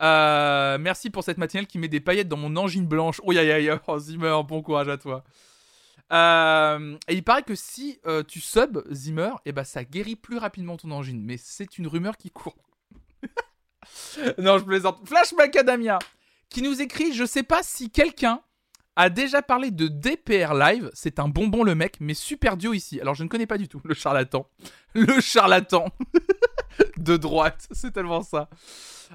Merci 0.00 1.10
pour 1.10 1.24
cette 1.24 1.38
matinale 1.38 1.66
qui 1.66 1.78
met 1.78 1.88
des 1.88 2.00
paillettes 2.00 2.28
dans 2.28 2.36
mon 2.36 2.56
angine 2.56 2.86
blanche. 2.86 3.20
Oh, 3.24 3.32
aïe. 3.32 3.70
Oh, 3.88 3.98
Zimmer, 3.98 4.40
bon 4.46 4.62
courage 4.62 4.88
à 4.88 4.98
toi. 4.98 5.24
Et 6.12 7.14
il 7.14 7.24
paraît 7.24 7.42
que 7.42 7.56
si 7.56 7.98
tu 8.28 8.40
sub 8.40 8.78
Zimmer, 8.92 9.32
bah 9.52 9.64
ça 9.64 9.84
guérit 9.84 10.16
plus 10.16 10.38
rapidement 10.38 10.76
ton 10.76 10.92
angine. 10.92 11.22
Mais 11.24 11.36
c'est 11.36 11.78
une 11.78 11.88
rumeur 11.88 12.16
qui 12.16 12.30
court. 12.30 12.56
non, 14.38 14.58
je 14.58 14.64
plaisante. 14.64 15.00
Flash 15.06 15.32
Macadamia 15.32 15.98
qui 16.50 16.62
nous 16.62 16.80
écrit 16.80 17.12
Je 17.12 17.24
sais 17.24 17.42
pas 17.42 17.62
si 17.62 17.90
quelqu'un 17.90 18.42
a 19.00 19.08
déjà 19.08 19.40
parlé 19.40 19.70
de 19.70 19.88
DPR 19.88 20.52
Live. 20.52 20.90
C'est 20.92 21.18
un 21.20 21.28
bonbon 21.28 21.64
le 21.64 21.74
mec, 21.74 21.96
mais 22.00 22.12
super 22.12 22.58
duo 22.58 22.74
ici. 22.74 23.00
Alors 23.00 23.14
je 23.14 23.24
ne 23.24 23.28
connais 23.28 23.46
pas 23.46 23.56
du 23.56 23.66
tout 23.66 23.80
le 23.84 23.94
charlatan. 23.94 24.46
Le 24.94 25.20
charlatan 25.20 25.86
de 26.98 27.16
droite. 27.16 27.68
C'est 27.70 27.92
tellement 27.92 28.22
ça. 28.22 28.50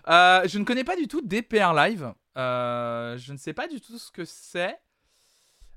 Euh, 0.08 0.48
je 0.48 0.58
ne 0.58 0.64
connais 0.64 0.86
pas 0.86 0.96
du 0.96 1.08
tout 1.08 1.22
DPR 1.22 1.74
Live. 1.74 2.14
Euh, 2.38 3.18
je 3.18 3.34
ne 3.34 3.38
sais 3.38 3.54
pas 3.54 3.68
du 3.68 3.82
tout 3.82 3.98
ce 4.00 4.10
que 4.12 4.24
c'est. 4.26 4.80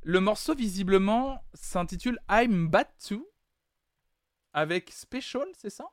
Le 0.04 0.20
morceau, 0.20 0.54
visiblement, 0.54 1.42
s'intitule 1.52 2.18
I'm 2.30 2.68
Bad 2.68 2.86
Too. 3.06 3.28
Avec 4.52 4.90
Special, 4.92 5.48
c'est 5.56 5.70
ça? 5.70 5.84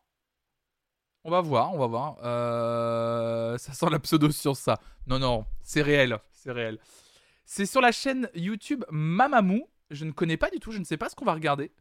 On 1.24 1.32
va 1.32 1.41
voir, 1.41 1.74
on 1.74 1.80
va 1.80 1.88
voir. 1.88 2.18
Euh, 2.24 3.57
Ça 3.57 3.74
sent 3.74 3.88
la 3.91 3.99
pseudo-science, 3.99 4.59
ça. 4.59 4.80
Non, 5.07 5.18
non, 5.20 5.45
c'est 5.63 5.82
réel, 5.82 6.18
c'est 6.32 6.51
réel. 6.51 6.80
C'est 7.45 7.67
sur 7.67 7.79
la 7.79 7.91
chaîne 7.91 8.27
YouTube 8.33 8.83
Mamamou. 8.89 9.69
Je 9.91 10.03
ne 10.03 10.11
connais 10.11 10.37
pas 10.37 10.49
du 10.49 10.59
tout, 10.59 10.71
je 10.71 10.79
ne 10.79 10.83
sais 10.83 10.97
pas 10.97 11.09
ce 11.09 11.15
qu'on 11.15 11.25
va 11.25 11.33
regarder. 11.33 11.71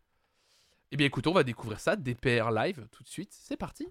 Eh 0.92 0.96
bien 0.96 1.06
écoute, 1.06 1.26
on 1.26 1.32
va 1.32 1.42
découvrir 1.42 1.80
ça, 1.80 1.96
DPR 1.96 2.50
Live, 2.50 2.86
tout 2.92 3.02
de 3.02 3.08
suite. 3.08 3.32
C'est 3.32 3.56
parti 3.56 3.88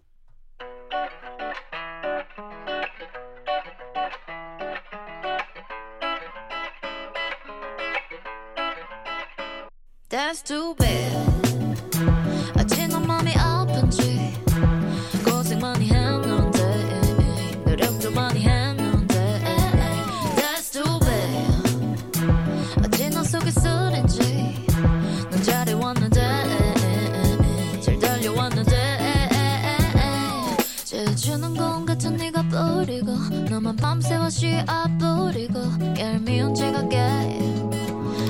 밤새워시 34.04 34.58
앞부리고 34.68 35.60
얄미운 35.97 36.54
제각에 36.54 36.97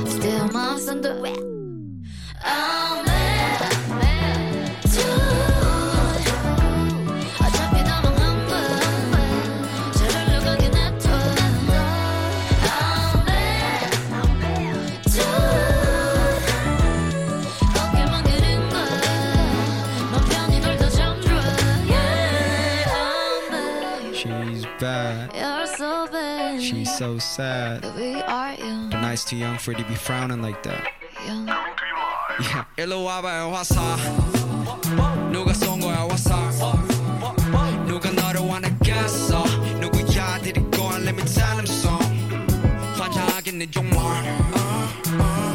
Still 0.05 0.49
my 0.53 0.75
s 0.75 0.89
u 0.89 0.93
n 0.93 1.01
d 1.01 1.09
e 1.09 1.52
so 27.12 27.18
sad. 27.18 27.82
But 27.82 27.94
we 27.96 28.14
are 28.22 28.54
young, 28.54 28.90
The 28.90 29.00
night's 29.00 29.24
too 29.24 29.36
young 29.36 29.58
for 29.58 29.72
you 29.72 29.78
to 29.78 29.84
be 29.84 29.94
frowning 29.94 30.42
like 30.42 30.62
that. 30.62 30.84
young. 31.26 31.46
Yeah. 32.40 32.64
일로 32.76 33.02
와봐요 33.02 33.50
화살 33.52 33.82
누가 35.32 35.52
쏜 35.52 35.80
거야 35.80 36.06
화살 36.08 36.38
누가 37.86 38.10
너를 38.12 38.42
원하겠어 38.42 39.44
누구야 39.80 40.38
데리고 40.38 40.84
와 40.84 40.98
let 40.98 41.16
me 41.16 41.24
tell 41.24 41.58
him 41.58 41.64
so 41.66 41.90
환장하긴 42.94 43.58
내 43.58 43.68
정말 43.72 44.22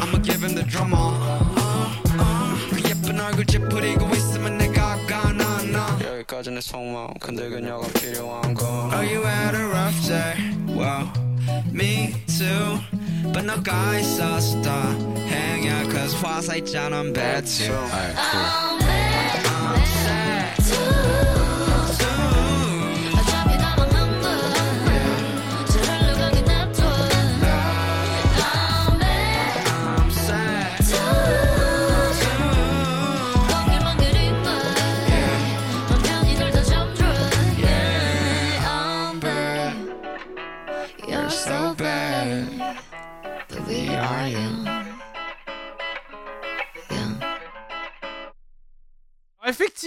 I'ma 0.02 0.22
give 0.22 0.44
him 0.44 0.54
the 0.54 0.62
drama 0.68 1.16
그 2.70 2.82
예쁜 2.86 3.18
얼굴 3.18 3.46
찌푸리고 3.46 4.06
있으면 4.14 4.58
내가 4.58 4.98
가나 5.06 5.62
나 5.62 5.98
여기까지 6.04 6.50
내 6.50 6.60
속마음 6.60 7.14
근데 7.18 7.48
그녀가 7.48 7.86
필요한 7.98 8.52
건 8.52 8.92
Are 8.92 9.06
you 9.06 9.24
at 9.24 9.56
a 9.56 9.64
rough 9.64 10.06
day? 10.06 10.36
Well, 10.68 11.08
me 11.71 12.15
too. 12.27 12.79
But 13.31 13.45
no 13.45 13.57
guys, 13.59 14.19
us 14.19 14.53
hang 15.27 15.67
out, 15.67 15.89
cause 15.91 16.21
whilst 16.21 16.49
I 16.49 16.59
down, 16.61 16.93
I'm 16.93 17.13
bad 17.13 17.45
too. 17.45 17.71
Alright, 17.71 18.15
cool. 18.15 18.88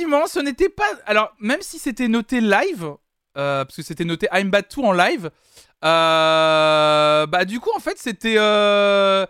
Effectivement, 0.03 0.27
ce 0.27 0.41
n'était 0.41 0.69
pas. 0.69 0.89
Alors, 1.07 1.33
même 1.39 1.63
si 1.63 1.79
c'était 1.79 2.09
noté 2.09 2.41
live, 2.41 2.95
euh, 3.37 3.65
parce 3.65 3.77
que 3.77 3.83
c'était 3.83 4.05
noté 4.05 4.29
I'm 4.33 4.51
Bad 4.51 4.67
2 4.75 4.83
en 4.83 4.93
live, 4.93 5.31
euh, 5.85 7.27
bah, 7.27 7.45
du 7.45 7.61
coup, 7.61 7.71
en 7.77 7.81
fait, 7.81 7.99
c'était. 7.99 8.35
euh, 8.39 9.27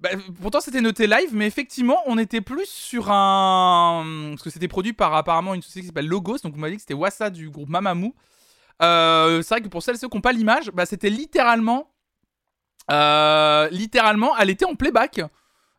bah, 0.00 0.10
pourtant, 0.40 0.60
c'était 0.60 0.80
noté 0.80 1.06
live, 1.06 1.30
mais 1.32 1.46
effectivement, 1.46 1.98
on 2.06 2.18
était 2.18 2.40
plus 2.40 2.66
sur 2.68 3.10
un. 3.10 4.30
Parce 4.30 4.42
que 4.42 4.50
c'était 4.50 4.68
produit 4.68 4.92
par 4.92 5.14
apparemment 5.14 5.54
une 5.54 5.62
société 5.62 5.82
qui 5.82 5.86
s'appelle 5.88 6.08
Logos, 6.08 6.38
donc 6.42 6.54
on 6.56 6.58
m'a 6.58 6.70
dit 6.70 6.76
que 6.76 6.82
c'était 6.82 6.94
Wassa 6.94 7.30
du 7.30 7.50
groupe 7.50 7.68
Mamamoo. 7.68 8.14
C'est 8.80 9.48
vrai 9.48 9.60
que 9.60 9.68
pour 9.68 9.82
celles 9.82 9.96
et 9.96 9.98
ceux 9.98 10.08
qui 10.08 10.16
n'ont 10.16 10.22
pas 10.22 10.32
l'image, 10.32 10.70
bah, 10.72 10.86
c'était 10.86 11.10
littéralement. 11.10 11.90
littéralement, 13.70 14.36
elle 14.38 14.50
était 14.50 14.64
en 14.64 14.74
playback. 14.74 15.20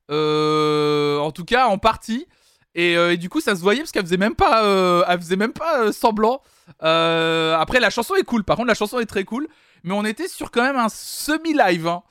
En 0.09 1.31
tout 1.31 1.45
cas, 1.45 1.67
en 1.67 1.77
partie. 1.77 2.27
Et, 2.73 2.95
euh, 2.97 3.13
et 3.13 3.17
du 3.17 3.27
coup, 3.29 3.41
ça 3.41 3.55
se 3.55 3.61
voyait 3.61 3.81
parce 3.81 3.91
qu'elle 3.91 4.05
faisait 4.05 4.17
même 4.17 4.35
pas, 4.35 4.63
euh, 4.63 5.03
faisait 5.17 5.35
même 5.35 5.53
pas 5.53 5.81
euh, 5.81 5.91
semblant. 5.91 6.41
Après, 6.79 7.79
la 7.79 7.89
chanson 7.89 8.15
est 8.15 8.23
cool. 8.23 8.43
Par 8.43 8.55
contre, 8.55 8.67
la 8.69 8.73
chanson 8.75 8.99
est 8.99 9.05
très 9.05 9.23
cool. 9.25 9.47
Mais 9.83 9.93
on 9.93 10.05
était 10.05 10.27
sur 10.27 10.51
quand 10.51 10.63
même 10.63 10.77
un 10.77 10.89
semi-live. 10.89 11.87
hein. 11.87 12.03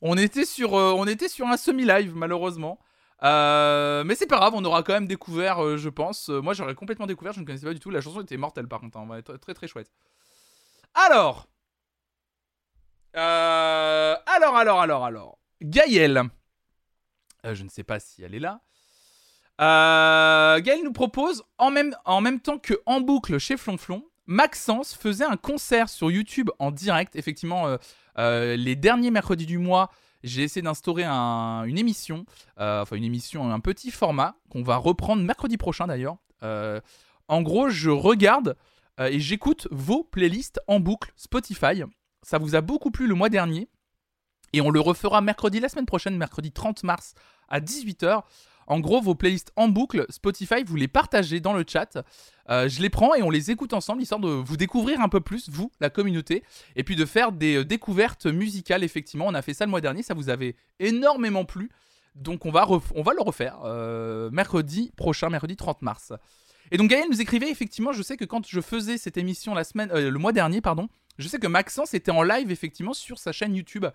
On 0.00 0.16
était 0.16 0.44
sur, 0.44 0.72
on 0.72 1.06
était 1.06 1.28
sur 1.28 1.46
un 1.46 1.56
semi-live 1.56 2.14
malheureusement. 2.14 2.78
Mais 3.22 4.14
c'est 4.14 4.26
pas 4.28 4.36
grave, 4.38 4.54
on 4.54 4.64
aura 4.64 4.82
quand 4.82 4.92
même 4.94 5.06
découvert, 5.06 5.76
je 5.76 5.88
pense. 5.88 6.28
Moi, 6.28 6.54
j'aurais 6.54 6.74
complètement 6.74 7.06
découvert. 7.06 7.32
Je 7.32 7.40
ne 7.40 7.44
connaissais 7.44 7.66
pas 7.66 7.74
du 7.74 7.80
tout. 7.80 7.90
La 7.90 8.00
chanson 8.00 8.20
était 8.22 8.36
mortelle 8.36 8.66
par 8.68 8.80
contre. 8.80 8.96
hein. 8.98 9.20
Très 9.40 9.54
très 9.54 9.68
chouette. 9.68 9.90
Alors, 10.94 11.46
alors, 13.14 14.56
alors, 14.56 14.80
alors, 14.80 15.04
alors, 15.04 15.38
Gaëlle. 15.62 16.22
Je 17.44 17.62
ne 17.62 17.68
sais 17.68 17.84
pas 17.84 18.00
si 18.00 18.22
elle 18.22 18.34
est 18.34 18.40
là. 18.40 18.60
Euh, 19.60 20.60
Gaël 20.60 20.80
nous 20.84 20.92
propose, 20.92 21.42
en 21.58 21.70
même, 21.70 22.40
temps 22.40 22.58
que 22.58 22.74
En 22.86 23.00
Boucle 23.00 23.38
chez 23.38 23.56
Flonflon, 23.56 24.04
Maxence 24.26 24.94
faisait 24.94 25.24
un 25.24 25.36
concert 25.36 25.88
sur 25.88 26.10
YouTube 26.10 26.50
en 26.58 26.70
direct. 26.70 27.16
Effectivement, 27.16 27.66
euh, 27.66 27.76
euh, 28.18 28.56
les 28.56 28.76
derniers 28.76 29.10
mercredis 29.10 29.46
du 29.46 29.58
mois, 29.58 29.90
j'ai 30.22 30.42
essayé 30.42 30.62
d'instaurer 30.62 31.04
un- 31.04 31.64
une 31.64 31.78
émission, 31.78 32.26
euh, 32.60 32.82
enfin 32.82 32.96
une 32.96 33.04
émission, 33.04 33.50
un 33.50 33.60
petit 33.60 33.90
format 33.90 34.34
qu'on 34.50 34.62
va 34.62 34.76
reprendre 34.76 35.22
mercredi 35.22 35.56
prochain 35.56 35.86
d'ailleurs. 35.86 36.16
En 37.30 37.42
gros, 37.42 37.68
je 37.68 37.90
regarde 37.90 38.56
et 39.00 39.20
j'écoute 39.20 39.68
vos 39.70 40.02
playlists 40.04 40.60
en 40.66 40.80
boucle 40.80 41.12
Spotify. 41.16 41.82
Ça 42.22 42.38
vous 42.38 42.54
a 42.56 42.60
beaucoup 42.60 42.90
plu 42.90 43.06
le 43.06 43.14
mois 43.14 43.28
dernier. 43.28 43.68
Et 44.54 44.60
on 44.60 44.70
le 44.70 44.80
refera 44.80 45.20
mercredi 45.20 45.60
la 45.60 45.68
semaine 45.68 45.84
prochaine, 45.86 46.16
mercredi 46.16 46.52
30 46.52 46.82
mars 46.84 47.14
à 47.48 47.60
18h. 47.60 48.22
En 48.68 48.80
gros, 48.80 49.00
vos 49.00 49.14
playlists 49.14 49.50
en 49.56 49.68
boucle, 49.68 50.04
Spotify, 50.10 50.62
vous 50.62 50.76
les 50.76 50.88
partagez 50.88 51.40
dans 51.40 51.54
le 51.54 51.64
chat. 51.66 52.04
Euh, 52.50 52.68
je 52.68 52.82
les 52.82 52.90
prends 52.90 53.14
et 53.14 53.22
on 53.22 53.30
les 53.30 53.50
écoute 53.50 53.72
ensemble, 53.72 54.02
histoire 54.02 54.20
de 54.20 54.28
vous 54.28 54.58
découvrir 54.58 55.00
un 55.00 55.08
peu 55.08 55.20
plus, 55.20 55.48
vous, 55.48 55.72
la 55.80 55.88
communauté, 55.88 56.44
et 56.76 56.84
puis 56.84 56.94
de 56.94 57.06
faire 57.06 57.32
des 57.32 57.56
euh, 57.56 57.64
découvertes 57.64 58.26
musicales, 58.26 58.84
effectivement. 58.84 59.26
On 59.26 59.32
a 59.32 59.40
fait 59.40 59.54
ça 59.54 59.64
le 59.64 59.70
mois 59.70 59.80
dernier, 59.80 60.02
ça 60.02 60.12
vous 60.12 60.28
avait 60.28 60.54
énormément 60.80 61.46
plu. 61.46 61.70
Donc 62.14 62.44
on 62.44 62.50
va, 62.50 62.66
le 62.66 63.22
refaire 63.22 63.58
euh, 63.64 64.28
mercredi 64.30 64.92
prochain, 64.96 65.30
mercredi 65.30 65.56
30 65.56 65.80
mars. 65.80 66.12
Et 66.70 66.76
donc 66.76 66.90
Gaël 66.90 67.06
nous 67.10 67.22
écrivait, 67.22 67.50
effectivement, 67.50 67.92
je 67.92 68.02
sais 68.02 68.18
que 68.18 68.26
quand 68.26 68.46
je 68.46 68.60
faisais 68.60 68.98
cette 68.98 69.16
émission 69.16 69.54
la 69.54 69.64
semaine, 69.64 69.90
le 69.90 70.18
mois 70.18 70.32
dernier, 70.32 70.60
pardon, 70.60 70.90
je 71.16 71.26
sais 71.26 71.38
que 71.38 71.46
Maxence 71.46 71.94
était 71.94 72.10
en 72.10 72.22
live, 72.22 72.50
effectivement, 72.50 72.92
sur 72.92 73.18
sa 73.18 73.32
chaîne 73.32 73.54
YouTube. 73.54 73.86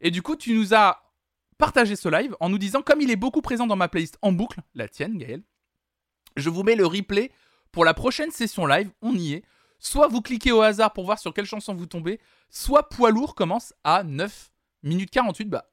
Et 0.00 0.12
du 0.12 0.22
coup, 0.22 0.36
tu 0.36 0.54
nous 0.54 0.74
as 0.74 1.02
partagé 1.62 1.94
ce 1.94 2.08
live 2.08 2.34
en 2.40 2.48
nous 2.48 2.58
disant, 2.58 2.82
comme 2.82 3.00
il 3.00 3.12
est 3.12 3.16
beaucoup 3.16 3.40
présent 3.40 3.68
dans 3.68 3.76
ma 3.76 3.86
playlist 3.86 4.18
en 4.20 4.32
boucle, 4.32 4.58
la 4.74 4.88
tienne, 4.88 5.16
Gaël, 5.16 5.44
je 6.34 6.50
vous 6.50 6.64
mets 6.64 6.74
le 6.74 6.84
replay 6.84 7.30
pour 7.70 7.84
la 7.84 7.94
prochaine 7.94 8.32
session 8.32 8.66
live, 8.66 8.90
on 9.00 9.14
y 9.14 9.34
est. 9.34 9.44
Soit 9.78 10.08
vous 10.08 10.22
cliquez 10.22 10.50
au 10.50 10.60
hasard 10.60 10.92
pour 10.92 11.04
voir 11.04 11.20
sur 11.20 11.32
quelle 11.32 11.44
chanson 11.44 11.72
vous 11.72 11.86
tombez, 11.86 12.18
soit 12.50 12.88
Poids 12.88 13.12
lourd 13.12 13.36
commence 13.36 13.74
à 13.84 14.02
9 14.02 14.50
minutes 14.82 15.12
48. 15.12 15.50
Bah, 15.50 15.70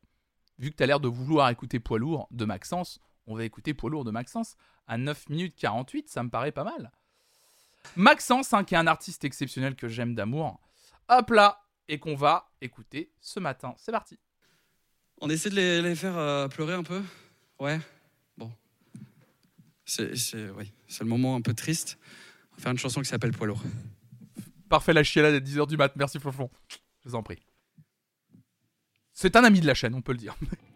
vu 0.59 0.69
que 0.69 0.75
tu 0.75 0.83
as 0.83 0.85
l'air 0.85 0.99
de 0.99 1.07
vouloir 1.07 1.49
écouter 1.49 1.79
Poids 1.79 1.97
lourd 1.97 2.27
de 2.29 2.45
Maxence, 2.45 2.99
on 3.25 3.35
va 3.35 3.43
écouter 3.43 3.73
Poids 3.73 3.89
lourd 3.89 4.03
de 4.03 4.11
Maxence 4.11 4.57
à 4.85 4.99
9 4.99 5.29
minutes 5.29 5.55
48, 5.55 6.07
ça 6.07 6.21
me 6.21 6.29
paraît 6.29 6.51
pas 6.51 6.65
mal. 6.65 6.91
Maxence, 7.95 8.53
hein, 8.53 8.63
qui 8.63 8.75
est 8.75 8.77
un 8.77 8.85
artiste 8.85 9.25
exceptionnel 9.25 9.75
que 9.75 9.87
j'aime 9.87 10.13
d'amour, 10.13 10.59
hop 11.07 11.31
là, 11.31 11.63
et 11.87 11.97
qu'on 11.97 12.13
va 12.13 12.51
écouter 12.61 13.11
ce 13.21 13.39
matin. 13.39 13.73
C'est 13.77 13.91
parti. 13.91 14.19
On 15.21 15.29
essaie 15.29 15.49
de 15.49 15.55
les, 15.55 15.95
faire 15.95 16.17
euh, 16.17 16.47
pleurer 16.47 16.73
un 16.73 16.83
peu? 16.83 17.01
Ouais 17.59 17.79
Bon. 18.37 18.51
C'est 19.85 20.13
oui, 20.55 20.71
le 20.99 21.05
moment 21.05 21.35
un 21.35 21.41
peu 21.41 21.53
triste. 21.53 21.97
On 22.51 22.55
va 22.55 22.61
faire 22.63 22.71
une 22.71 22.77
chanson 22.77 23.01
qui 23.01 23.09
s'appelle 23.09 23.31
Poids 23.31 23.47
lourd. 23.47 23.61
Parfait 24.69 24.93
la 24.93 25.03
chialade 25.03 25.33
à 25.33 25.39
10h 25.39 25.67
du 25.67 25.77
mat, 25.77 25.93
merci 25.95 26.19
Flonflon. 26.19 26.49
Je 27.03 27.09
vous 27.09 27.15
en 27.15 27.23
prie. 27.23 27.39
C'est 29.11 29.35
un 29.35 29.43
ami 29.43 29.59
de 29.59 29.67
la 29.67 29.73
chaîne, 29.73 29.95
on 29.95 30.01
peut 30.01 30.13
le 30.13 30.19
dire. 30.19 30.35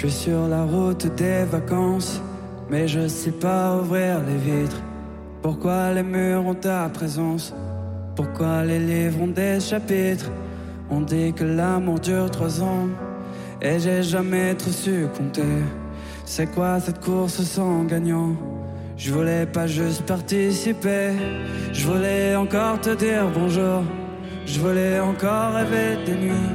suis 0.00 0.30
sur 0.30 0.48
la 0.48 0.64
route 0.64 1.14
des 1.14 1.44
vacances, 1.44 2.22
mais 2.70 2.88
je 2.88 3.06
sais 3.06 3.32
pas 3.32 3.76
ouvrir 3.76 4.20
les 4.26 4.38
vitres. 4.38 4.80
Pourquoi 5.42 5.92
les 5.92 6.02
murs 6.02 6.46
ont 6.46 6.54
ta 6.54 6.88
présence? 6.88 7.54
Pourquoi 8.16 8.64
les 8.64 8.78
livres 8.78 9.20
ont 9.20 9.26
des 9.26 9.60
chapitres? 9.60 10.30
On 10.88 11.02
dit 11.02 11.34
que 11.34 11.44
l'amour 11.44 12.00
dure 12.00 12.30
trois 12.30 12.62
ans, 12.62 12.88
et 13.60 13.78
j'ai 13.78 14.02
jamais 14.02 14.54
trop 14.54 14.70
su 14.70 15.06
compter. 15.14 15.58
C'est 16.24 16.50
quoi 16.54 16.80
cette 16.80 17.04
course 17.04 17.42
sans 17.42 17.84
gagnant? 17.84 18.36
Je 18.96 19.12
voulais 19.12 19.44
pas 19.44 19.66
juste 19.66 20.06
participer, 20.06 21.10
je 21.74 21.86
voulais 21.86 22.36
encore 22.36 22.80
te 22.80 22.94
dire 22.94 23.26
bonjour. 23.34 23.82
Je 24.46 24.60
voulais 24.60 24.98
encore 24.98 25.52
rêver 25.52 25.98
des 26.06 26.16
nuits. 26.16 26.50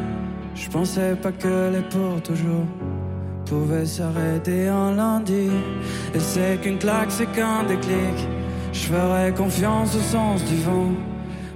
Je 0.55 0.67
pensais 0.67 1.15
pas 1.15 1.31
que 1.31 1.69
les 1.71 1.83
pour 1.91 2.21
toujours 2.23 2.65
pouvaient 3.45 3.85
s'arrêter 3.85 4.67
un 4.67 4.93
lundi. 4.95 5.49
Et 6.13 6.19
c'est 6.19 6.59
qu'une 6.61 6.77
claque, 6.77 7.11
c'est 7.11 7.31
qu'un 7.31 7.63
déclic. 7.63 8.17
Je 8.73 8.87
ferais 8.87 9.33
confiance 9.33 9.95
au 9.95 9.99
sens 9.99 10.43
du 10.43 10.57
vent. 10.57 10.91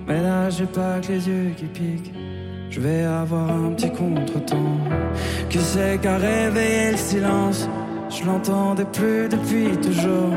Mais 0.08 0.22
là, 0.22 0.50
j'ai 0.50 0.66
pas 0.66 1.00
que 1.02 1.12
les 1.12 1.28
yeux 1.28 1.52
qui 1.58 1.66
piquent. 1.66 2.14
Je 2.70 2.80
vais 2.80 3.04
avoir 3.04 3.50
un 3.50 3.72
petit 3.72 3.92
contretemps. 3.92 4.78
Qui 5.50 5.60
c'est 5.60 6.00
qu'a 6.02 6.18
réveillé 6.18 6.92
le 6.92 6.98
silence? 6.98 7.68
Je 8.10 8.26
l'entendais 8.26 8.86
plus 8.86 9.28
depuis 9.30 9.78
toujours. 9.78 10.34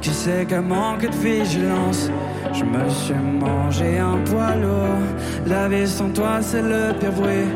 Qui 0.00 0.10
c'est 0.10 0.46
qu'a 0.46 0.60
manqué 0.60 1.08
de 1.08 1.16
vigilance? 1.16 2.10
Je 2.52 2.64
me 2.64 2.88
suis 2.88 3.14
mangé 3.14 3.98
un 3.98 4.18
poids 4.28 4.54
lourd. 4.56 5.08
La 5.46 5.68
vie 5.68 5.86
sans 5.86 6.10
toi, 6.10 6.40
c'est 6.40 6.62
le 6.62 6.92
pire 6.98 7.12
bruit. 7.12 7.50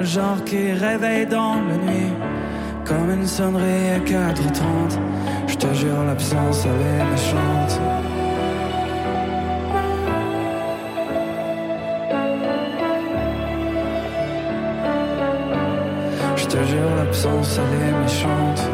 Genre 0.00 0.42
qui 0.44 0.72
réveille 0.72 1.26
dans 1.26 1.54
la 1.54 1.76
nuit. 1.86 2.12
Comme 2.86 3.10
une 3.10 3.26
sonnerie 3.26 3.90
à 3.90 3.98
4h30. 3.98 4.98
Je 5.48 5.56
te 5.56 5.74
jure, 5.74 6.04
l'absence, 6.04 6.64
elle 6.66 6.80
est 6.80 7.10
méchante. 7.10 7.80
Je 16.36 16.46
te 16.46 16.64
jure, 16.64 16.96
l'absence, 16.96 17.58
elle 17.58 17.88
est 17.88 18.02
méchante. 18.02 18.70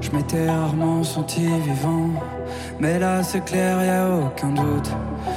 Je 0.00 0.10
m'étais 0.10 0.50
rarement 0.50 1.04
senti 1.04 1.46
vivant. 1.46 2.10
Mais 2.82 2.98
là 2.98 3.22
c'est 3.22 3.44
clair, 3.44 3.80
y 3.84 3.88
a 3.88 4.10
aucun 4.10 4.48
doute. 4.48 4.90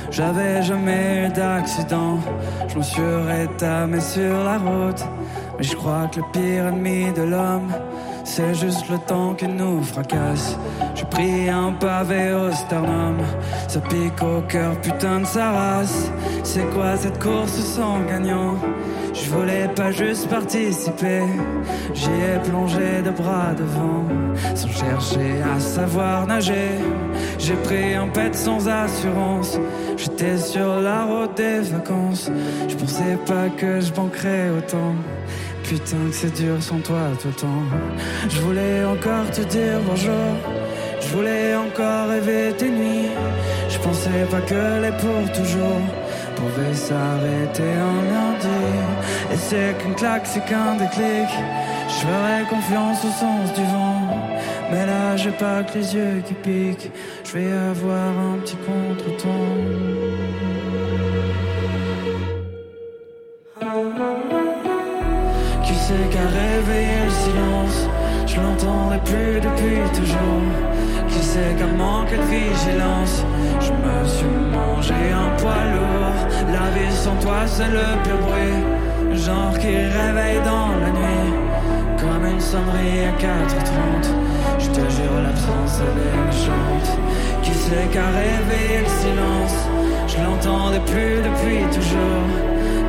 J'avais 0.09 0.63
jamais 0.63 1.27
eu 1.27 1.29
d'accident. 1.31 2.17
Je 2.67 2.75
me 2.75 2.81
suis 2.81 3.03
rétamé 3.03 4.01
sur 4.01 4.43
la 4.43 4.57
route. 4.57 5.03
Mais 5.55 5.63
je 5.63 5.75
crois 5.75 6.07
que 6.11 6.21
le 6.21 6.25
pire 6.33 6.65
ennemi 6.69 7.13
de 7.13 7.21
l'homme, 7.21 7.71
c'est 8.23 8.55
juste 8.55 8.89
le 8.89 8.97
temps 8.97 9.35
qui 9.35 9.47
nous 9.47 9.83
fracasse. 9.83 10.57
J'ai 10.95 11.05
pris 11.05 11.47
un 11.47 11.71
pavé 11.73 12.33
au 12.33 12.51
sternum. 12.51 13.17
Ça 13.67 13.79
pique 13.79 14.23
au 14.23 14.41
cœur, 14.41 14.81
putain 14.81 15.19
de 15.19 15.25
sa 15.25 15.51
race. 15.51 16.11
C'est 16.41 16.67
quoi 16.73 16.97
cette 16.97 17.21
course 17.21 17.59
sans 17.75 17.99
gagnant? 18.09 18.55
Je 19.25 19.31
voulais 19.31 19.67
pas 19.75 19.91
juste 19.91 20.29
participer, 20.29 21.23
j'y 21.95 22.11
ai 22.11 22.37
plongé 22.47 23.01
de 23.03 23.09
bras 23.09 23.53
devant, 23.57 24.05
sans 24.53 24.69
chercher 24.69 25.41
à 25.51 25.59
savoir 25.59 26.27
nager. 26.27 26.69
J'ai 27.39 27.55
pris 27.55 27.95
un 27.95 28.07
pet 28.07 28.35
sans 28.35 28.67
assurance, 28.67 29.57
j'étais 29.97 30.37
sur 30.37 30.79
la 30.79 31.05
route 31.05 31.35
des 31.35 31.61
vacances. 31.61 32.29
Je 32.67 32.75
pensais 32.75 33.17
pas 33.25 33.49
que 33.57 33.81
je 33.81 33.91
manquerais 33.99 34.49
autant. 34.55 34.93
Putain 35.63 36.03
que 36.07 36.15
c'est 36.15 36.35
dur 36.35 36.61
sans 36.61 36.79
toi 36.81 37.09
tout 37.19 37.29
le 37.29 37.33
temps. 37.33 37.65
Je 38.29 38.39
voulais 38.41 38.85
encore 38.85 39.31
te 39.31 39.41
dire 39.41 39.79
bonjour, 39.87 40.29
je 41.01 41.07
voulais 41.07 41.55
encore 41.55 42.09
rêver 42.09 42.53
tes 42.55 42.69
nuits. 42.69 43.09
Je 43.69 43.79
pensais 43.79 44.27
pas 44.29 44.41
que 44.41 44.81
les 44.83 44.95
pour 45.01 45.31
toujours 45.31 45.81
pouvait 46.35 46.73
s'arrêter 46.73 47.71
un 47.91 47.99
lundi. 48.13 48.63
Et 49.31 49.37
c'est 49.37 49.75
qu'une 49.79 49.95
claque, 49.95 50.25
c'est 50.25 50.45
qu'un 50.45 50.75
déclic. 50.75 51.29
Je 51.87 51.95
ferai 52.05 52.43
confiance 52.49 52.99
au 53.05 53.13
sens 53.21 53.53
du 53.53 53.63
vent. 53.63 54.01
Mais 54.71 54.85
là, 54.85 55.15
j'ai 55.15 55.31
pas 55.31 55.63
que 55.63 55.77
les 55.77 55.95
yeux 55.95 56.23
qui 56.27 56.33
piquent. 56.33 56.91
Je 57.23 57.31
vais 57.37 57.51
avoir 57.51 58.09
un 58.29 58.37
petit 58.41 58.57
contre-temps. 58.67 59.53
Qui 65.63 65.73
c'est 65.85 66.09
qui 66.11 66.17
a 66.17 66.27
réveillé 66.43 66.97
le 67.05 67.11
silence? 67.11 67.79
Je 68.27 68.35
l'entendrai 68.41 68.99
plus 69.09 69.35
depuis 69.47 69.81
toujours. 69.97 70.45
Qui 71.15 71.63
a 71.63 71.67
manqué 71.67 72.17
de 72.17 72.23
vigilance 72.23 73.23
Je 73.61 73.71
me 73.71 74.05
suis 74.05 74.37
mangé 74.51 74.93
un 75.13 75.29
poids 75.39 75.63
lourd. 75.73 76.19
La 76.51 76.67
vie 76.75 76.93
sans 76.93 77.15
toi, 77.15 77.39
c'est 77.45 77.69
le 77.69 77.87
pur 78.03 78.17
bruit. 78.17 79.17
Genre 79.23 79.57
qui 79.57 79.67
réveille 79.67 80.41
dans 80.43 80.71
la 80.81 80.91
nuit. 80.91 81.33
Comme 81.97 82.25
une 82.29 82.41
sonnerie 82.41 83.05
à 83.07 83.13
4h30. 83.17 84.11
Je 84.59 84.67
te 84.67 84.79
jure, 84.95 85.21
l'absence, 85.23 85.79
elle 85.79 86.01
est 86.05 86.25
méchante. 86.27 86.89
Qui 87.43 87.51
c'est 87.53 87.89
qui 87.91 87.97
a 87.97 88.09
réveillé 88.23 88.79
le 88.81 88.91
silence? 89.01 89.57
Je 90.07 90.17
l'entendais 90.21 90.83
plus 90.91 91.15
depuis 91.27 91.63
toujours. 91.73 92.27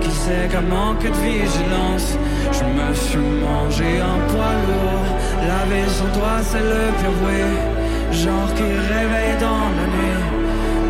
Qui 0.00 0.10
c'est 0.10 0.48
qui 0.50 0.56
a 0.56 0.62
manqué 0.62 1.10
de 1.10 1.14
vigilance? 1.14 2.18
Je 2.50 2.64
me 2.64 2.92
suis 2.92 3.18
mangé 3.46 4.00
un 4.00 4.18
poids 4.32 4.56
lourd. 4.66 5.06
La 5.46 5.62
vie 5.70 5.88
sans 5.90 6.18
toi, 6.18 6.34
c'est 6.42 6.58
le 6.58 6.90
pur 6.98 7.12
bruit. 7.22 7.75
Genre 8.12 8.54
qui 8.54 8.62
réveille 8.62 9.36
dans 9.40 9.68
la 9.78 9.86
nuit. 9.94 10.22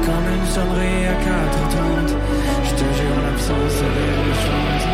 Comme 0.05 0.27
une 0.37 0.47
sonnerie 0.47 1.07
à 1.07 1.17
4h30. 1.25 2.17
Je 2.65 2.71
te 2.71 2.87
jure, 2.97 3.21
l'absence, 3.25 3.83
est 3.83 4.17
méchante. 4.29 4.85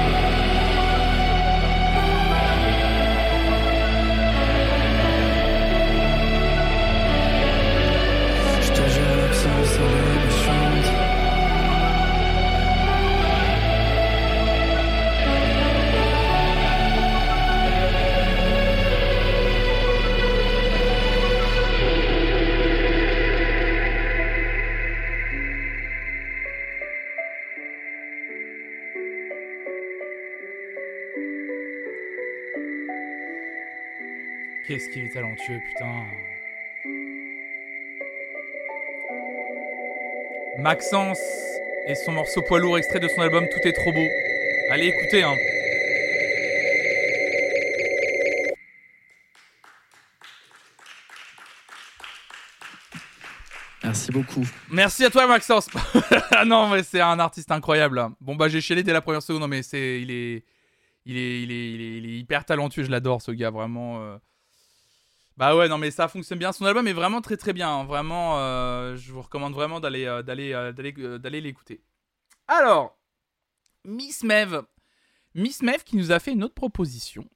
Je 8.62 8.70
te 8.72 8.88
jure, 8.88 9.16
l'absence, 9.20 9.76
est 9.76 10.26
méchante. 10.26 11.01
Qu'est-ce 34.72 34.88
qu'il 34.88 35.04
est 35.04 35.10
talentueux, 35.12 35.60
putain. 35.68 36.06
Maxence 40.60 41.20
et 41.86 41.94
son 41.94 42.12
morceau 42.12 42.40
poids 42.40 42.58
lourd 42.58 42.78
extrait 42.78 42.98
de 42.98 43.06
son 43.08 43.20
album 43.20 43.46
Tout 43.50 43.68
est 43.68 43.74
trop 43.74 43.92
beau. 43.92 44.06
Allez 44.70 44.86
écoutez, 44.86 45.24
hein. 45.24 45.34
Merci 53.84 54.10
beaucoup. 54.10 54.46
Merci 54.70 55.04
à 55.04 55.10
toi 55.10 55.26
Maxence. 55.26 55.68
Ah 56.30 56.46
non 56.46 56.70
mais 56.70 56.82
c'est 56.82 57.02
un 57.02 57.18
artiste 57.18 57.50
incroyable. 57.50 57.98
hein. 57.98 58.16
Bon 58.22 58.36
bah 58.36 58.48
j'ai 58.48 58.62
chialé 58.62 58.82
dès 58.82 58.94
la 58.94 59.02
première 59.02 59.22
seconde, 59.22 59.42
non 59.42 59.48
mais 59.48 59.62
c'est 59.62 60.00
il 60.00 60.10
est 60.10 60.44
il 61.04 61.18
est 61.18 61.42
il 61.42 61.52
est, 61.52 61.72
il 61.74 61.80
est, 61.82 61.98
il 61.98 62.06
est 62.06 62.18
hyper 62.20 62.46
talentueux, 62.46 62.84
je 62.84 62.90
l'adore 62.90 63.20
ce 63.20 63.32
gars 63.32 63.50
vraiment. 63.50 64.18
Bah 65.42 65.56
ouais 65.56 65.68
non 65.68 65.76
mais 65.76 65.90
ça 65.90 66.06
fonctionne 66.06 66.38
bien. 66.38 66.52
Son 66.52 66.66
album 66.66 66.86
est 66.86 66.92
vraiment 66.92 67.20
très 67.20 67.36
très 67.36 67.52
bien. 67.52 67.68
hein. 67.68 67.82
Vraiment, 67.82 68.38
euh, 68.38 68.94
je 68.94 69.10
vous 69.10 69.22
recommande 69.22 69.54
vraiment 69.54 69.80
d'aller 69.80 70.04
euh, 70.04 70.22
d'aller 70.22 70.52
euh, 70.52 70.70
d'aller 70.70 70.92
d'aller 71.18 71.40
l'écouter. 71.40 71.82
Alors 72.46 72.96
Miss 73.84 74.22
Mev, 74.22 74.62
Miss 75.34 75.60
Mev 75.62 75.82
qui 75.82 75.96
nous 75.96 76.12
a 76.12 76.20
fait 76.20 76.30
une 76.30 76.44
autre 76.44 76.54
proposition. 76.54 77.28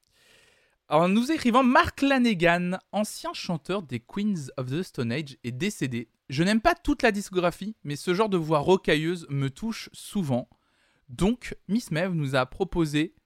En 0.89 1.09
nous 1.09 1.33
écrivant 1.33 1.65
Mark 1.65 2.01
Lanegan, 2.01 2.79
ancien 2.93 3.33
chanteur 3.33 3.83
des 3.83 3.99
Queens 3.99 4.53
of 4.57 4.71
the 4.71 4.85
Stone 4.85 5.11
Age, 5.11 5.37
est 5.43 5.51
décédé. 5.51 6.09
Je 6.29 6.45
n'aime 6.45 6.61
pas 6.61 6.77
toute 6.77 7.03
la 7.03 7.11
discographie, 7.11 7.75
mais 7.83 7.97
ce 7.97 8.15
genre 8.15 8.29
de 8.29 8.37
voix 8.37 8.61
rocailleuse 8.61 9.27
me 9.31 9.51
touche 9.51 9.91
souvent. 9.93 10.49
Donc, 11.09 11.57
Miss 11.67 11.91
Mev 11.91 12.13
nous 12.15 12.37
a 12.37 12.47
proposé 12.47 13.17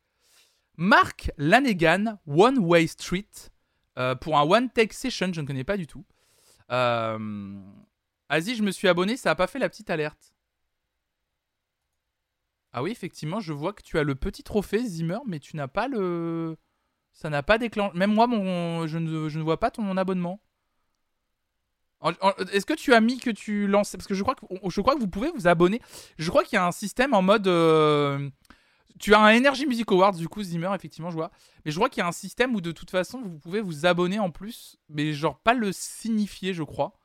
Mark 0.78 1.32
Lanegan, 1.36 2.18
One 2.26 2.60
Way 2.60 2.86
Street, 2.86 3.28
euh, 3.98 4.14
pour 4.14 4.38
un 4.38 4.42
One 4.42 4.70
Take 4.70 4.94
Session, 4.94 5.32
je 5.32 5.40
ne 5.40 5.46
connais 5.46 5.64
pas 5.64 5.76
du 5.76 5.86
tout. 5.86 6.04
Euh... 6.70 7.18
Vas-y, 8.28 8.54
je 8.54 8.62
me 8.62 8.70
suis 8.70 8.86
abonné, 8.88 9.16
ça 9.16 9.30
n'a 9.30 9.34
pas 9.34 9.48
fait 9.48 9.58
la 9.58 9.68
petite 9.68 9.90
alerte. 9.90 10.32
Ah 12.72 12.82
oui, 12.82 12.92
effectivement, 12.92 13.40
je 13.40 13.52
vois 13.52 13.72
que 13.72 13.82
tu 13.82 13.98
as 13.98 14.04
le 14.04 14.14
petit 14.14 14.44
trophée 14.44 14.84
Zimmer, 14.84 15.18
mais 15.26 15.40
tu 15.40 15.56
n'as 15.56 15.66
pas 15.66 15.88
le... 15.88 16.56
Ça 17.12 17.28
n'a 17.28 17.42
pas 17.42 17.58
déclenché. 17.58 17.98
Même 17.98 18.14
moi, 18.14 18.28
mon... 18.28 18.86
je, 18.86 18.98
ne... 18.98 19.42
vois 19.42 19.58
pas 19.58 19.72
ton 19.72 19.96
abonnement. 19.96 20.40
En- 21.98 22.12
en- 22.20 22.32
Est-ce 22.52 22.64
que 22.66 22.74
tu 22.74 22.94
as 22.94 23.00
mis 23.00 23.18
que 23.18 23.30
tu 23.30 23.66
lances 23.66 23.96
Parce 23.96 24.06
que 24.06 24.14
je 24.14 24.22
crois 24.22 24.36
que, 24.36 24.46
je 24.68 24.80
crois 24.80 24.94
que 24.94 25.00
vous 25.00 25.08
pouvez 25.08 25.30
vous 25.32 25.48
abonner. 25.48 25.82
Je 26.16 26.30
crois 26.30 26.44
qu'il 26.44 26.54
y 26.54 26.58
a 26.58 26.64
un 26.66 26.70
système 26.72 27.12
en 27.12 27.22
mode. 27.22 27.48
euh, 27.48 28.30
Tu 29.00 29.14
as 29.14 29.20
un 29.20 29.34
Energy 29.34 29.66
Music 29.66 29.90
Awards, 29.90 30.12
du 30.12 30.28
coup, 30.28 30.42
Zimmer, 30.42 30.70
effectivement, 30.74 31.10
je 31.10 31.16
vois. 31.16 31.30
Mais 31.64 31.70
je 31.70 31.76
crois 31.76 31.88
qu'il 31.88 32.02
y 32.02 32.04
a 32.04 32.06
un 32.06 32.12
système 32.12 32.54
où 32.54 32.60
de 32.60 32.70
toute 32.70 32.90
façon, 32.90 33.22
vous 33.22 33.38
pouvez 33.38 33.62
vous 33.62 33.86
abonner 33.86 34.18
en 34.18 34.30
plus. 34.30 34.76
Mais 34.90 35.14
genre, 35.14 35.38
pas 35.40 35.54
le 35.54 35.72
signifier, 35.72 36.52
je 36.52 36.62
crois. 36.62 37.00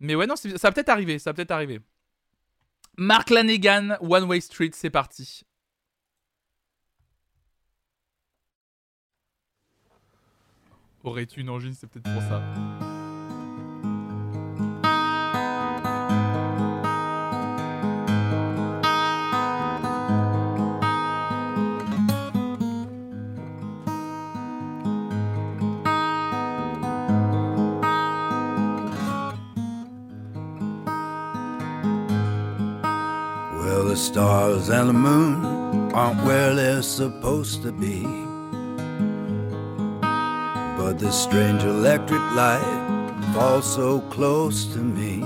Mais 0.00 0.16
ouais, 0.16 0.26
non, 0.26 0.34
ça 0.34 0.48
va 0.48 0.72
peut-être 0.72 0.88
arriver. 0.88 1.20
Ça 1.20 1.30
va 1.30 1.34
peut-être 1.34 1.52
arriver. 1.52 1.80
Mark 2.98 3.30
Lanegan, 3.30 3.96
One 4.00 4.24
Way 4.24 4.40
Street, 4.40 4.70
c'est 4.74 4.90
parti. 4.90 5.44
Aurais-tu 11.04 11.40
une 11.40 11.50
engine, 11.50 11.72
c'est 11.72 11.86
peut-être 11.86 12.12
pour 12.12 12.22
ça. 12.22 12.89
Stars 34.00 34.70
and 34.70 34.88
the 34.88 34.94
moon 34.94 35.44
aren't 35.92 36.24
where 36.24 36.54
they're 36.54 36.82
supposed 36.82 37.62
to 37.62 37.70
be. 37.70 38.02
But 40.78 40.98
this 40.98 41.22
strange 41.22 41.62
electric 41.62 42.22
light 42.34 43.14
falls 43.34 43.74
so 43.74 44.00
close 44.08 44.64
to 44.72 44.78
me. 44.78 45.20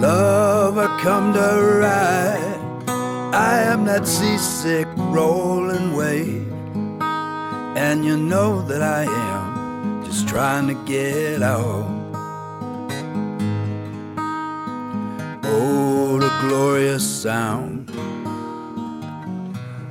Love, 0.00 0.78
I 0.78 0.86
come 1.00 1.34
to 1.34 1.80
ride. 1.82 2.60
I 3.34 3.62
am 3.62 3.84
that 3.86 4.06
seasick 4.06 4.88
rolling 4.96 5.94
wave. 5.96 6.46
and 7.76 8.04
you 8.04 8.16
know 8.16 8.62
that 8.62 8.82
I 8.82 9.04
am 9.04 10.04
just 10.04 10.28
trying 10.28 10.68
to 10.68 10.74
get 10.84 11.42
out. 11.42 11.99
Glorious 16.40 17.06
sound. 17.22 17.90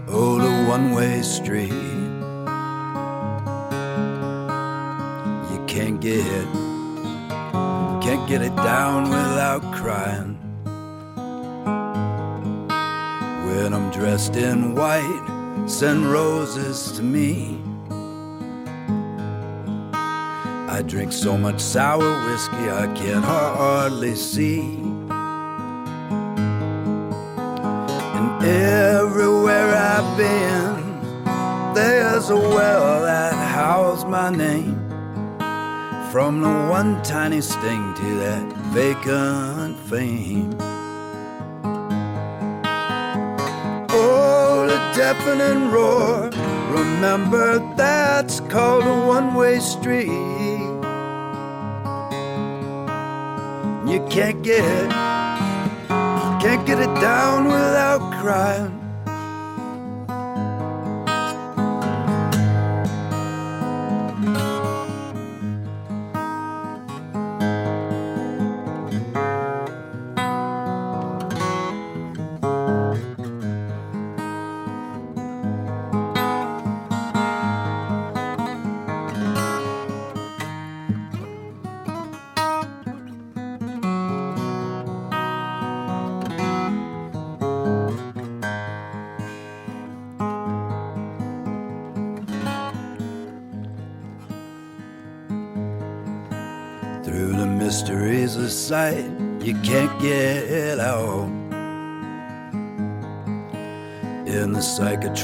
Oh, 0.08 0.40
the 0.40 0.68
one 0.68 0.92
way 0.92 1.22
street. 1.22 1.70
You 5.52 5.64
can't 5.68 6.02
get 6.02 6.26
it, 6.26 6.48
can't 8.02 8.28
get 8.28 8.42
it 8.42 8.56
down 8.56 9.04
without 9.04 9.62
crying. 9.74 10.36
When 13.46 13.74
I'm 13.74 13.92
dressed 13.92 14.36
in 14.36 14.74
white, 14.74 15.66
send 15.68 16.12
roses 16.12 16.94
to 16.94 17.04
me. 17.04 17.62
I 20.72 20.82
drink 20.82 21.12
so 21.12 21.38
much 21.38 21.60
sour 21.60 22.26
whiskey 22.26 22.70
I 22.72 22.88
can 22.96 23.22
hardly 23.22 24.16
see. 24.16 24.99
Everywhere 28.50 29.76
I've 29.76 30.18
been, 30.18 31.24
there's 31.76 32.30
a 32.30 32.36
well 32.36 33.02
that 33.04 33.34
housed 33.34 34.08
my 34.08 34.30
name. 34.30 34.78
From 36.12 36.42
the 36.42 36.50
one 36.50 37.02
tiny 37.04 37.42
sting 37.42 37.94
to 37.94 38.16
that 38.16 38.54
vacant 38.74 39.78
fame. 39.78 40.56
Oh, 43.92 44.66
the 44.68 44.80
deafening 44.98 45.72
roar. 45.72 46.32
Remember, 46.72 47.60
that's 47.76 48.40
called 48.42 48.86
a 48.86 49.08
one 49.08 49.36
way 49.36 49.60
street. 49.60 50.08
You 53.92 54.06
can't 54.10 54.42
get 54.44 55.09
can't 56.40 56.66
get 56.66 56.80
it 56.80 56.94
down 57.02 57.46
without 57.46 58.00
crying. 58.22 58.79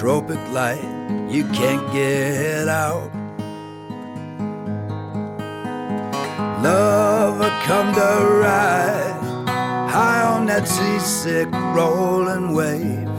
Psychotropic 0.06 0.52
light, 0.52 1.32
you 1.32 1.44
can't 1.50 1.92
get 1.92 2.68
out. 2.68 3.12
Love, 6.62 7.42
I 7.42 7.64
come 7.66 7.94
to 7.94 8.40
ride 8.42 9.90
high 9.90 10.22
on 10.22 10.46
that 10.48 10.68
seasick 10.68 11.52
rolling 11.76 12.54
wave. 12.54 13.10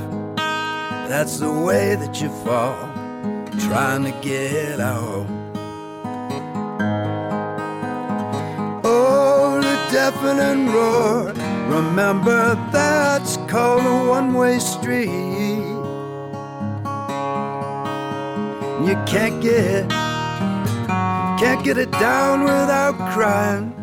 That's 1.09 1.39
the 1.39 1.53
way 1.53 1.95
that 1.97 2.21
you 2.21 2.29
fall, 2.45 2.77
trying 3.69 4.05
to 4.05 4.13
get 4.21 4.81
out. 4.81 5.27
Oh, 8.85 9.61
the 9.61 9.77
deafening 9.93 10.73
roar. 10.73 11.33
Remember, 11.69 12.55
that's 12.71 13.37
called 13.49 13.85
a 13.85 14.09
one 14.09 14.35
way 14.35 14.59
street. 14.59 15.56
You 18.87 18.95
can't 19.05 19.43
get, 19.43 19.91
can't 21.41 21.65
get 21.65 21.77
it 21.77 21.91
down 21.91 22.45
without 22.45 22.95
crying. 23.13 23.75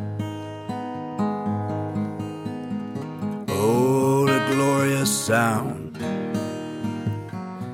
Oh, 3.49 4.25
the 4.25 4.39
glorious 4.55 5.11
sound. 5.11 5.97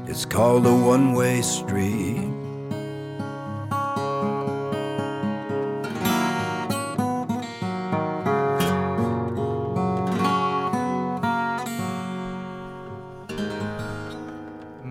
It's 0.10 0.26
called 0.26 0.66
a 0.66 0.74
one 0.74 1.14
way 1.14 1.44
street. 1.44 2.29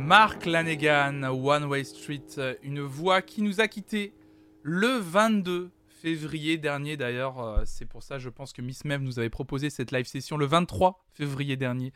Mark 0.09 0.47
Lanegan, 0.47 1.23
One 1.25 1.67
Way 1.67 1.85
Street, 1.85 2.25
euh, 2.39 2.55
une 2.63 2.81
voix 2.81 3.21
qui 3.21 3.43
nous 3.43 3.61
a 3.61 3.69
quittés 3.69 4.15
le 4.63 4.97
22 4.97 5.71
février 6.01 6.57
dernier 6.57 6.97
d'ailleurs. 6.97 7.41
euh, 7.41 7.63
C'est 7.67 7.85
pour 7.85 8.03
ça, 8.03 8.19
je 8.19 8.31
pense 8.31 8.55
que 8.55 8.63
Miss 8.63 8.87
Mev 8.87 9.03
nous 9.03 9.19
avait 9.19 9.29
proposé 9.29 9.69
cette 9.69 9.93
live 9.93 10.07
session 10.07 10.39
le 10.39 10.47
23 10.47 11.05
février 11.13 11.59
dernier. 11.59 11.93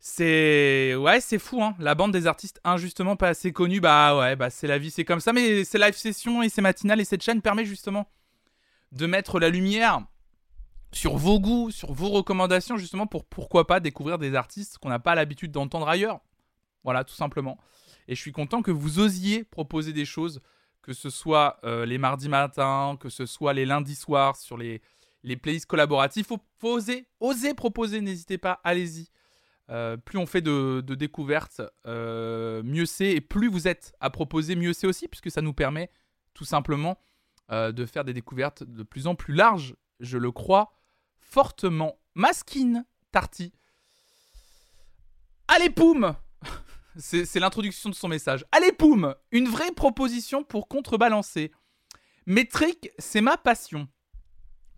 C'est 0.00 0.96
ouais, 0.96 1.20
c'est 1.20 1.38
fou 1.38 1.62
hein. 1.62 1.76
La 1.78 1.94
bande 1.94 2.10
des 2.10 2.26
artistes 2.26 2.60
injustement 2.64 3.14
pas 3.14 3.28
assez 3.28 3.52
connus, 3.52 3.80
bah 3.80 4.18
ouais, 4.18 4.34
bah 4.34 4.50
c'est 4.50 4.66
la 4.66 4.78
vie, 4.78 4.90
c'est 4.90 5.04
comme 5.04 5.20
ça. 5.20 5.32
Mais 5.32 5.62
ces 5.62 5.78
live 5.78 5.94
sessions 5.94 6.42
et 6.42 6.48
ces 6.48 6.62
matinales 6.62 7.00
et 7.00 7.04
cette 7.04 7.22
chaîne 7.22 7.42
permet 7.42 7.64
justement 7.64 8.10
de 8.90 9.06
mettre 9.06 9.38
la 9.38 9.50
lumière 9.50 10.00
sur 10.90 11.16
vos 11.16 11.38
goûts, 11.38 11.70
sur 11.70 11.92
vos 11.92 12.08
recommandations 12.08 12.76
justement 12.76 13.06
pour 13.06 13.24
pourquoi 13.24 13.68
pas 13.68 13.78
découvrir 13.78 14.18
des 14.18 14.34
artistes 14.34 14.78
qu'on 14.78 14.88
n'a 14.88 14.98
pas 14.98 15.14
l'habitude 15.14 15.52
d'entendre 15.52 15.88
ailleurs. 15.88 16.18
Voilà, 16.84 17.04
tout 17.04 17.14
simplement. 17.14 17.58
Et 18.08 18.14
je 18.14 18.20
suis 18.20 18.32
content 18.32 18.62
que 18.62 18.70
vous 18.70 18.98
osiez 18.98 19.44
proposer 19.44 19.92
des 19.92 20.04
choses, 20.04 20.40
que 20.82 20.92
ce 20.92 21.10
soit 21.10 21.58
euh, 21.64 21.84
les 21.84 21.98
mardis 21.98 22.28
matins, 22.28 22.96
que 22.98 23.10
ce 23.10 23.26
soit 23.26 23.52
les 23.52 23.66
lundis 23.66 23.94
soirs 23.94 24.36
sur 24.36 24.56
les, 24.56 24.80
playlists 25.42 25.66
collaboratives. 25.66 26.24
Faut, 26.24 26.38
faut 26.58 26.72
oser, 26.72 27.06
oser 27.20 27.54
proposer, 27.54 28.00
n'hésitez 28.00 28.38
pas, 28.38 28.60
allez-y. 28.64 29.10
Euh, 29.70 29.98
plus 29.98 30.16
on 30.16 30.24
fait 30.24 30.40
de, 30.40 30.80
découvertes, 30.80 31.60
euh, 31.86 32.62
mieux 32.62 32.86
c'est. 32.86 33.10
Et 33.10 33.20
plus 33.20 33.48
vous 33.48 33.68
êtes 33.68 33.92
à 34.00 34.08
proposer, 34.08 34.56
mieux 34.56 34.72
c'est 34.72 34.86
aussi, 34.86 35.08
puisque 35.08 35.30
ça 35.30 35.42
nous 35.42 35.52
permet 35.52 35.90
tout 36.34 36.44
simplement 36.44 36.98
de 37.50 37.86
faire 37.86 38.04
des 38.04 38.12
découvertes 38.12 38.62
de 38.62 38.82
plus 38.82 39.06
en 39.06 39.14
plus 39.14 39.32
larges, 39.32 39.74
je 40.00 40.18
le 40.18 40.30
crois 40.30 40.70
fortement. 41.18 41.98
Maskin 42.14 42.84
Tarty. 43.10 43.52
Allez, 45.48 45.70
poum 45.70 46.14
C'est 46.98 47.38
l'introduction 47.38 47.90
de 47.90 47.94
son 47.94 48.08
message. 48.08 48.44
Allez, 48.50 48.72
poum 48.72 49.14
Une 49.30 49.46
vraie 49.46 49.70
proposition 49.70 50.42
pour 50.42 50.66
contrebalancer. 50.66 51.52
Métrique, 52.26 52.90
c'est 52.98 53.20
ma 53.20 53.36
passion. 53.36 53.88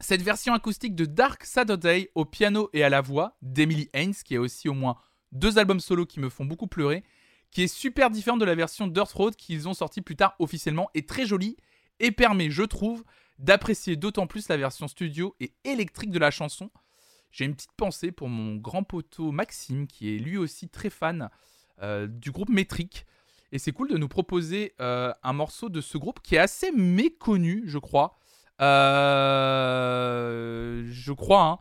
Cette 0.00 0.22
version 0.22 0.52
acoustique 0.52 0.94
de 0.94 1.06
Dark 1.06 1.44
Saturday 1.44 2.10
au 2.14 2.24
piano 2.24 2.68
et 2.72 2.84
à 2.84 2.88
la 2.88 3.00
voix 3.00 3.36
d'Emily 3.42 3.88
Haynes, 3.92 4.14
qui 4.14 4.36
a 4.36 4.40
aussi 4.40 4.68
au 4.68 4.74
moins 4.74 4.96
deux 5.32 5.58
albums 5.58 5.80
solo 5.80 6.04
qui 6.04 6.20
me 6.20 6.28
font 6.28 6.44
beaucoup 6.44 6.66
pleurer, 6.66 7.04
qui 7.50 7.62
est 7.62 7.74
super 7.74 8.10
différente 8.10 8.40
de 8.40 8.44
la 8.44 8.54
version 8.54 8.86
Dirt 8.86 9.12
Road 9.12 9.36
qu'ils 9.36 9.68
ont 9.68 9.74
sorti 9.74 10.00
plus 10.00 10.16
tard 10.16 10.34
officiellement, 10.38 10.90
et 10.94 11.06
très 11.06 11.26
jolie, 11.26 11.56
et 12.00 12.12
permet, 12.12 12.50
je 12.50 12.62
trouve, 12.62 13.02
d'apprécier 13.38 13.96
d'autant 13.96 14.26
plus 14.26 14.48
la 14.48 14.56
version 14.56 14.88
studio 14.88 15.34
et 15.40 15.54
électrique 15.64 16.10
de 16.10 16.18
la 16.18 16.30
chanson. 16.30 16.70
J'ai 17.30 17.44
une 17.44 17.54
petite 17.54 17.72
pensée 17.76 18.10
pour 18.10 18.28
mon 18.28 18.56
grand 18.56 18.82
poteau 18.82 19.30
Maxime, 19.30 19.86
qui 19.86 20.14
est 20.14 20.18
lui 20.18 20.36
aussi 20.36 20.68
très 20.68 20.90
fan 20.90 21.30
euh, 21.82 22.06
du 22.06 22.30
groupe 22.30 22.50
Métrique. 22.50 23.06
Et 23.52 23.58
c'est 23.58 23.72
cool 23.72 23.88
de 23.88 23.96
nous 23.98 24.08
proposer 24.08 24.74
euh, 24.80 25.12
un 25.22 25.32
morceau 25.32 25.68
de 25.68 25.80
ce 25.80 25.96
groupe 25.98 26.20
qui 26.22 26.34
est 26.36 26.38
assez 26.38 26.70
méconnu, 26.72 27.64
je 27.66 27.78
crois. 27.78 28.18
Euh, 28.60 29.64
je 30.90 31.12
crois, 31.12 31.60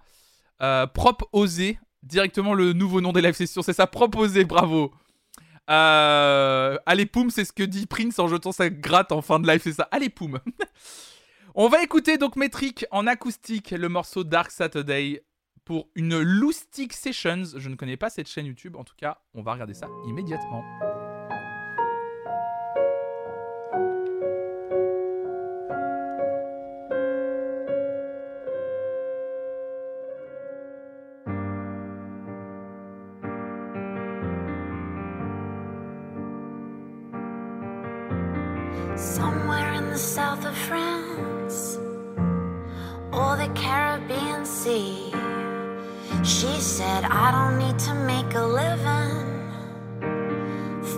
hein. 0.61 0.87
Prop 0.93 1.23
Osé, 1.31 1.79
directement 2.03 2.53
le 2.53 2.73
nouveau 2.73 2.99
nom 2.99 3.13
des 3.13 3.21
live 3.21 3.33
sessions, 3.33 3.61
c'est 3.61 3.71
ça, 3.73 3.87
Prop 3.87 4.13
Osé, 4.15 4.43
bravo. 4.43 4.91
Allez 5.67 7.05
poum, 7.05 7.29
c'est 7.29 7.45
ce 7.45 7.53
que 7.53 7.63
dit 7.63 7.85
Prince 7.85 8.19
en 8.19 8.27
jetant 8.27 8.51
sa 8.51 8.69
gratte 8.69 9.13
en 9.13 9.21
fin 9.21 9.39
de 9.39 9.47
live, 9.47 9.61
c'est 9.63 9.71
ça. 9.73 9.87
Allez 9.91 10.09
poum. 10.09 10.39
On 11.55 11.69
va 11.69 11.81
écouter 11.81 12.17
donc 12.17 12.35
Métrique 12.35 12.85
en 12.91 13.07
acoustique, 13.07 13.71
le 13.71 13.87
morceau 13.89 14.23
Dark 14.23 14.51
Saturday 14.51 15.23
pour 15.69 15.87
une 15.93 16.19
Loustic 16.19 16.93
Sessions. 16.93 17.43
Je 17.55 17.69
ne 17.69 17.75
connais 17.75 17.95
pas 17.95 18.09
cette 18.09 18.27
chaîne 18.27 18.47
YouTube, 18.47 18.75
en 18.75 18.83
tout 18.83 18.95
cas, 18.97 19.19
on 19.35 19.43
va 19.43 19.53
regarder 19.53 19.75
ça 19.75 19.87
immédiatement. 20.07 20.63
South 39.95 40.45
of 40.45 40.55
France 40.55 41.77
the 43.37 43.53
Caribbean 43.53 44.45
Sea. 44.45 45.08
She 46.39 46.61
said, 46.61 47.03
I 47.03 47.31
don't 47.31 47.59
need 47.59 47.77
to 47.79 47.93
make 47.93 48.33
a 48.33 48.45
living. 48.45 49.17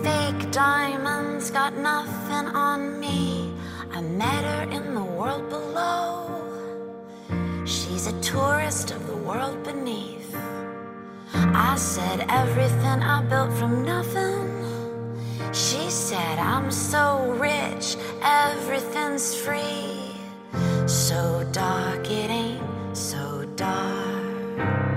Fake 0.04 0.52
diamonds 0.52 1.50
got 1.50 1.76
nothing 1.76 2.46
on 2.54 3.00
me. 3.00 3.52
I 3.90 4.02
met 4.02 4.44
her 4.44 4.62
in 4.70 4.94
the 4.94 5.02
world 5.02 5.48
below. 5.48 6.30
She's 7.64 8.06
a 8.06 8.20
tourist 8.20 8.92
of 8.92 9.04
the 9.08 9.16
world 9.16 9.64
beneath. 9.64 10.32
I 11.34 11.74
said, 11.76 12.24
everything 12.28 13.02
I 13.02 13.24
built 13.24 13.52
from 13.54 13.84
nothing. 13.84 14.48
She 15.52 15.90
said, 15.90 16.38
I'm 16.38 16.70
so 16.70 17.36
rich, 17.40 17.96
everything's 18.22 19.34
free. 19.34 20.14
So 20.86 21.44
dark, 21.50 22.08
it 22.08 22.30
ain't 22.30 22.96
so 22.96 23.44
dark. 23.56 24.91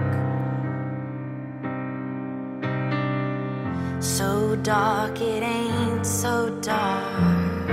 So 4.55 4.61
dark, 4.61 5.19
it 5.19 5.43
ain't 5.43 6.05
so 6.05 6.49
dark. 6.61 7.67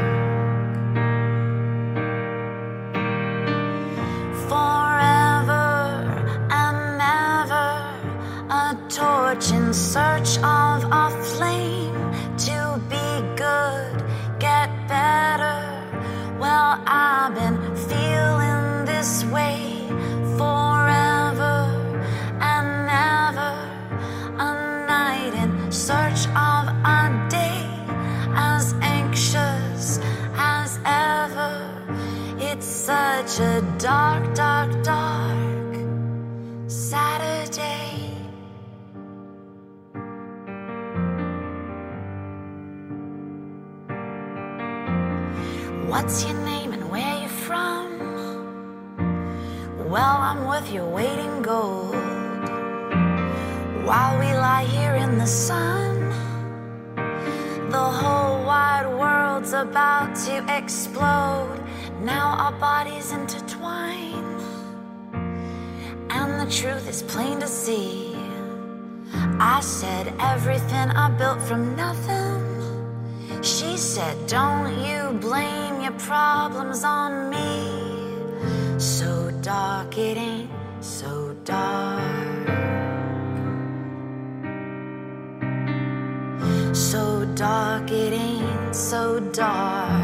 Forever 4.49 5.63
and 6.51 7.01
ever, 7.01 7.71
a 8.51 8.77
torch 8.89 9.53
in 9.53 9.73
search 9.73 10.39
of 10.39 10.83
a 10.91 11.11
flame 11.23 11.95
to 12.47 12.81
be 12.91 13.07
good, 13.37 14.05
get 14.41 14.69
better. 14.89 15.63
Well, 16.41 16.83
I've 16.85 17.33
been 17.37 17.77
feeling 17.77 18.87
this 18.87 19.25
way 19.27 19.72
such 32.85 33.39
a 33.39 33.63
dark, 33.79 34.35
dark, 34.35 34.83
dark 34.83 35.39
Saturday. 36.67 38.11
What's 45.87 46.25
your 46.25 46.35
name 46.45 46.73
and 46.73 46.91
where 46.91 47.23
you 47.23 47.29
from? 47.29 47.87
Well, 49.89 50.17
I'm 50.29 50.49
with 50.49 50.73
your 50.73 50.89
waiting 50.91 51.41
gold. 51.43 51.95
While 53.87 54.19
we 54.19 54.27
lie 54.27 54.65
here 54.65 54.97
in 54.97 55.19
the 55.19 55.27
sun, 55.27 56.11
the 57.71 57.89
whole 58.01 58.45
wide 58.45 58.89
world's 58.99 59.53
about 59.53 60.17
to 60.27 60.45
explode. 60.49 61.62
Now 62.03 62.35
our 62.37 62.53
bodies 62.59 63.13
intertwine, 63.13 64.41
and 66.11 66.41
the 66.41 66.53
truth 66.53 66.89
is 66.89 67.01
plain 67.05 67.39
to 67.39 67.47
see. 67.47 68.17
I 69.39 69.61
said 69.61 70.13
everything 70.19 70.91
I 70.91 71.11
built 71.11 71.41
from 71.41 71.77
nothing. 71.77 72.43
She 73.41 73.77
said, 73.77 74.17
Don't 74.27 74.85
you 74.85 75.17
blame 75.21 75.81
your 75.81 75.93
problems 75.93 76.83
on 76.83 77.31
me. 77.31 78.81
So 78.81 79.31
dark, 79.41 79.97
it 79.97 80.17
ain't 80.17 80.51
so 80.81 81.37
dark. 81.45 82.49
So 86.75 87.25
dark, 87.37 87.93
it 87.93 88.13
ain't 88.13 88.75
so 88.75 89.21
dark. 89.21 90.02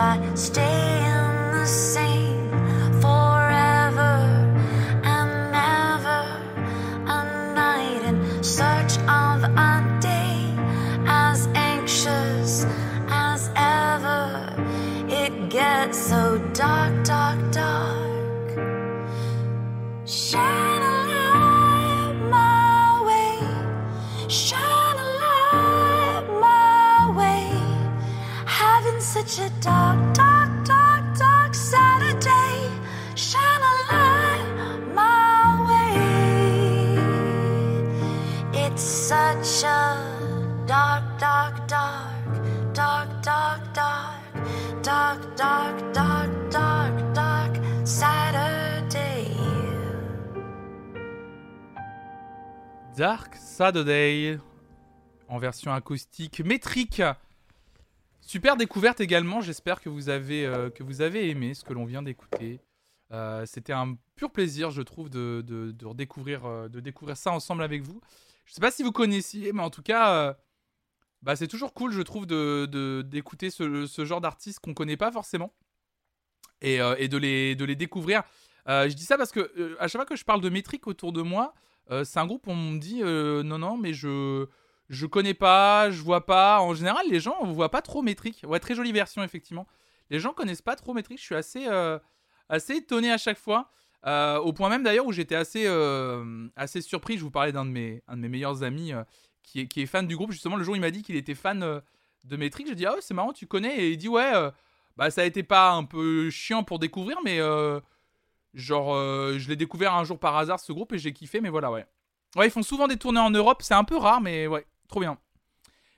I 0.00 0.34
stay 0.34 1.09
Dark 53.00 53.34
Saturday 53.36 54.38
en 55.28 55.38
version 55.38 55.72
acoustique 55.72 56.40
métrique. 56.40 57.00
Super 58.20 58.58
découverte 58.58 59.00
également. 59.00 59.40
J'espère 59.40 59.80
que 59.80 59.88
vous 59.88 60.10
avez 60.10 60.44
euh, 60.44 60.68
que 60.68 60.82
vous 60.82 61.00
avez 61.00 61.30
aimé 61.30 61.54
ce 61.54 61.64
que 61.64 61.72
l'on 61.72 61.86
vient 61.86 62.02
d'écouter. 62.02 62.60
Euh, 63.10 63.46
C'était 63.46 63.72
un 63.72 63.96
pur 64.16 64.30
plaisir, 64.30 64.70
je 64.70 64.82
trouve, 64.82 65.08
de, 65.08 65.42
de, 65.42 65.86
redécouvrir 65.86 66.44
euh, 66.44 66.68
de 66.68 66.78
découvrir 66.80 67.16
ça 67.16 67.32
ensemble 67.32 67.62
avec 67.62 67.80
vous. 67.80 68.02
Je 68.44 68.52
sais 68.52 68.60
pas 68.60 68.70
si 68.70 68.82
vous 68.82 68.92
connaissiez, 68.92 69.54
mais 69.54 69.62
en 69.62 69.70
tout 69.70 69.80
cas, 69.80 70.36
bah, 71.22 71.36
c'est 71.36 71.48
toujours 71.48 71.72
cool, 71.72 71.92
je 71.92 72.02
trouve, 72.02 72.26
de 72.26 72.68
de- 72.70 73.00
d'écouter 73.00 73.48
ce, 73.48 73.86
ce 73.86 74.04
genre 74.04 74.20
d'artistes 74.20 74.60
qu'on 74.60 74.74
connaît 74.74 74.98
pas 74.98 75.10
forcément 75.10 75.54
et, 76.60 76.80
et 76.98 77.08
de 77.08 77.16
les 77.16 77.56
de 77.56 77.64
les 77.64 77.76
découvrir. 77.76 78.24
Je 78.66 78.92
dis 78.92 79.04
ça 79.04 79.16
parce 79.16 79.32
que 79.32 79.74
à 79.80 79.88
chaque 79.88 80.00
fois 80.00 80.04
que 80.04 80.16
je 80.16 80.24
parle 80.26 80.42
de 80.42 80.50
métrique 80.50 80.86
autour 80.86 81.14
de 81.14 81.22
moi, 81.22 81.54
euh, 81.90 82.04
c'est 82.04 82.18
un 82.18 82.26
groupe 82.26 82.46
où 82.46 82.50
on 82.50 82.56
me 82.56 82.78
dit 82.78 83.00
euh, 83.02 83.42
non 83.42 83.58
non 83.58 83.76
mais 83.76 83.92
je 83.92 84.46
je 84.88 85.06
connais 85.06 85.34
pas, 85.34 85.90
je 85.90 86.02
vois 86.02 86.26
pas. 86.26 86.60
En 86.60 86.74
général, 86.74 87.06
les 87.08 87.20
gens 87.20 87.46
ne 87.46 87.52
voient 87.52 87.70
pas 87.70 87.80
trop 87.82 88.02
métrique. 88.02 88.42
Ouais, 88.44 88.58
très 88.58 88.74
jolie 88.74 88.90
version 88.92 89.22
effectivement. 89.22 89.66
Les 90.10 90.18
gens 90.18 90.32
connaissent 90.32 90.62
pas 90.62 90.74
trop 90.74 90.94
métrique. 90.94 91.18
Je 91.18 91.24
suis 91.24 91.34
assez 91.36 91.66
euh, 91.68 91.98
assez 92.48 92.76
étonné 92.76 93.10
à 93.12 93.18
chaque 93.18 93.38
fois. 93.38 93.70
Au 94.04 94.52
point 94.52 94.68
même 94.68 94.82
d'ailleurs 94.82 95.06
où 95.06 95.12
j'étais 95.12 95.36
assez 95.36 95.66
assez 96.56 96.80
surpris. 96.80 97.18
Je 97.18 97.22
vous 97.22 97.30
parlais 97.30 97.52
d'un 97.52 97.64
de 97.64 97.70
mes 97.70 98.02
un 98.08 98.16
de 98.16 98.22
mes 98.22 98.28
meilleurs 98.28 98.62
amis 98.62 98.92
qui 99.42 99.60
est 99.60 99.86
fan 99.86 100.06
du 100.06 100.16
groupe. 100.16 100.32
Justement, 100.32 100.56
le 100.56 100.64
jour 100.64 100.72
où 100.72 100.76
il 100.76 100.80
m'a 100.80 100.90
dit 100.90 101.02
qu'il 101.02 101.16
était 101.16 101.34
fan 101.34 101.82
de 102.24 102.36
métrique, 102.36 102.66
j'ai 102.68 102.74
dit 102.74 102.86
ah 102.86 102.94
ouais 102.94 103.00
c'est 103.00 103.14
marrant, 103.14 103.32
tu 103.32 103.46
connais 103.46 103.76
Et 103.78 103.90
il 103.92 103.96
dit 103.96 104.08
ouais. 104.08 104.32
bah 104.96 105.10
ça 105.10 105.22
a 105.22 105.24
été 105.24 105.42
pas 105.42 105.72
un 105.72 105.84
peu 105.84 106.30
chiant 106.30 106.64
pour 106.64 106.78
découvrir, 106.78 107.18
mais 107.24 107.40
genre 108.54 108.94
euh, 108.94 109.38
je 109.38 109.48
l'ai 109.48 109.56
découvert 109.56 109.94
un 109.94 110.04
jour 110.04 110.18
par 110.18 110.36
hasard 110.36 110.60
ce 110.60 110.72
groupe 110.72 110.92
et 110.92 110.98
j'ai 110.98 111.12
kiffé. 111.12 111.40
Mais 111.40 111.50
voilà 111.50 111.70
ouais. 111.70 111.86
Ouais, 112.36 112.46
ils 112.46 112.50
font 112.50 112.62
souvent 112.62 112.86
des 112.86 112.96
tournées 112.96 113.20
en 113.20 113.30
Europe, 113.30 113.62
c'est 113.62 113.74
un 113.74 113.84
peu 113.84 113.96
rare, 113.96 114.20
mais 114.20 114.46
ouais, 114.46 114.64
trop 114.88 115.00
bien. 115.00 115.18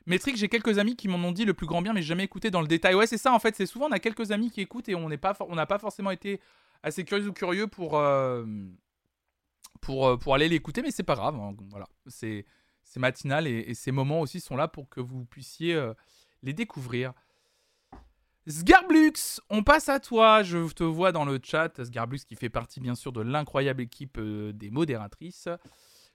Métrique, 0.07 0.37
j'ai 0.37 0.49
quelques 0.49 0.79
amis 0.79 0.97
qui 0.97 1.07
m'en 1.07 1.19
ont 1.19 1.33
dit 1.33 1.45
le 1.45 1.55
plus 1.55 1.67
grand 1.67 1.83
bien, 1.83 1.93
mais 1.93 2.03
jamais 2.03 2.25
écouté 2.25 2.51
dans 2.51 2.63
le 2.63 2.67
détail. 2.67 2.95
Ouais, 2.95 3.07
c'est 3.07 3.19
ça 3.19 3.33
en 3.33 3.39
fait, 3.39 3.55
c'est 3.55 3.67
souvent 3.67 3.87
on 3.89 3.93
a 3.93 3.99
quelques 3.99 4.31
amis 4.31 4.51
qui 4.51 4.61
écoutent 4.61 4.89
et 4.89 4.95
on 4.95 5.09
n'est 5.09 5.19
pas, 5.19 5.37
on 5.41 5.55
n'a 5.55 5.67
pas 5.67 5.79
forcément 5.79 6.11
été 6.11 6.41
assez 6.83 7.05
curieux 7.05 7.29
ou 7.29 7.33
curieux 7.33 7.67
pour 7.67 7.99
euh, 7.99 8.45
pour 9.81 10.09
euh, 10.09 10.17
pour 10.17 10.35
aller 10.35 10.49
l'écouter, 10.49 10.83
mais 10.83 10.91
c'est 10.91 11.03
pas 11.03 11.15
grave. 11.15 11.37
hein, 11.37 11.55
voilà, 11.71 11.87
c'est 12.07 12.47
matinal 12.97 13.47
et, 13.47 13.75
ces 13.75 13.93
moments 13.93 14.21
aussi 14.21 14.41
sont 14.41 14.57
là 14.57 14.69
pour 14.69 14.89
que 14.89 15.01
vous 15.01 15.25
puissiez 15.25 15.79
les 16.43 16.53
découvrir. 16.53 17.13
Sgarblux, 18.49 19.41
on 19.51 19.63
passe 19.63 19.89
à 19.89 20.01
toi. 20.01 20.43
Je 20.43 20.73
te 20.73 20.83
vois 20.83 21.13
dans 21.13 21.25
le 21.25 21.41
chat. 21.43 21.83
Sgarblux 21.83 22.21
qui 22.27 22.35
fait 22.35 22.49
partie 22.49 22.81
bien 22.81 22.95
sûr 22.95 23.13
de 23.13 23.21
l'incroyable 23.21 23.83
équipe 23.83 24.19
euh, 24.19 24.53
des 24.53 24.71
modératrices. 24.71 25.49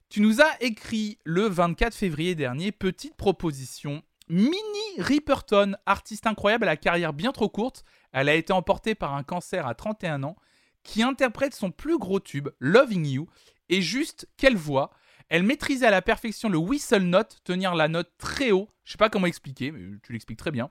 Tu 0.09 0.21
nous 0.21 0.41
as 0.41 0.61
écrit 0.61 1.19
le 1.23 1.47
24 1.47 1.93
février 1.93 2.35
dernier, 2.35 2.71
petite 2.71 3.15
proposition 3.15 4.03
Minnie 4.29 4.99
Riperton, 4.99 5.75
artiste 5.85 6.27
incroyable 6.27 6.65
à 6.65 6.67
la 6.67 6.77
carrière 6.77 7.13
bien 7.13 7.31
trop 7.31 7.47
courte, 7.47 7.85
elle 8.11 8.27
a 8.27 8.35
été 8.35 8.51
emportée 8.51 8.93
par 8.93 9.13
un 9.15 9.23
cancer 9.23 9.65
à 9.65 9.73
31 9.73 10.23
ans, 10.23 10.35
qui 10.83 11.01
interprète 11.01 11.55
son 11.55 11.71
plus 11.71 11.97
gros 11.97 12.19
tube, 12.19 12.49
Loving 12.59 13.05
You, 13.05 13.27
et 13.69 13.81
juste 13.81 14.27
quelle 14.35 14.57
voix 14.57 14.91
Elle 15.29 15.43
maîtrisait 15.43 15.87
à 15.87 15.91
la 15.91 16.01
perfection 16.01 16.49
le 16.49 16.57
whistle 16.57 17.03
note, 17.03 17.39
tenir 17.45 17.73
la 17.73 17.87
note 17.87 18.11
très 18.17 18.51
haut, 18.51 18.69
je 18.83 18.93
sais 18.93 18.97
pas 18.97 19.09
comment 19.09 19.27
expliquer, 19.27 19.71
mais 19.71 19.97
tu 20.03 20.11
l'expliques 20.11 20.39
très 20.39 20.51
bien, 20.51 20.69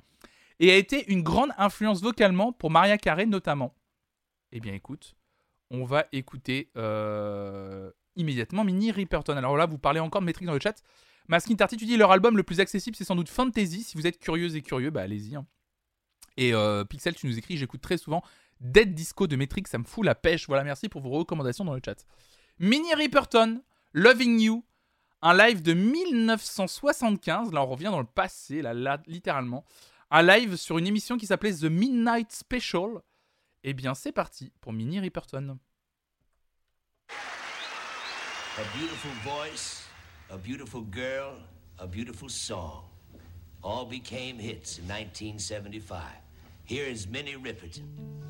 et 0.61 0.71
a 0.71 0.77
été 0.77 1.11
une 1.13 1.23
grande 1.23 1.51
influence 1.59 2.03
vocalement 2.03 2.53
pour 2.53 2.71
Maria 2.71 2.99
Carey 2.99 3.27
notamment. 3.27 3.75
Eh 4.53 4.61
bien 4.61 4.73
écoute, 4.75 5.17
on 5.71 5.85
va 5.85 6.07
écouter 6.13 6.71
euh, 6.77 7.91
immédiatement 8.15 8.65
Minnie 8.65 8.93
Riperton. 8.93 9.37
Alors 9.37 9.57
là, 9.57 9.67
vous 9.67 9.79
parlez 9.79 10.01
encore 10.01 10.21
de 10.21 10.27
métrique 10.27 10.47
dans 10.47 10.55
le 10.55 10.61
chat. 10.61 10.83
Maskin 11.29 11.57
Tarty, 11.57 11.77
tu 11.77 11.87
dis 11.87 11.97
leur 11.97 12.13
album 12.13 12.37
le 12.37 12.43
plus 12.45 12.61
accessible, 12.61 12.97
c'est 12.97 13.05
sans 13.05 13.17
doute 13.17 13.29
Fantasy. 13.29 13.83
Si 13.83 13.97
vous 13.97 14.07
êtes 14.07 14.19
curieuse 14.19 14.55
et 14.55 14.63
curieux, 14.63 14.91
bah 14.91 15.03
allez-y. 15.03 15.35
hein. 15.35 15.47
Et 16.37 16.55
euh, 16.55 16.85
Pixel, 16.85 17.15
tu 17.15 17.27
nous 17.27 17.37
écris, 17.39 17.57
j'écoute 17.57 17.81
très 17.81 17.97
souvent 17.97 18.23
Dead 18.61 18.95
Disco 18.95 19.27
de 19.27 19.37
Metric, 19.37 19.69
ça 19.69 19.79
me 19.79 19.85
fout 19.85 20.05
la 20.05 20.15
pêche. 20.15 20.47
Voilà, 20.47 20.63
merci 20.65 20.89
pour 20.89 21.01
vos 21.01 21.11
recommandations 21.11 21.65
dans 21.65 21.75
le 21.75 21.81
chat. 21.85 22.07
Minnie 22.59 22.95
Riperton, 22.95 23.63
Loving 23.93 24.39
You, 24.41 24.65
un 25.23 25.37
live 25.37 25.63
de 25.63 25.73
1975. 25.73 27.53
Là, 27.53 27.63
on 27.63 27.67
revient 27.67 27.85
dans 27.87 28.01
le 28.01 28.07
passé, 28.07 28.63
là, 28.63 28.99
littéralement. 29.07 29.65
Un 30.11 30.23
live 30.23 30.55
sur 30.55 30.79
une 30.79 30.87
émission 30.87 31.19
qui 31.19 31.27
s'appelait 31.27 31.53
The 31.53 31.65
Midnight 31.65 32.31
Special. 32.31 33.01
Eh 33.65 33.75
bien, 33.75 33.95
c'est 33.95 34.13
parti 34.13 34.53
pour 34.61 34.73
Minnie 34.73 35.01
Riperton. 35.01 35.59
A 37.09 38.63
beautiful 38.79 39.11
voice, 39.25 39.85
a 40.31 40.37
beautiful 40.37 40.83
girl, 40.83 41.43
a 41.79 41.87
beautiful 41.89 42.31
song. 42.31 42.85
All 43.65 43.85
became 43.85 44.39
hits 44.39 44.79
in 44.79 44.87
1975. 44.87 45.99
Here 46.65 46.89
is 46.89 47.09
Minnie 47.09 47.35
Riperton. 47.35 48.26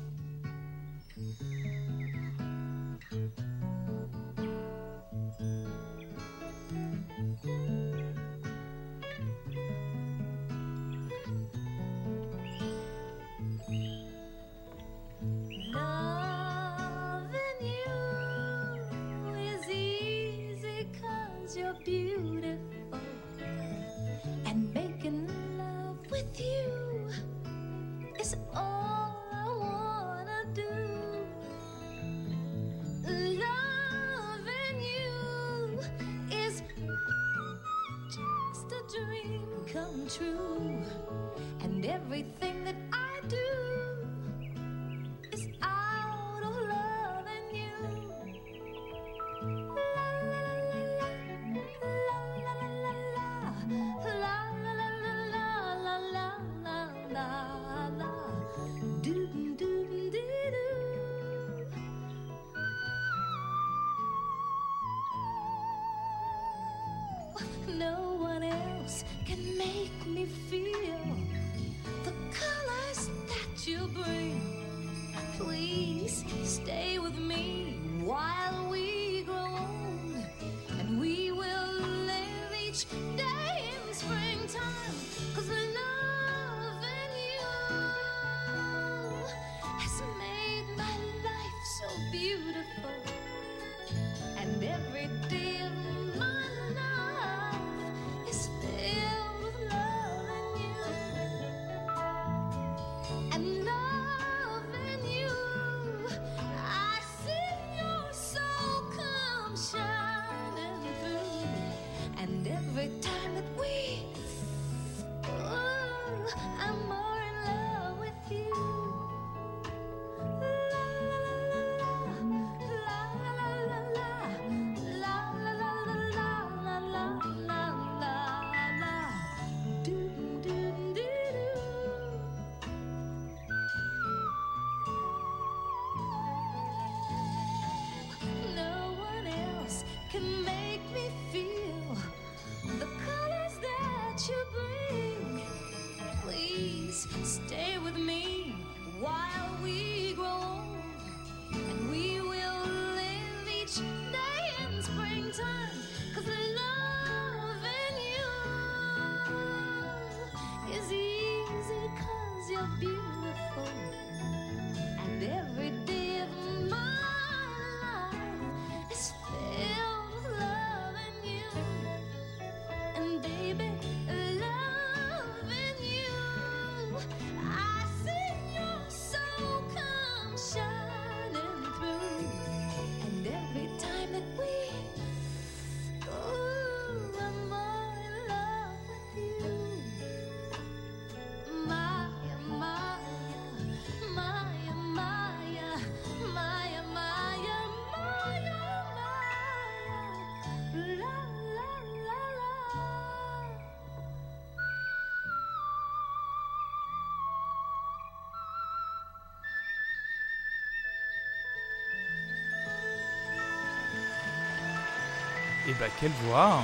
Et 215.67 215.73
bah, 215.73 215.87
quelle 215.99 216.11
voix 216.23 216.63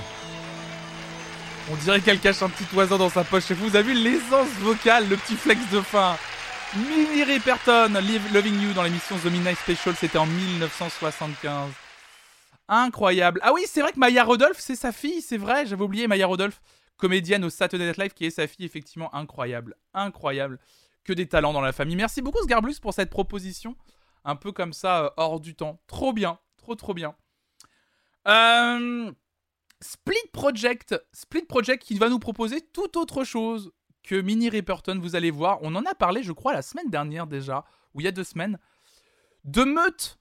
On 1.70 1.76
dirait 1.76 2.00
qu'elle 2.00 2.20
cache 2.20 2.42
un 2.42 2.50
petit 2.50 2.74
oiseau 2.74 2.98
dans 2.98 3.10
sa 3.10 3.26
poche. 3.26 3.52
Vous 3.52 3.76
avez 3.76 3.94
vu 3.94 4.02
l'aisance 4.02 4.48
vocale, 4.60 5.10
le 5.10 5.18
petit 5.18 5.36
flex 5.36 5.60
de 5.72 5.82
fin. 5.82 6.16
Minnie 6.76 7.24
Riperton, 7.24 7.94
Loving 8.34 8.62
You 8.62 8.74
dans 8.74 8.84
l'émission 8.84 9.18
The 9.18 9.26
Midnight 9.26 9.58
Special, 9.58 9.94
c'était 9.96 10.18
en 10.18 10.26
1975. 10.26 11.72
Incroyable. 12.70 13.42
Ah 13.44 13.52
oui, 13.54 13.66
c'est 13.68 13.82
vrai 13.82 13.92
que 13.92 14.00
Maya 14.00 14.24
Rodolphe, 14.24 14.60
c'est 14.60 14.76
sa 14.76 14.92
fille, 14.92 15.22
c'est 15.22 15.38
vrai, 15.38 15.66
j'avais 15.66 15.84
oublié 15.84 16.08
Maya 16.08 16.26
Rodolphe. 16.26 16.62
comédienne 16.98 17.44
au 17.44 17.50
Saturday 17.50 17.88
Night 17.88 17.98
Live, 17.98 18.14
qui 18.14 18.26
est 18.26 18.32
sa 18.32 18.48
fille, 18.48 18.66
effectivement 18.66 19.14
incroyable, 19.14 19.76
incroyable, 19.94 20.58
que 21.04 21.12
des 21.12 21.28
talents 21.28 21.52
dans 21.52 21.62
la 21.62 21.74
famille. 21.74 21.98
Merci 21.98 22.22
beaucoup 22.22 22.42
Sgarblus 22.42 22.80
pour 22.82 22.94
cette 22.94 23.10
proposition, 23.10 23.76
un 24.24 24.38
peu 24.38 24.54
comme 24.54 24.72
ça, 24.72 25.04
euh, 25.04 25.10
hors 25.18 25.42
du 25.42 25.54
temps. 25.56 25.80
Trop 25.88 26.14
bien, 26.14 26.40
trop 26.58 26.76
trop 26.76 26.94
bien. 26.94 27.14
Euh, 28.28 29.12
Split 29.82 30.30
Project, 30.32 30.96
Split 31.12 31.44
Project 31.44 31.84
qui 31.84 31.98
va 31.98 32.10
nous 32.10 32.20
proposer 32.20 32.62
tout 32.62 32.98
autre 32.98 33.24
chose 33.24 33.72
que 34.04 34.16
Mini 34.16 34.50
Ripperton, 34.50 35.00
vous 35.00 35.16
allez 35.16 35.32
voir. 35.32 35.60
On 35.62 35.76
en 35.76 35.86
a 35.86 35.96
parlé, 35.96 36.24
je 36.24 36.32
crois, 36.32 36.54
la 36.54 36.62
semaine 36.62 36.90
dernière 36.90 37.28
déjà, 37.28 37.66
ou 37.94 38.02
il 38.02 38.04
y 38.04 38.08
a 38.08 38.12
deux 38.12 38.24
semaines. 38.24 38.60
De 39.44 39.64
Meute. 39.64 40.20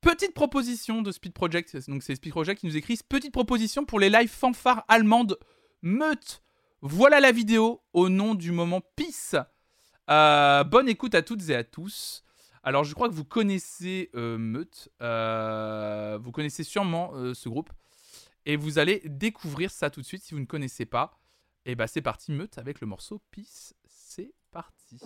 Petite 0.00 0.32
proposition 0.32 1.02
de 1.02 1.10
Speed 1.10 1.32
Project. 1.32 1.76
Donc 1.88 2.02
c'est 2.02 2.14
Speed 2.14 2.30
Project 2.30 2.60
qui 2.60 2.66
nous 2.66 2.76
écrit 2.76 2.98
petite 3.08 3.32
proposition 3.32 3.84
pour 3.84 3.98
les 3.98 4.08
lives 4.08 4.30
fanfares 4.30 4.84
allemandes 4.88 5.38
Meute. 5.82 6.42
Voilà 6.80 7.18
la 7.18 7.32
vidéo 7.32 7.82
au 7.92 8.08
nom 8.08 8.34
du 8.34 8.52
moment 8.52 8.80
Peace. 8.94 9.34
Euh, 10.08 10.62
bonne 10.64 10.88
écoute 10.88 11.14
à 11.14 11.22
toutes 11.22 11.48
et 11.50 11.56
à 11.56 11.64
tous. 11.64 12.22
Alors 12.62 12.84
je 12.84 12.94
crois 12.94 13.08
que 13.08 13.14
vous 13.14 13.24
connaissez 13.24 14.10
euh, 14.14 14.38
Meute. 14.38 14.88
Euh, 15.02 16.18
vous 16.20 16.32
connaissez 16.32 16.64
sûrement 16.64 17.12
euh, 17.14 17.34
ce 17.34 17.48
groupe. 17.48 17.70
Et 18.46 18.56
vous 18.56 18.78
allez 18.78 19.02
découvrir 19.04 19.70
ça 19.70 19.90
tout 19.90 20.00
de 20.00 20.06
suite 20.06 20.22
si 20.22 20.34
vous 20.34 20.40
ne 20.40 20.46
connaissez 20.46 20.86
pas. 20.86 21.18
Et 21.66 21.74
bah 21.74 21.86
c'est 21.86 22.02
parti 22.02 22.32
Meute 22.32 22.58
avec 22.58 22.80
le 22.80 22.86
morceau 22.86 23.20
Peace. 23.30 23.74
C'est 23.86 24.32
parti. 24.50 24.98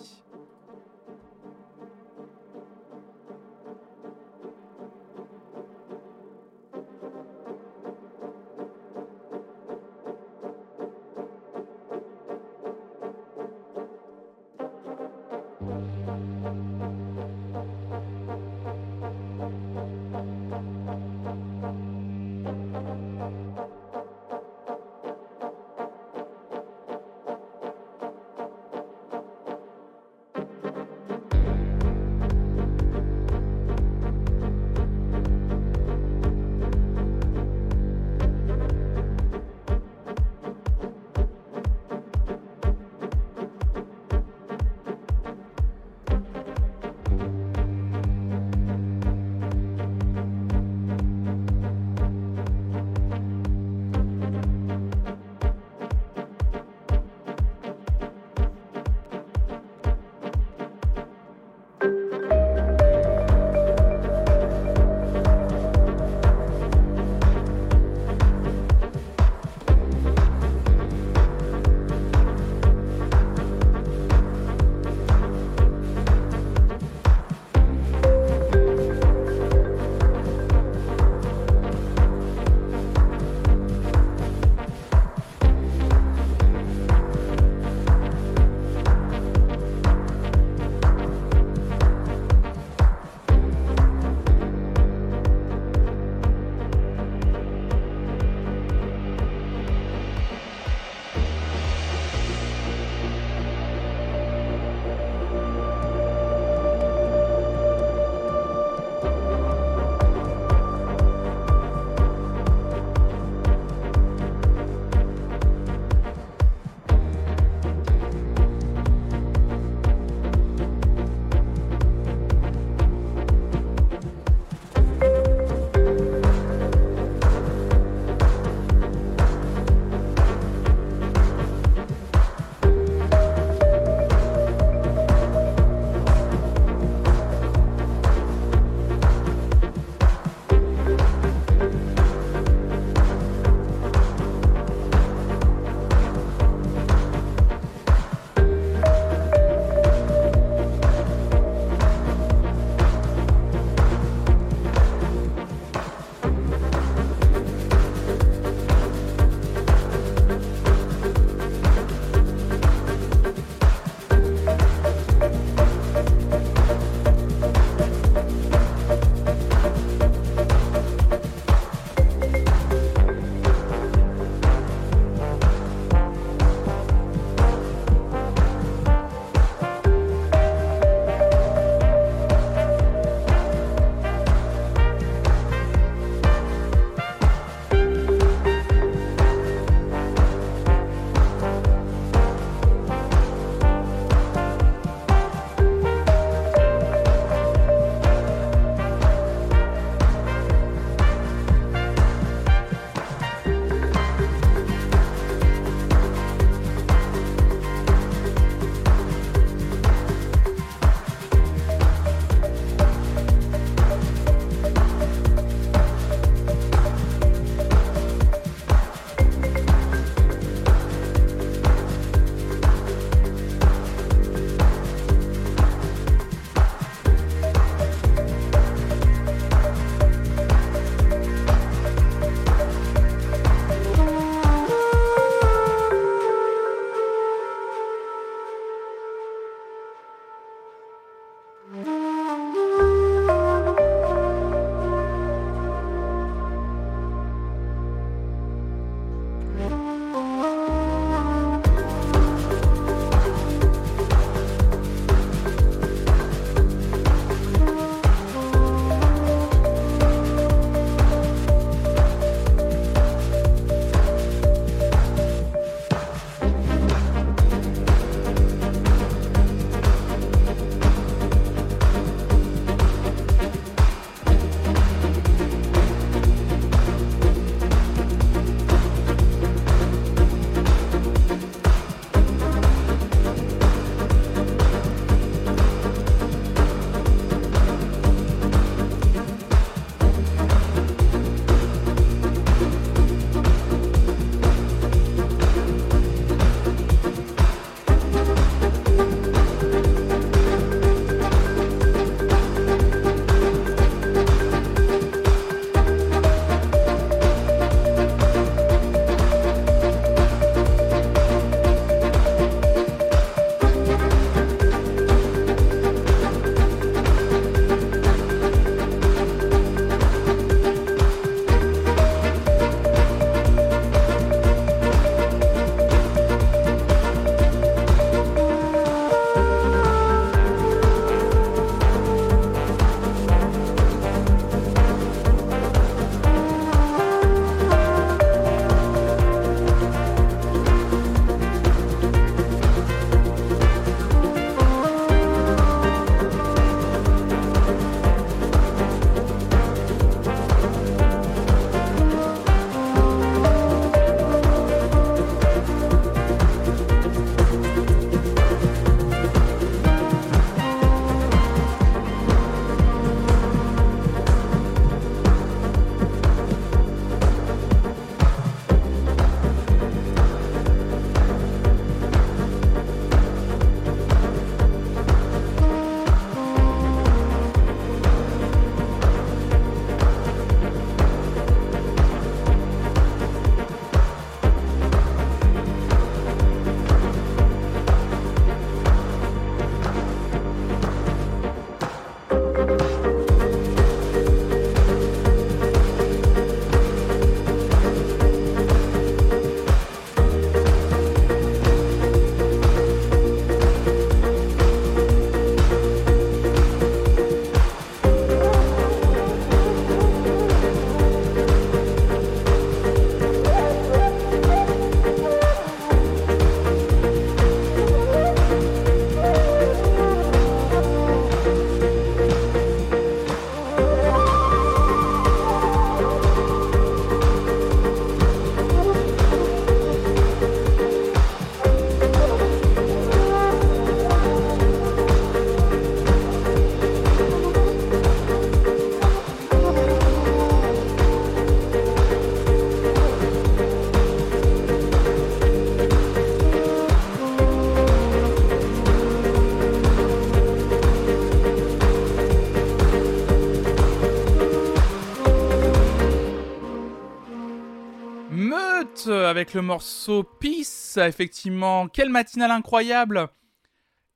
Avec 459.32 459.54
le 459.54 459.62
morceau 459.62 460.24
Peace. 460.24 460.98
Effectivement, 460.98 461.88
quelle 461.88 462.10
matinale 462.10 462.50
incroyable 462.50 463.30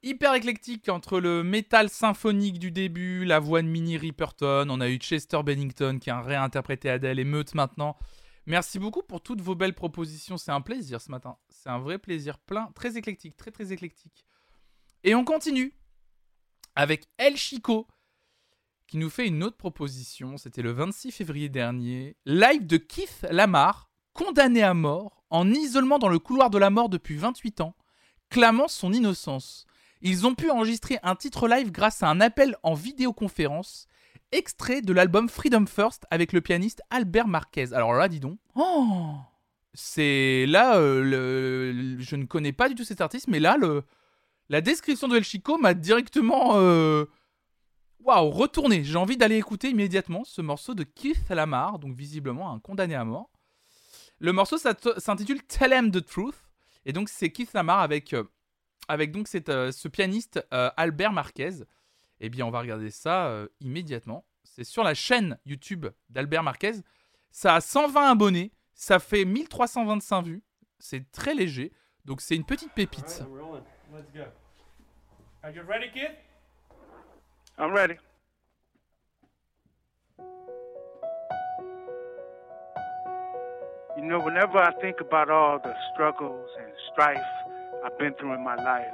Hyper 0.03 0.35
éclectique 0.35 0.91
entre 0.91 1.21
le 1.21 1.43
métal 1.43 1.89
symphonique 1.89 2.59
du 2.59 2.71
début, 2.71 3.25
la 3.25 3.39
voix 3.39 3.63
de 3.63 3.67
Minnie 3.67 3.97
Riperton, 3.97 4.69
on 4.69 4.79
a 4.83 4.91
eu 4.91 4.99
Chester 4.99 5.43
Bennington 5.43 5.99
qui 5.99 6.11
a 6.11 6.21
réinterprété 6.21 6.91
Adele 6.91 7.19
et 7.19 7.25
Meute 7.25 7.55
maintenant. 7.55 7.97
Merci 8.45 8.79
beaucoup 8.79 9.03
pour 9.03 9.23
toutes 9.23 9.41
vos 9.41 9.55
belles 9.55 9.73
propositions, 9.75 10.37
c'est 10.37 10.53
un 10.53 10.61
plaisir 10.61 11.01
ce 11.01 11.11
matin. 11.11 11.39
C'est 11.49 11.71
un 11.71 11.79
vrai 11.79 11.97
plaisir, 11.99 12.39
plein, 12.39 12.71
très 12.75 12.99
éclectique, 12.99 13.39
très 13.39 13.51
très 13.51 13.73
éclectique. 13.73 14.27
Et 15.03 15.15
on 15.15 15.25
continue 15.25 15.73
avec 16.75 17.07
El 17.17 17.39
Chico 17.39 17.89
qui 18.87 18.99
nous 18.99 19.09
fait 19.09 19.27
une 19.27 19.43
autre 19.43 19.57
proposition. 19.57 20.37
C'était 20.37 20.61
le 20.61 20.73
26 20.73 21.11
février 21.11 21.49
dernier. 21.49 22.19
Live 22.27 22.67
de 22.67 22.77
Keith 22.77 23.27
Lamar, 23.31 23.89
condamné 24.17 24.63
à 24.63 24.75
mort, 24.75 25.23
en 25.31 25.51
isolement 25.51 25.99
dans 25.99 26.09
le 26.09 26.19
couloir 26.19 26.51
de 26.51 26.59
la 26.59 26.71
mort 26.71 26.89
depuis 26.89 27.17
28 27.17 27.61
ans, 27.61 27.75
clamant 28.31 28.69
son 28.69 28.93
innocence. 28.93 29.67
Ils 30.03 30.27
ont 30.27 30.35
pu 30.35 30.51
enregistrer 30.51 30.99
un 31.03 31.15
titre 31.15 31.49
live 31.49 31.71
grâce 31.71 32.03
à 32.03 32.09
un 32.09 32.21
appel 32.21 32.57
en 32.63 32.75
vidéoconférence, 32.75 33.87
extrait 34.33 34.83
de 34.83 34.93
l'album 34.93 35.29
Freedom 35.29 35.67
First 35.67 36.05
avec 36.11 36.33
le 36.33 36.41
pianiste 36.41 36.83
Albert 36.91 37.29
Marquez. 37.29 37.73
Alors 37.73 37.93
là, 37.95 38.09
dis 38.09 38.21
donc. 38.21 38.39
Oh 38.55 39.15
c'est 39.79 40.47
là, 40.49 40.77
euh, 40.79 41.03
le- 41.03 42.01
je 42.01 42.17
ne 42.17 42.25
connais 42.25 42.53
pas 42.53 42.71
du 42.71 42.75
tout 42.75 42.85
cet 42.85 43.03
artiste, 43.03 43.29
mais 43.29 43.41
là, 43.41 43.59
le, 43.59 43.83
la 44.49 44.63
description 44.63 45.07
de 45.07 45.19
El 45.19 45.25
Chico 45.25 45.59
m'a 45.59 45.75
directement 45.75 46.53
euh, 46.55 47.05
waouh, 48.03 48.31
retourné. 48.31 48.85
J'ai 48.85 48.97
envie 48.97 49.19
d'aller 49.19 49.37
écouter 49.37 49.69
immédiatement 49.69 50.25
ce 50.25 50.41
morceau 50.41 50.73
de 50.75 50.83
Keith 50.83 51.29
Lamar, 51.29 51.79
donc 51.79 51.95
visiblement 51.95 52.51
un 52.53 52.59
condamné 52.59 52.95
à 52.95 53.05
mort. 53.05 53.29
Le 54.19 54.33
morceau 54.33 54.57
s'int- 54.59 54.99
s'intitule 54.99 55.43
Tell 55.45 55.73
Him 55.73 55.91
the 55.91 56.05
Truth, 56.05 56.37
et 56.85 56.93
donc 56.93 57.09
c'est 57.09 57.31
Keith 57.31 57.53
Lamar 57.53 57.81
avec, 57.81 58.15
euh, 58.15 58.25
avec 58.89 59.13
donc 59.13 59.29
cette, 59.29 59.49
euh, 59.49 59.73
ce 59.73 59.89
pianiste 59.89 60.45
euh, 60.55 60.71
Albert 60.77 61.13
Marquez. 61.13 61.51
Eh 62.21 62.29
bien, 62.31 62.47
on 62.47 62.51
va 62.51 62.61
regarder 62.61 62.91
ça 62.91 63.27
euh, 63.27 63.47
immédiatement. 63.61 64.25
C'est 64.45 64.65
sur 64.65 64.83
la 64.83 64.95
chaîne 64.95 65.39
YouTube 65.45 65.87
d'Albert 66.09 66.43
Marquez. 66.43 66.73
Ça 67.31 67.57
a 67.57 67.61
120 67.61 68.11
abonnés, 68.11 68.53
ça 68.73 68.99
fait 68.99 69.25
1325 69.27 70.23
vues. 70.23 70.43
C'est 70.79 71.11
très 71.13 71.35
léger, 71.35 71.73
donc 72.07 72.21
c'est 72.23 72.37
une 72.37 72.45
petite 72.45 72.73
pépite. 72.73 73.23
Are 75.43 75.51
you 75.51 75.63
ready, 75.69 75.91
kid? 75.93 76.11
I'm 77.59 77.73
ready. 77.73 77.95
You 83.97 84.05
know, 84.05 84.21
whenever 84.21 84.59
I 84.59 84.73
think 84.73 85.01
about 85.01 85.31
all 85.31 85.59
the 85.59 85.75
struggles 85.91 86.51
and 86.63 86.71
strife 86.93 87.17
I've 87.83 87.99
been 87.99 88.13
through 88.13 88.35
in 88.35 88.45
my 88.45 88.55
life, 88.55 88.93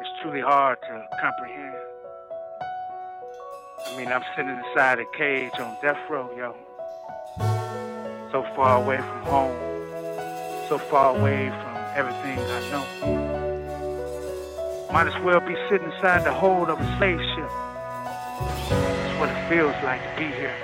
it's 0.00 0.10
truly 0.20 0.42
hard 0.42 0.76
to 0.82 1.08
comprehend. 1.18 1.74
I 3.86 3.96
mean, 3.96 4.08
I'm 4.08 4.22
sitting 4.36 4.50
inside 4.50 4.98
a 4.98 5.06
cage 5.16 5.58
on 5.58 5.78
death 5.80 5.96
row, 6.10 6.30
yo. 6.36 6.54
So 8.32 8.42
far 8.54 8.82
away 8.82 8.98
from 8.98 9.22
home, 9.22 9.56
so 10.68 10.76
far 10.76 11.16
away 11.16 11.48
from 11.48 11.76
everything 11.94 12.38
I 12.38 12.60
know. 12.70 12.84
Might 14.92 15.06
as 15.06 15.18
well 15.24 15.40
be 15.40 15.56
sitting 15.70 15.90
inside 15.90 16.22
the 16.26 16.34
hold 16.34 16.68
of 16.68 16.78
a 16.78 16.96
slave 16.98 17.18
ship. 17.34 17.50
That's 18.68 19.18
what 19.18 19.30
it 19.30 19.48
feels 19.48 19.74
like 19.82 20.02
to 20.02 20.16
be 20.18 20.26
here. 20.36 20.54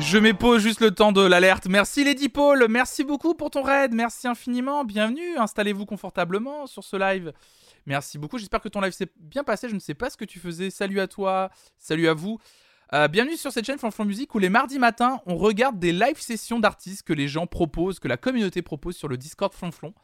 Je 0.00 0.16
m'épose 0.18 0.62
juste 0.62 0.80
le 0.80 0.92
temps 0.92 1.12
de 1.12 1.20
l'alerte. 1.20 1.66
Merci 1.66 2.04
Lady 2.04 2.30
Paul, 2.30 2.66
merci 2.68 3.04
beaucoup 3.04 3.34
pour 3.34 3.50
ton 3.50 3.62
raid, 3.62 3.92
merci 3.92 4.26
infiniment, 4.26 4.84
bienvenue, 4.84 5.36
installez-vous 5.36 5.84
confortablement 5.84 6.66
sur 6.66 6.82
ce 6.82 6.96
live. 6.96 7.32
Merci 7.84 8.16
beaucoup, 8.16 8.38
j'espère 8.38 8.60
que 8.60 8.68
ton 8.68 8.80
live 8.80 8.92
s'est 8.92 9.10
bien 9.18 9.44
passé, 9.44 9.68
je 9.68 9.74
ne 9.74 9.78
sais 9.78 9.94
pas 9.94 10.08
ce 10.08 10.16
que 10.16 10.24
tu 10.24 10.38
faisais. 10.38 10.70
Salut 10.70 11.00
à 11.00 11.06
toi, 11.06 11.50
salut 11.78 12.08
à 12.08 12.14
vous. 12.14 12.38
Euh, 12.94 13.08
bienvenue 13.08 13.36
sur 13.36 13.52
cette 13.52 13.66
chaîne 13.66 13.78
Flanflon 13.78 14.06
Musique 14.06 14.34
où 14.34 14.38
les 14.38 14.48
mardis 14.48 14.78
matins, 14.78 15.20
on 15.26 15.36
regarde 15.36 15.78
des 15.78 15.92
live 15.92 16.18
sessions 16.18 16.58
d'artistes 16.58 17.02
que 17.02 17.12
les 17.12 17.28
gens 17.28 17.46
proposent, 17.46 18.00
que 18.00 18.08
la 18.08 18.16
communauté 18.16 18.62
propose 18.62 18.96
sur 18.96 19.06
le 19.06 19.18
Discord 19.18 19.52
Flanflon. 19.52 19.94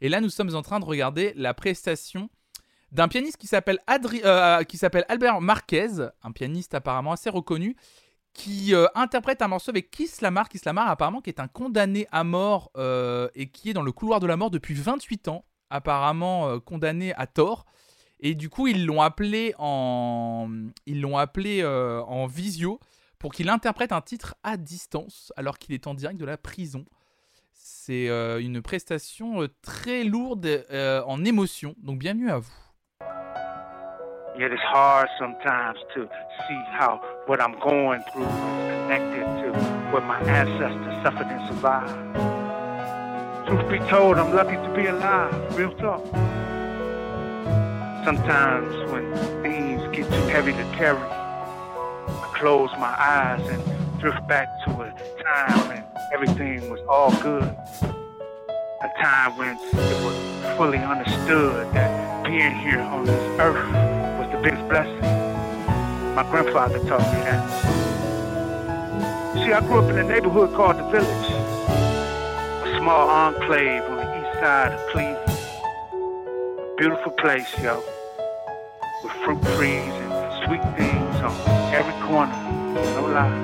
Et 0.00 0.08
là, 0.08 0.20
nous 0.20 0.30
sommes 0.30 0.54
en 0.54 0.62
train 0.62 0.80
de 0.80 0.86
regarder 0.86 1.34
la 1.36 1.52
prestation 1.54 2.30
d'un 2.90 3.08
pianiste 3.08 3.36
qui 3.36 3.46
s'appelle 3.46 3.78
euh, 4.24 4.62
qui 4.64 4.78
s'appelle 4.78 5.04
Albert 5.08 5.40
Marquez, 5.40 5.88
un 6.22 6.32
pianiste 6.32 6.74
apparemment 6.74 7.12
assez 7.12 7.30
reconnu, 7.30 7.76
qui 8.36 8.74
euh, 8.74 8.86
interprète 8.94 9.40
un 9.40 9.48
morceau 9.48 9.70
avec 9.70 9.90
Kiss 9.90 10.20
Lamar. 10.20 10.46
Apparemment, 10.88 11.20
qui 11.20 11.30
est 11.30 11.40
un 11.40 11.48
condamné 11.48 12.06
à 12.12 12.22
mort 12.22 12.70
euh, 12.76 13.28
et 13.34 13.48
qui 13.48 13.70
est 13.70 13.72
dans 13.72 13.82
le 13.82 13.92
couloir 13.92 14.20
de 14.20 14.26
la 14.26 14.36
mort 14.36 14.50
depuis 14.50 14.74
28 14.74 15.28
ans, 15.28 15.44
apparemment 15.70 16.48
euh, 16.48 16.60
condamné 16.60 17.14
à 17.14 17.26
tort. 17.26 17.64
Et 18.20 18.34
du 18.34 18.50
coup, 18.50 18.66
ils 18.66 18.84
l'ont 18.84 19.00
appelé 19.00 19.54
en, 19.58 20.48
ils 20.84 21.00
l'ont 21.00 21.18
appelé 21.18 21.64
en 21.64 22.26
visio 22.26 22.80
pour 23.18 23.32
qu'il 23.32 23.50
interprète 23.50 23.92
un 23.92 24.00
titre 24.00 24.36
à 24.42 24.56
distance 24.56 25.34
alors 25.36 25.58
qu'il 25.58 25.74
est 25.74 25.86
en 25.86 25.92
direct 25.92 26.18
de 26.18 26.24
la 26.24 26.38
prison. 26.38 26.86
C'est 27.52 28.08
une 28.40 28.62
prestation 28.62 29.46
très 29.60 30.02
lourde 30.04 30.64
en 30.72 31.24
émotion. 31.26 31.74
Donc 31.82 31.98
bienvenue 31.98 32.30
à 32.30 32.38
vous. 32.38 32.65
Yet 34.38 34.52
it's 34.52 34.60
hard 34.60 35.08
sometimes 35.18 35.78
to 35.94 36.06
see 36.46 36.62
how 36.72 37.00
what 37.24 37.40
I'm 37.40 37.58
going 37.58 38.04
through 38.12 38.24
is 38.24 38.28
connected 38.28 39.24
to 39.24 39.50
what 39.90 40.04
my 40.04 40.20
ancestors 40.20 41.02
suffered 41.02 41.28
and 41.28 41.48
survived. 41.48 42.18
Truth 43.48 43.70
be 43.70 43.78
told, 43.88 44.18
I'm 44.18 44.36
lucky 44.36 44.56
to 44.56 44.74
be 44.76 44.88
alive. 44.88 45.56
Real 45.56 45.72
talk. 45.76 46.04
Sometimes 48.04 48.74
when 48.92 49.10
things 49.42 49.80
get 49.96 50.04
too 50.04 50.28
heavy 50.28 50.52
to 50.52 50.64
carry, 50.76 51.00
I 51.00 52.30
close 52.36 52.70
my 52.72 52.94
eyes 52.94 53.40
and 53.48 53.62
drift 53.98 54.28
back 54.28 54.48
to 54.66 54.70
a 54.82 54.92
time 55.22 55.68
when 55.68 55.82
everything 56.12 56.70
was 56.70 56.80
all 56.90 57.10
good. 57.22 57.42
A 57.42 58.90
time 59.02 59.34
when 59.38 59.56
it 59.56 60.04
was 60.04 60.14
fully 60.58 60.76
understood 60.76 61.72
that 61.72 62.22
being 62.26 62.54
here 62.54 62.80
on 62.80 63.06
this 63.06 63.40
earth 63.40 63.95
biggest 64.46 64.68
blessing. 64.68 65.00
My 66.14 66.22
grandfather 66.30 66.78
taught 66.86 67.00
me 67.12 67.18
that. 67.26 67.42
See, 69.34 69.52
I 69.52 69.60
grew 69.66 69.80
up 69.80 69.90
in 69.90 69.98
a 69.98 70.04
neighborhood 70.04 70.54
called 70.54 70.76
the 70.76 70.84
Village, 70.84 71.30
a 72.62 72.78
small 72.78 73.08
enclave 73.08 73.82
on 73.82 73.96
the 73.96 74.06
east 74.20 74.38
side 74.38 74.70
of 74.70 74.80
Cleveland. 74.92 75.30
A 76.60 76.74
beautiful 76.78 77.10
place, 77.10 77.52
yo, 77.58 77.82
with 79.02 79.12
fruit 79.24 79.42
trees 79.56 79.94
and 80.14 80.46
sweet 80.46 80.62
things 80.78 81.16
on 81.26 81.34
every 81.74 81.96
corner. 82.06 82.38
No 82.94 83.02
lie. 83.16 83.34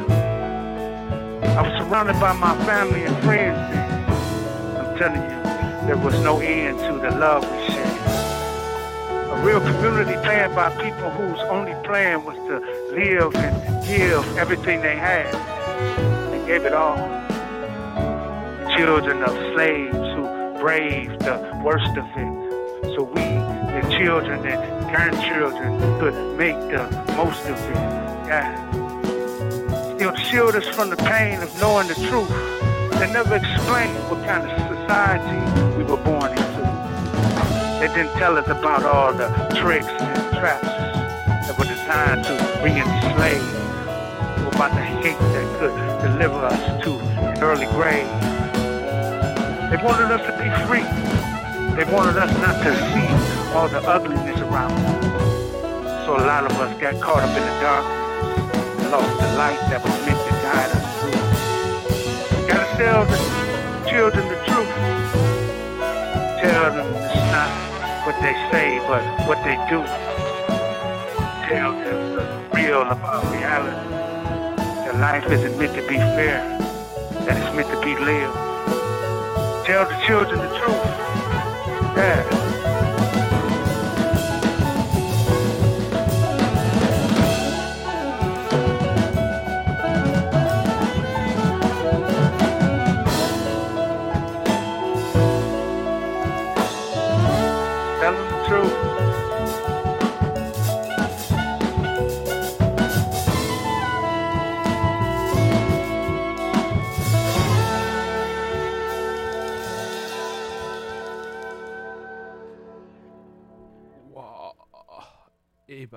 I 1.58 1.62
was 1.62 1.74
surrounded 1.82 2.20
by 2.20 2.32
my 2.34 2.54
family 2.64 3.02
and 3.02 3.16
friends 3.24 3.58
then. 3.72 3.90
I'm 4.78 4.96
telling 4.96 5.22
you, 5.22 5.38
there 5.88 5.98
was 5.98 6.14
no 6.22 6.38
end 6.38 6.78
to 6.78 6.92
the 7.04 7.10
love 7.18 7.42
we 7.50 7.56
shared. 7.56 7.71
Real 9.42 9.60
community 9.60 10.14
planned 10.22 10.54
by 10.54 10.70
people 10.76 11.10
whose 11.10 11.40
only 11.50 11.74
plan 11.84 12.24
was 12.24 12.36
to 12.46 12.60
live 12.94 13.34
and 13.34 13.84
give 13.84 14.38
everything 14.38 14.80
they 14.80 14.96
had. 14.96 15.26
They 16.30 16.46
gave 16.46 16.64
it 16.64 16.72
all. 16.72 16.96
Children 18.76 19.22
of 19.24 19.34
slaves 19.52 19.96
who 20.14 20.22
braved 20.60 21.20
the 21.22 21.60
worst 21.64 21.90
of 21.96 22.06
it. 22.16 22.94
So 22.94 23.02
we, 23.02 23.22
the 23.74 23.98
children 23.98 24.46
and 24.46 24.86
grandchildren, 24.88 25.78
could 25.98 26.38
make 26.38 26.58
the 26.70 26.84
most 27.16 27.44
of 27.46 27.58
it. 27.58 27.74
Yeah. 28.30 28.70
Still 29.96 30.14
shield 30.14 30.54
us 30.54 30.68
from 30.68 30.90
the 30.90 30.96
pain 30.96 31.42
of 31.42 31.50
knowing 31.60 31.88
the 31.88 31.94
truth. 31.94 32.30
They 33.00 33.12
never 33.12 33.34
explained 33.34 33.98
what 34.08 34.24
kind 34.24 34.48
of 34.48 34.52
society 34.76 35.76
we 35.76 35.82
were 35.82 35.96
born 35.96 36.30
into. 36.30 36.61
They 37.82 37.88
didn't 37.88 38.12
tell 38.12 38.38
us 38.38 38.46
about 38.46 38.84
all 38.84 39.12
the 39.12 39.26
tricks 39.58 39.88
and 39.88 40.36
traps 40.38 40.62
that 40.62 41.58
were 41.58 41.64
designed 41.64 42.22
to 42.22 42.32
re-enslave, 42.62 43.42
or 44.46 44.54
about 44.54 44.70
the 44.70 44.86
hate 45.02 45.18
that 45.18 45.58
could 45.58 45.74
deliver 46.00 46.46
us 46.46 46.62
to 46.84 47.00
an 47.00 47.42
early 47.42 47.66
grave. 47.74 48.06
They 49.66 49.82
wanted 49.82 50.14
us 50.14 50.22
to 50.30 50.32
be 50.38 50.46
free. 50.70 50.86
They 51.74 51.82
wanted 51.92 52.22
us 52.22 52.30
not 52.38 52.62
to 52.62 52.70
see 52.94 53.10
all 53.52 53.66
the 53.66 53.82
ugliness 53.82 54.38
around 54.38 54.70
us. 54.70 56.06
So 56.06 56.14
a 56.14 56.22
lot 56.22 56.44
of 56.48 56.52
us 56.60 56.80
got 56.80 57.00
caught 57.00 57.24
up 57.24 57.36
in 57.36 57.42
the 57.42 57.56
darkness 57.58 58.78
and 58.78 58.90
lost 58.92 59.10
the 59.18 59.26
light 59.34 59.58
that 59.74 59.82
was 59.82 60.06
meant 60.06 60.22
to 60.22 60.34
guide 60.38 60.70
us 60.70 60.86
through. 61.02 62.46
Gotta 62.46 62.76
tell 62.78 63.04
the 63.06 63.18
children 63.90 64.28
the 64.28 64.38
truth. 64.46 64.70
Tell 66.38 66.70
them 66.70 66.92
not 66.92 67.21
what 68.12 68.22
they 68.22 68.34
say, 68.52 68.78
but 68.86 69.02
what 69.26 69.42
they 69.42 69.56
do. 69.70 69.82
Tell 71.48 71.72
them 71.72 72.16
the 72.16 72.50
real 72.54 72.82
about 72.82 73.24
reality. 73.32 73.88
That 74.84 74.96
life 74.98 75.30
isn't 75.32 75.58
meant 75.58 75.74
to 75.74 75.82
be 75.88 75.96
fair. 75.96 76.58
that 77.24 77.36
it's 77.36 77.56
meant 77.56 77.68
to 77.70 77.80
be 77.80 77.94
lived. 77.96 78.34
Tell 79.66 79.86
the 79.86 79.96
children 80.06 80.40
the 80.40 80.58
truth. 80.58 80.84
Yeah. 81.96 82.41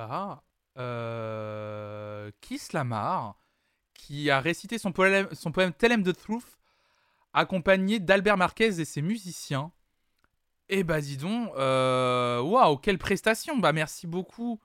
Bah, 0.07 0.43
euh, 0.77 2.29
qui 3.95 4.29
a 4.29 4.39
récité 4.39 4.77
son 4.77 4.91
poème, 4.91 5.27
son 5.31 5.51
poème 5.51 5.73
Tell 5.73 6.03
the 6.03 6.15
Truth, 6.15 6.57
accompagné 7.33 7.99
d'Albert 7.99 8.37
Marquez 8.37 8.79
et 8.79 8.85
ses 8.85 9.01
musiciens. 9.01 9.71
Eh 10.69 10.83
bah, 10.83 11.01
dis 11.01 11.17
donc, 11.17 11.51
euh, 11.57 12.39
waouh, 12.41 12.77
quelle 12.77 12.97
prestation! 12.97 13.57
Bah, 13.57 13.73
merci 13.73 14.05
beaucoup, 14.05 14.59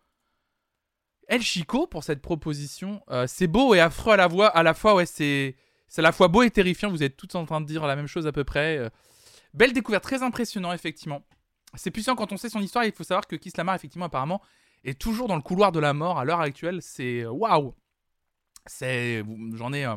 El 1.27 1.41
Chico, 1.43 1.87
pour 1.87 2.05
cette 2.05 2.21
proposition. 2.21 3.03
Euh, 3.11 3.27
c'est 3.27 3.47
beau 3.47 3.75
et 3.75 3.81
affreux 3.81 4.13
à 4.13 4.17
la, 4.17 4.27
voix, 4.27 4.49
à 4.49 4.63
la 4.63 4.75
fois, 4.75 4.95
ouais, 4.95 5.07
c'est 5.07 5.57
c'est 5.89 6.01
à 6.01 6.03
la 6.03 6.13
fois 6.13 6.29
beau 6.29 6.43
et 6.43 6.51
terrifiant. 6.51 6.91
Vous 6.91 7.03
êtes 7.03 7.17
tous 7.17 7.35
en 7.35 7.47
train 7.47 7.61
de 7.61 7.67
dire 7.67 7.87
la 7.87 7.97
même 7.97 8.07
chose 8.07 8.27
à 8.27 8.33
peu 8.33 8.45
près. 8.45 8.79
Euh, 8.79 8.91
belle 9.55 9.73
découverte, 9.73 10.05
très 10.05 10.23
impressionnant, 10.23 10.73
effectivement. 10.73 11.23
C'est 11.75 11.91
puissant 11.91 12.15
quand 12.15 12.33
on 12.33 12.37
sait 12.37 12.51
son 12.51 12.61
histoire. 12.61 12.85
Il 12.85 12.93
faut 12.93 13.05
savoir 13.05 13.27
que 13.27 13.37
Kiss 13.37 13.57
Lamar, 13.57 13.75
effectivement, 13.75 14.07
apparemment, 14.07 14.41
est 14.85 14.99
toujours 14.99 15.29
dans 15.29 15.37
le 15.37 15.43
couloir 15.43 15.73
de 15.73 15.81
la 15.81 15.93
mort 15.93 16.19
à 16.19 16.25
l'heure 16.25 16.41
actuelle. 16.41 16.81
C'est 16.83 17.25
waouh! 17.27 17.75
C'est. 18.67 19.25
J'en 19.55 19.73
ai. 19.73 19.87
euh, 19.87 19.97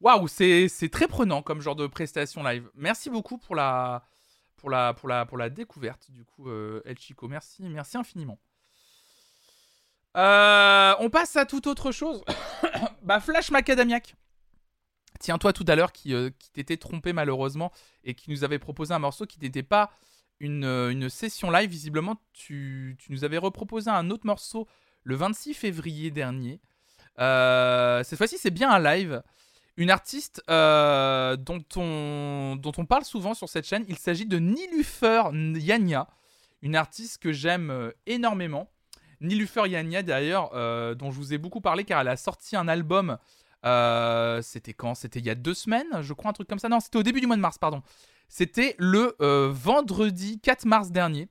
Waouh, 0.00 0.26
c'est 0.26 0.68
très 0.90 1.06
prenant 1.06 1.42
comme 1.42 1.60
genre 1.60 1.76
de 1.76 1.86
prestation 1.86 2.42
live. 2.42 2.68
Merci 2.74 3.08
beaucoup 3.08 3.38
pour 3.38 3.54
la, 3.54 4.04
pour 4.56 4.68
la, 4.68 4.94
pour 4.94 5.08
la, 5.08 5.26
pour 5.26 5.38
la 5.38 5.48
découverte, 5.48 6.10
du 6.10 6.24
coup, 6.24 6.48
euh, 6.50 6.82
El 6.84 6.98
Chico. 6.98 7.28
Merci, 7.28 7.62
merci 7.68 7.96
infiniment. 7.96 8.40
Euh, 10.16 10.94
on 10.98 11.08
passe 11.08 11.36
à 11.36 11.46
toute 11.46 11.68
autre 11.68 11.92
chose. 11.92 12.24
bah, 13.02 13.20
Flash 13.20 13.50
Macadamiac. 13.52 14.16
Tiens-toi 15.20 15.52
tout 15.52 15.64
à 15.68 15.76
l'heure 15.76 15.92
qui, 15.92 16.14
euh, 16.14 16.30
qui 16.36 16.50
t'était 16.50 16.76
trompé 16.76 17.12
malheureusement 17.12 17.70
et 18.02 18.14
qui 18.14 18.30
nous 18.30 18.42
avait 18.42 18.58
proposé 18.58 18.92
un 18.92 18.98
morceau 18.98 19.24
qui 19.24 19.38
n'était 19.38 19.62
pas 19.62 19.92
une, 20.42 20.64
euh, 20.64 20.90
une 20.90 21.08
session 21.08 21.50
live. 21.50 21.70
Visiblement, 21.70 22.20
tu, 22.34 22.98
nous 23.08 23.24
avais 23.24 23.38
reproposé 23.38 23.88
un 23.88 24.10
autre 24.10 24.26
morceau 24.26 24.68
le 25.04 25.14
26 25.14 25.54
février 25.54 26.10
dernier. 26.10 26.60
Euh, 27.18 28.02
cette 28.04 28.18
fois-ci, 28.18 28.36
c'est 28.38 28.50
bien 28.50 28.70
un 28.70 28.78
live. 28.80 29.22
Une 29.78 29.90
artiste 29.90 30.42
euh, 30.50 31.36
dont, 31.36 31.64
on, 31.76 32.86
parle 32.86 33.04
souvent 33.04 33.32
sur 33.32 33.48
cette 33.48 33.66
chaîne. 33.66 33.86
Il 33.88 33.96
s'agit 33.96 34.26
de 34.26 34.38
Nilufer 34.38 35.22
Yanya, 35.32 36.08
une 36.60 36.76
artiste 36.76 37.22
que 37.22 37.32
j'aime 37.32 37.92
énormément. 38.06 38.68
Nilufer 39.22 39.68
Yanya, 39.68 40.02
d'ailleurs, 40.02 40.50
dont 40.96 41.10
je 41.10 41.16
vous 41.16 41.32
ai 41.32 41.38
beaucoup 41.38 41.62
parlé 41.62 41.84
car 41.84 42.00
elle 42.00 42.08
a 42.08 42.16
sorti 42.16 42.54
un 42.54 42.68
album. 42.68 43.16
c'était 44.42 44.74
quand? 44.74 44.94
C'était 44.94 45.20
il 45.20 45.26
y 45.26 45.30
a 45.30 45.34
deux 45.34 45.54
semaines, 45.54 46.02
je 46.02 46.12
crois, 46.12 46.30
un 46.30 46.34
truc 46.34 46.48
comme 46.48 46.58
ça. 46.58 46.68
Non, 46.68 46.80
c'était 46.80 46.98
au 46.98 47.02
début 47.02 47.20
du 47.20 47.26
mois 47.26 47.36
de 47.36 47.40
mars, 47.40 47.56
pardon. 47.56 47.82
C'était 48.34 48.74
le 48.78 49.14
euh, 49.20 49.50
vendredi 49.52 50.40
4 50.40 50.64
mars 50.64 50.90
dernier. 50.90 51.28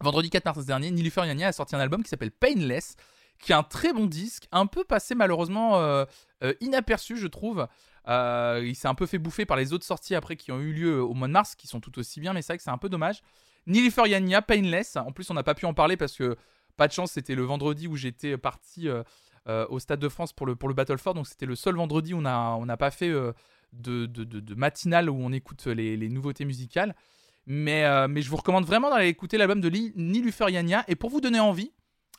Vendredi 0.00 0.30
4 0.30 0.46
mars 0.46 0.64
dernier, 0.64 0.90
Nilufer 0.90 1.26
Yanya 1.26 1.48
a 1.48 1.52
sorti 1.52 1.76
un 1.76 1.78
album 1.78 2.02
qui 2.02 2.08
s'appelle 2.08 2.30
Painless, 2.30 2.96
qui 3.38 3.52
est 3.52 3.54
un 3.54 3.62
très 3.62 3.92
bon 3.92 4.06
disque, 4.06 4.48
un 4.50 4.64
peu 4.64 4.82
passé 4.82 5.14
malheureusement 5.14 5.76
euh, 5.76 6.06
euh, 6.42 6.54
inaperçu, 6.62 7.18
je 7.18 7.26
trouve. 7.26 7.68
Il 8.08 8.74
s'est 8.76 8.88
un 8.88 8.94
peu 8.94 9.04
fait 9.04 9.18
bouffer 9.18 9.44
par 9.44 9.58
les 9.58 9.74
autres 9.74 9.84
sorties 9.84 10.14
après 10.14 10.36
qui 10.36 10.52
ont 10.52 10.58
eu 10.58 10.72
lieu 10.72 11.02
au 11.02 11.12
mois 11.12 11.28
de 11.28 11.34
mars, 11.34 11.54
qui 11.54 11.66
sont 11.66 11.80
tout 11.80 11.98
aussi 11.98 12.18
bien, 12.18 12.32
mais 12.32 12.40
c'est 12.40 12.54
vrai 12.54 12.56
que 12.56 12.64
c'est 12.64 12.70
un 12.70 12.78
peu 12.78 12.88
dommage. 12.88 13.20
Nilufer 13.66 14.08
Yanya, 14.08 14.40
Painless. 14.40 14.96
En 14.96 15.12
plus, 15.12 15.28
on 15.28 15.34
n'a 15.34 15.42
pas 15.42 15.54
pu 15.54 15.66
en 15.66 15.74
parler 15.74 15.98
parce 15.98 16.16
que, 16.16 16.34
pas 16.78 16.88
de 16.88 16.94
chance, 16.94 17.12
c'était 17.12 17.34
le 17.34 17.42
vendredi 17.42 17.88
où 17.88 17.96
j'étais 17.96 18.38
parti 18.38 18.88
au 19.46 19.78
Stade 19.78 20.00
de 20.00 20.08
France 20.08 20.32
pour 20.32 20.46
le, 20.46 20.56
pour 20.56 20.70
le 20.70 20.74
Battleford, 20.74 21.12
donc 21.12 21.28
c'était 21.28 21.44
le 21.44 21.56
seul 21.56 21.76
vendredi 21.76 22.14
où 22.14 22.18
on 22.18 22.22
n'a 22.22 22.56
on 22.56 22.66
pas 22.78 22.90
fait 22.90 23.12
de, 23.72 24.54
matinale 24.54 25.10
où 25.10 25.16
on 25.16 25.32
écoute 25.32 25.66
les, 25.66 26.08
nouveautés 26.08 26.44
musicales. 26.44 26.94
Mais, 27.46 27.84
euh, 27.84 28.06
mais 28.06 28.22
je 28.22 28.30
vous 28.30 28.36
recommande 28.36 28.64
vraiment 28.64 28.90
d'aller 28.90 29.08
écouter 29.08 29.38
l'album 29.38 29.60
de 29.60 29.68
Li- 29.68 29.92
Nilufer 29.96 30.50
Yanya. 30.50 30.84
Et 30.88 30.94
pour 30.94 31.10
vous 31.10 31.20
donner 31.20 31.40
envie, 31.40 31.72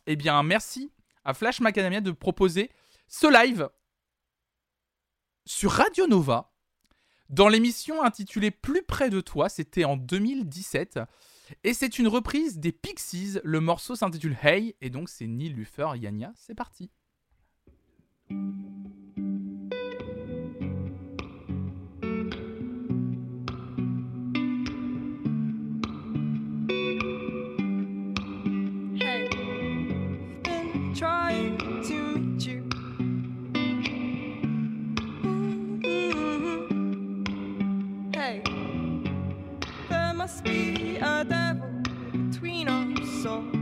eh 0.08 0.16
bien, 0.16 0.42
merci 0.44 0.92
à 1.24 1.34
Flash 1.34 1.62
Macadamia 1.62 2.02
de 2.02 2.12
proposer 2.12 2.70
ce 3.08 3.28
live 3.32 3.70
sur 5.46 5.72
Radio 5.72 6.08
Nova 6.08 6.52
dans 7.30 7.48
l'émission 7.48 8.04
intitulée 8.04 8.52
Plus 8.52 8.84
près 8.84 9.10
de 9.10 9.22
toi. 9.22 9.48
C'était 9.48 9.86
en 9.86 9.96
2017. 9.96 11.00
Et 11.64 11.74
c'est 11.74 12.00
une 12.00 12.08
reprise 12.08 12.60
des 12.60 12.72
Pixies. 12.72 13.40
Le 13.44 13.60
morceau 13.60 13.96
s'intitule 13.96 14.38
Hey. 14.42 14.76
Et 14.82 14.90
donc, 14.90 15.10
c'est 15.10 15.28
Nilufer 15.28 15.90
Yanya. 15.96 16.34
C'est 16.36 16.56
parti. 16.56 16.90
Must 40.22 40.44
be 40.44 40.98
a 40.98 41.26
devil 41.28 41.68
between 42.12 42.68
us, 42.68 43.26
or, 43.26 43.61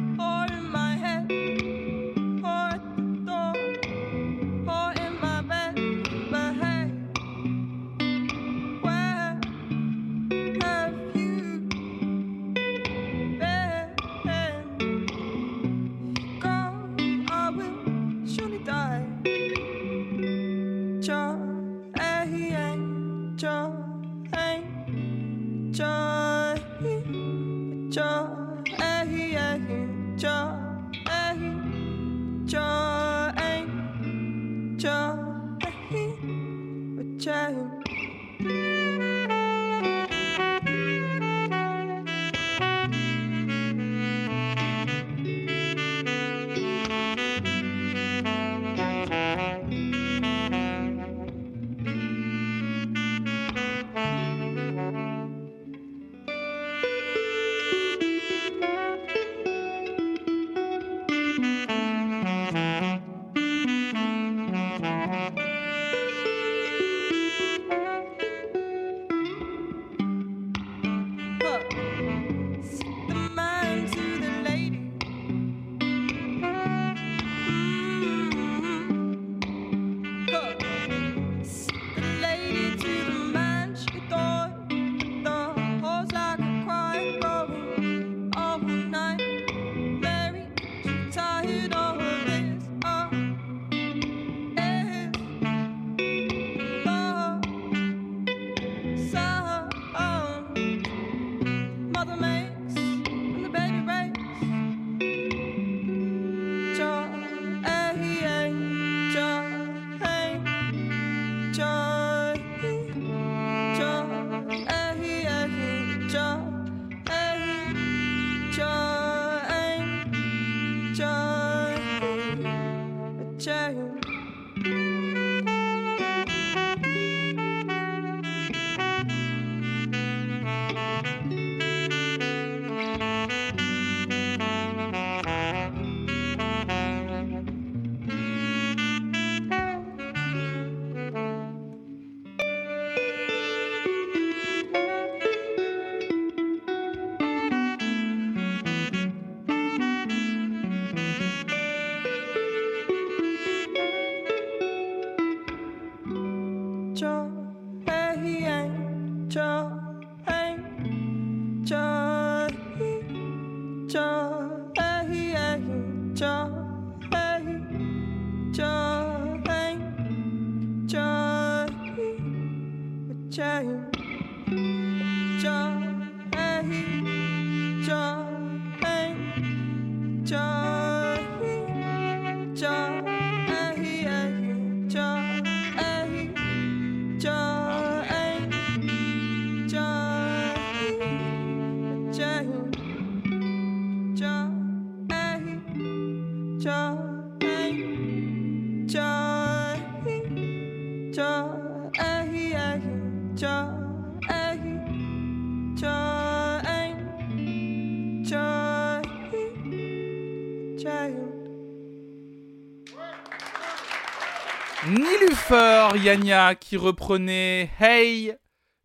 Nilufer 215.94 216.06
Yanya 216.06 216.56
qui 216.56 216.78
reprenait 216.78 217.72
Hey 217.80 218.36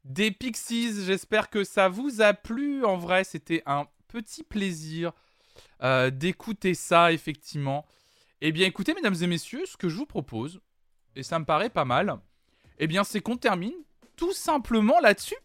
des 0.05 0.31
Pixies. 0.31 1.05
J'espère 1.05 1.51
que 1.51 1.65
ça 1.65 1.89
vous 1.89 2.23
a 2.23 2.33
plu. 2.33 2.85
En 2.85 2.97
vrai, 2.97 3.25
c'était 3.25 3.63
un 3.67 3.87
petit 4.09 4.43
plaisir 4.43 5.13
euh, 5.83 6.11
d'écouter 6.11 6.75
ça, 6.75 7.13
effectivement. 7.13 7.85
Eh 8.41 8.53
bien, 8.53 8.67
écoutez, 8.67 8.95
mesdames 8.95 9.17
et 9.21 9.27
messieurs, 9.27 9.65
ce 9.67 9.77
que 9.77 9.89
je 9.89 9.97
vous 9.97 10.07
propose, 10.07 10.61
et 11.17 11.23
ça 11.23 11.39
me 11.39 11.45
paraît 11.45 11.71
pas 11.71 11.85
mal, 11.85 12.19
eh 12.79 12.87
bien, 12.87 13.05
c'est 13.05 13.21
qu'on 13.21 13.37
termine 13.37 13.75
tout 14.17 14.33
simplement 14.33 15.01
là-dessus. 15.01 15.37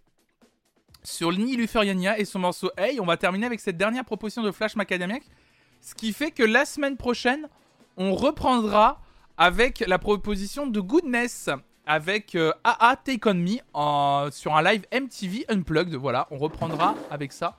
Sur 1.04 1.32
Nilufer 1.32 1.86
Yanya 1.86 2.20
et 2.20 2.26
son 2.26 2.40
morceau 2.40 2.72
Hey, 2.78 3.00
on 3.00 3.06
va 3.06 3.18
terminer 3.18 3.46
avec 3.46 3.60
cette 3.60 3.78
dernière 3.78 4.06
proposition 4.06 4.44
de 4.44 4.52
Flash 4.52 4.76
Macadamiac. 4.76 5.24
Ce 5.82 5.96
qui 5.96 6.14
fait 6.14 6.32
que 6.32 6.44
la 6.44 6.66
semaine 6.66 6.98
prochaine, 6.98 7.48
on 7.98 8.14
reprendra 8.14 9.02
avec 9.40 9.80
la 9.88 9.98
proposition 9.98 10.68
de 10.68 10.80
Goodness 10.82 11.50
avec 11.88 12.36
euh, 12.36 12.52
AA 12.64 12.98
Take 12.98 13.28
On 13.30 13.34
Me 13.34 14.30
sur 14.32 14.56
un 14.56 14.62
live 14.62 14.86
MTV 14.94 15.46
Unplugged. 15.50 15.96
Voilà, 15.96 16.28
on 16.30 16.38
reprendra 16.38 16.94
avec 17.10 17.32
ça. 17.32 17.58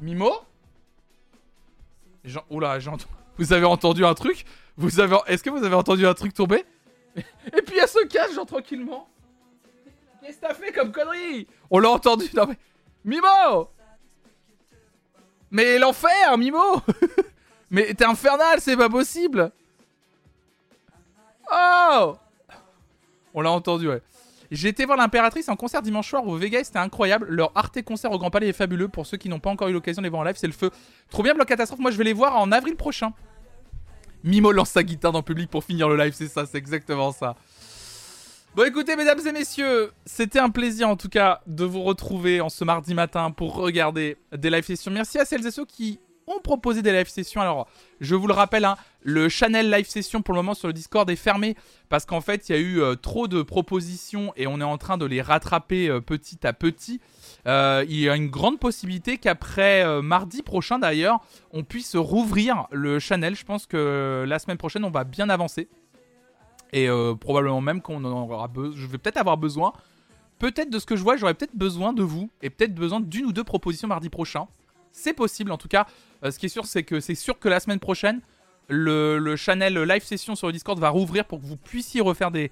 Mimo? 0.00 0.32
Jean- 2.24 2.44
Oula, 2.50 2.78
ent- 2.88 2.96
vous 3.38 3.52
avez 3.52 3.64
entendu 3.66 4.04
un 4.04 4.14
truc? 4.14 4.44
Est-ce 5.26 5.42
que 5.42 5.50
vous 5.50 5.64
avez 5.64 5.74
entendu 5.74 6.06
un 6.06 6.14
truc 6.14 6.32
tomber? 6.32 6.64
Et 7.16 7.62
puis 7.62 7.78
elle 7.78 7.88
se 7.88 8.06
cache 8.06 8.32
genre 8.34 8.46
tranquillement. 8.46 9.08
Qu'est-ce 10.22 10.36
que 10.36 10.46
t'as 10.46 10.54
fait 10.54 10.72
comme 10.72 10.92
connerie? 10.92 11.46
On 11.70 11.78
l'a 11.78 11.90
entendu. 11.90 12.26
Mimo 13.04 13.68
Mais 15.50 15.78
l'enfer, 15.78 16.38
Mimo 16.38 16.80
Mais 17.70 17.94
t'es 17.94 18.04
infernal, 18.04 18.60
c'est 18.60 18.76
pas 18.76 18.88
possible 18.88 19.50
Oh 21.52 22.16
On 23.34 23.40
l'a 23.40 23.50
entendu, 23.50 23.88
ouais. 23.88 24.02
J'ai 24.50 24.68
été 24.68 24.84
voir 24.84 24.98
l'impératrice 24.98 25.48
en 25.48 25.54
concert 25.54 25.80
dimanche 25.80 26.08
soir 26.08 26.26
au 26.26 26.36
Vegas, 26.36 26.64
c'était 26.64 26.80
incroyable. 26.80 27.26
Leur 27.28 27.52
Arte 27.54 27.82
concert 27.82 28.10
au 28.10 28.18
Grand 28.18 28.30
Palais 28.30 28.48
est 28.48 28.52
fabuleux. 28.52 28.88
Pour 28.88 29.06
ceux 29.06 29.16
qui 29.16 29.28
n'ont 29.28 29.38
pas 29.38 29.50
encore 29.50 29.68
eu 29.68 29.72
l'occasion 29.72 30.02
de 30.02 30.06
les 30.06 30.10
voir 30.10 30.22
en 30.22 30.24
live, 30.24 30.36
c'est 30.36 30.48
le 30.48 30.52
feu. 30.52 30.70
Trop 31.08 31.22
bien, 31.22 31.34
Bloc 31.34 31.46
Catastrophe. 31.46 31.78
Moi, 31.78 31.92
je 31.92 31.96
vais 31.96 32.04
les 32.04 32.12
voir 32.12 32.36
en 32.36 32.50
avril 32.50 32.74
prochain. 32.74 33.12
Mimo 34.24 34.50
lance 34.50 34.70
sa 34.70 34.82
guitare 34.82 35.12
dans 35.12 35.20
le 35.20 35.24
public 35.24 35.48
pour 35.48 35.62
finir 35.62 35.88
le 35.88 35.96
live, 35.96 36.12
c'est 36.14 36.28
ça, 36.28 36.46
c'est 36.46 36.58
exactement 36.58 37.12
ça. 37.12 37.36
Bon, 38.56 38.64
écoutez, 38.64 38.96
mesdames 38.96 39.24
et 39.24 39.30
messieurs, 39.30 39.92
c'était 40.04 40.40
un 40.40 40.50
plaisir 40.50 40.88
en 40.88 40.96
tout 40.96 41.08
cas 41.08 41.40
de 41.46 41.64
vous 41.64 41.82
retrouver 41.84 42.40
en 42.40 42.48
ce 42.48 42.64
mardi 42.64 42.94
matin 42.94 43.30
pour 43.30 43.54
regarder 43.54 44.16
des 44.36 44.50
live 44.50 44.64
sessions. 44.64 44.90
Merci 44.90 45.20
à 45.20 45.24
celles 45.24 45.46
et 45.46 45.52
ceux 45.52 45.64
qui 45.64 46.00
ont 46.26 46.40
proposé 46.40 46.82
des 46.82 46.90
live 46.92 47.08
sessions. 47.08 47.40
Alors, 47.40 47.68
je 48.00 48.16
vous 48.16 48.26
le 48.26 48.32
rappelle, 48.32 48.64
hein, 48.64 48.74
le 49.02 49.28
channel 49.28 49.70
live 49.70 49.86
session 49.86 50.20
pour 50.20 50.34
le 50.34 50.40
moment 50.40 50.54
sur 50.54 50.66
le 50.66 50.72
Discord 50.72 51.08
est 51.08 51.14
fermé 51.16 51.54
parce 51.88 52.04
qu'en 52.06 52.20
fait, 52.20 52.48
il 52.48 52.52
y 52.52 52.58
a 52.58 52.60
eu 52.60 52.80
euh, 52.80 52.96
trop 52.96 53.28
de 53.28 53.42
propositions 53.42 54.32
et 54.36 54.48
on 54.48 54.60
est 54.60 54.64
en 54.64 54.78
train 54.78 54.98
de 54.98 55.06
les 55.06 55.22
rattraper 55.22 55.88
euh, 55.88 56.00
petit 56.00 56.44
à 56.44 56.52
petit. 56.52 57.00
Euh, 57.46 57.84
il 57.88 58.00
y 58.00 58.08
a 58.08 58.16
une 58.16 58.30
grande 58.30 58.58
possibilité 58.58 59.18
qu'après 59.18 60.02
mardi 60.02 60.42
prochain 60.42 60.80
d'ailleurs, 60.80 61.20
on 61.52 61.62
puisse 61.62 61.94
rouvrir 61.94 62.66
le 62.72 62.98
channel. 62.98 63.36
Je 63.36 63.44
pense 63.44 63.66
que 63.66 64.24
la 64.26 64.40
semaine 64.40 64.58
prochaine, 64.58 64.84
on 64.84 64.90
va 64.90 65.04
bien 65.04 65.28
avancer. 65.30 65.68
Et 66.72 66.88
euh, 66.88 67.14
probablement 67.14 67.60
même 67.60 67.82
qu'on 67.82 68.04
en 68.04 68.28
aura 68.30 68.48
besoin. 68.48 68.76
Je 68.76 68.86
vais 68.86 68.98
peut-être 68.98 69.16
avoir 69.16 69.36
besoin. 69.36 69.72
Peut-être 70.38 70.70
de 70.70 70.78
ce 70.78 70.86
que 70.86 70.96
je 70.96 71.02
vois, 71.02 71.16
j'aurais 71.16 71.34
peut-être 71.34 71.56
besoin 71.56 71.92
de 71.92 72.02
vous. 72.02 72.30
Et 72.42 72.50
peut-être 72.50 72.74
besoin 72.74 73.00
d'une 73.00 73.26
ou 73.26 73.32
deux 73.32 73.44
propositions 73.44 73.88
mardi 73.88 74.08
prochain. 74.08 74.46
C'est 74.92 75.14
possible 75.14 75.52
en 75.52 75.58
tout 75.58 75.68
cas. 75.68 75.86
Euh, 76.24 76.30
ce 76.30 76.38
qui 76.38 76.46
est 76.46 76.50
sûr, 76.50 76.64
c'est 76.66 76.82
que 76.82 77.00
c'est 77.00 77.14
sûr 77.14 77.38
que 77.38 77.48
la 77.48 77.60
semaine 77.60 77.80
prochaine, 77.80 78.20
le, 78.68 79.18
le 79.18 79.36
channel 79.36 79.74
live 79.82 80.02
session 80.04 80.34
sur 80.36 80.46
le 80.46 80.52
Discord 80.52 80.78
va 80.78 80.90
rouvrir 80.90 81.24
pour 81.24 81.40
que 81.40 81.46
vous 81.46 81.56
puissiez 81.56 82.00
refaire 82.00 82.30
des, 82.30 82.50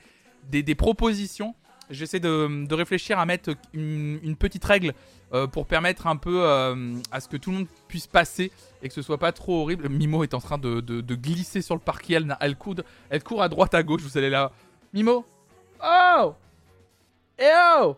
des, 0.50 0.62
des 0.62 0.74
propositions. 0.74 1.54
J'essaie 1.90 2.20
de, 2.20 2.66
de 2.66 2.74
réfléchir 2.74 3.18
à 3.18 3.24
mettre 3.24 3.54
une, 3.72 4.18
une 4.22 4.36
petite 4.36 4.64
règle 4.64 4.92
euh, 5.34 5.46
pour 5.46 5.66
permettre 5.66 6.06
un 6.06 6.16
peu 6.16 6.42
euh, 6.42 6.96
à 7.10 7.20
ce 7.20 7.28
que 7.28 7.36
tout 7.36 7.50
le 7.50 7.58
monde 7.58 7.66
puisse 7.86 8.06
passer 8.06 8.50
et 8.82 8.88
que 8.88 8.94
ce 8.94 9.02
soit 9.02 9.18
pas 9.18 9.32
trop 9.32 9.62
horrible. 9.62 9.88
Mimo 9.88 10.22
est 10.22 10.34
en 10.34 10.40
train 10.40 10.58
de, 10.58 10.80
glisser 11.14 11.62
sur 11.62 11.74
le 11.74 11.80
parquet, 11.80 12.14
elle, 12.14 12.36
elle, 12.40 12.56
court, 12.56 12.76
elle 13.10 13.22
court 13.22 13.42
à 13.42 13.48
droite 13.48 13.74
à 13.74 13.82
gauche, 13.82 14.02
vous 14.02 14.16
allez 14.16 14.30
là. 14.30 14.52
Mimo 14.92 15.26
Oh 15.84 16.34
Eh 17.38 17.50
oh 17.80 17.96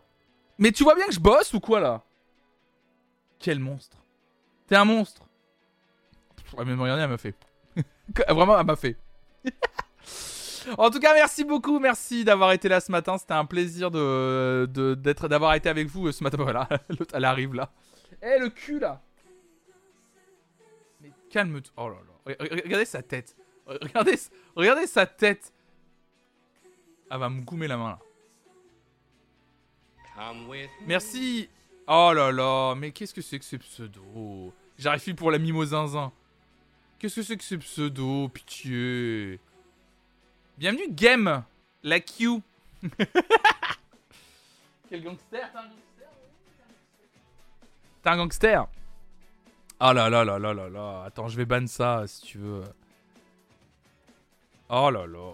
Mais 0.58 0.72
tu 0.72 0.82
vois 0.82 0.94
bien 0.94 1.06
que 1.06 1.12
je 1.12 1.20
bosse 1.20 1.54
ou 1.54 1.60
quoi 1.60 1.80
là? 1.80 2.02
Quel 3.38 3.58
monstre 3.58 3.96
T'es 4.66 4.76
un 4.76 4.84
monstre 4.84 5.22
Ouais, 6.58 6.64
mais 6.64 6.74
regardez, 6.74 7.02
elle 7.02 7.10
m'a 7.10 7.16
fait. 7.16 7.34
Vraiment, 8.28 8.58
elle 8.58 8.66
m'a 8.66 8.76
fait. 8.76 8.96
En 10.78 10.90
tout 10.90 11.00
cas, 11.00 11.14
merci 11.14 11.44
beaucoup, 11.44 11.78
merci 11.78 12.24
d'avoir 12.24 12.52
été 12.52 12.68
là 12.68 12.80
ce 12.80 12.90
matin. 12.92 13.18
C'était 13.18 13.34
un 13.34 13.44
plaisir 13.44 13.90
de 13.90 14.68
de- 14.72 14.94
d'être 14.94 15.28
d'avoir 15.28 15.54
été 15.54 15.68
avec 15.68 15.88
vous 15.88 16.08
euh, 16.08 16.12
ce 16.12 16.22
matin. 16.24 16.36
Voilà, 16.40 16.68
l'autre 16.88 17.14
elle 17.14 17.24
arrive 17.24 17.54
là. 17.54 17.70
Eh 18.22 18.38
le 18.38 18.48
cul 18.50 18.78
là. 18.78 19.00
Mais 21.00 21.10
calme-toi. 21.30 21.72
Oh 21.76 21.88
là 21.88 21.96
là. 21.96 22.32
Re- 22.34 22.36
re- 22.38 22.62
Regardez 22.64 22.84
sa 22.84 23.02
tête. 23.02 23.36
Re- 23.66 23.78
Regardez, 23.82 24.18
regardez 24.56 24.86
sa 24.86 25.06
tête. 25.06 25.52
Elle 27.10 27.18
va 27.18 27.28
me 27.28 27.40
goumer 27.42 27.66
la 27.68 27.76
main 27.76 27.90
là. 27.90 27.98
Merci. 30.86 31.48
Oh 31.88 32.12
là 32.14 32.30
là, 32.30 32.74
mais 32.76 32.92
qu'est-ce 32.92 33.14
que 33.14 33.22
c'est 33.22 33.38
que 33.38 33.44
ces 33.44 33.58
pseudos 33.58 34.52
J'arrive 34.78 35.02
plus 35.02 35.14
pour 35.14 35.30
la 35.30 35.38
mimosinzin. 35.38 36.12
Qu'est-ce 36.98 37.16
que 37.16 37.22
c'est 37.22 37.36
que 37.36 37.42
ces 37.44 37.58
pseudos 37.58 38.28
Pitié. 38.30 39.40
Bienvenue 40.60 40.90
Game, 40.90 41.42
la 41.82 42.00
Q. 42.00 42.42
Quel 44.90 45.02
gangster 45.02 45.50
T'es 45.50 45.56
un 45.56 45.62
gangster 45.62 46.08
T'es 48.02 48.10
un 48.10 48.16
gangster 48.18 48.66
Oh 49.80 49.92
là 49.94 50.10
là 50.10 50.22
là 50.22 50.38
là 50.38 50.52
là 50.52 50.68
là. 50.68 51.04
Attends, 51.06 51.28
je 51.28 51.38
vais 51.38 51.46
ban 51.46 51.66
ça 51.66 52.04
si 52.06 52.20
tu 52.20 52.36
veux. 52.36 52.62
Oh 54.68 54.90
là 54.90 55.06
là. 55.06 55.32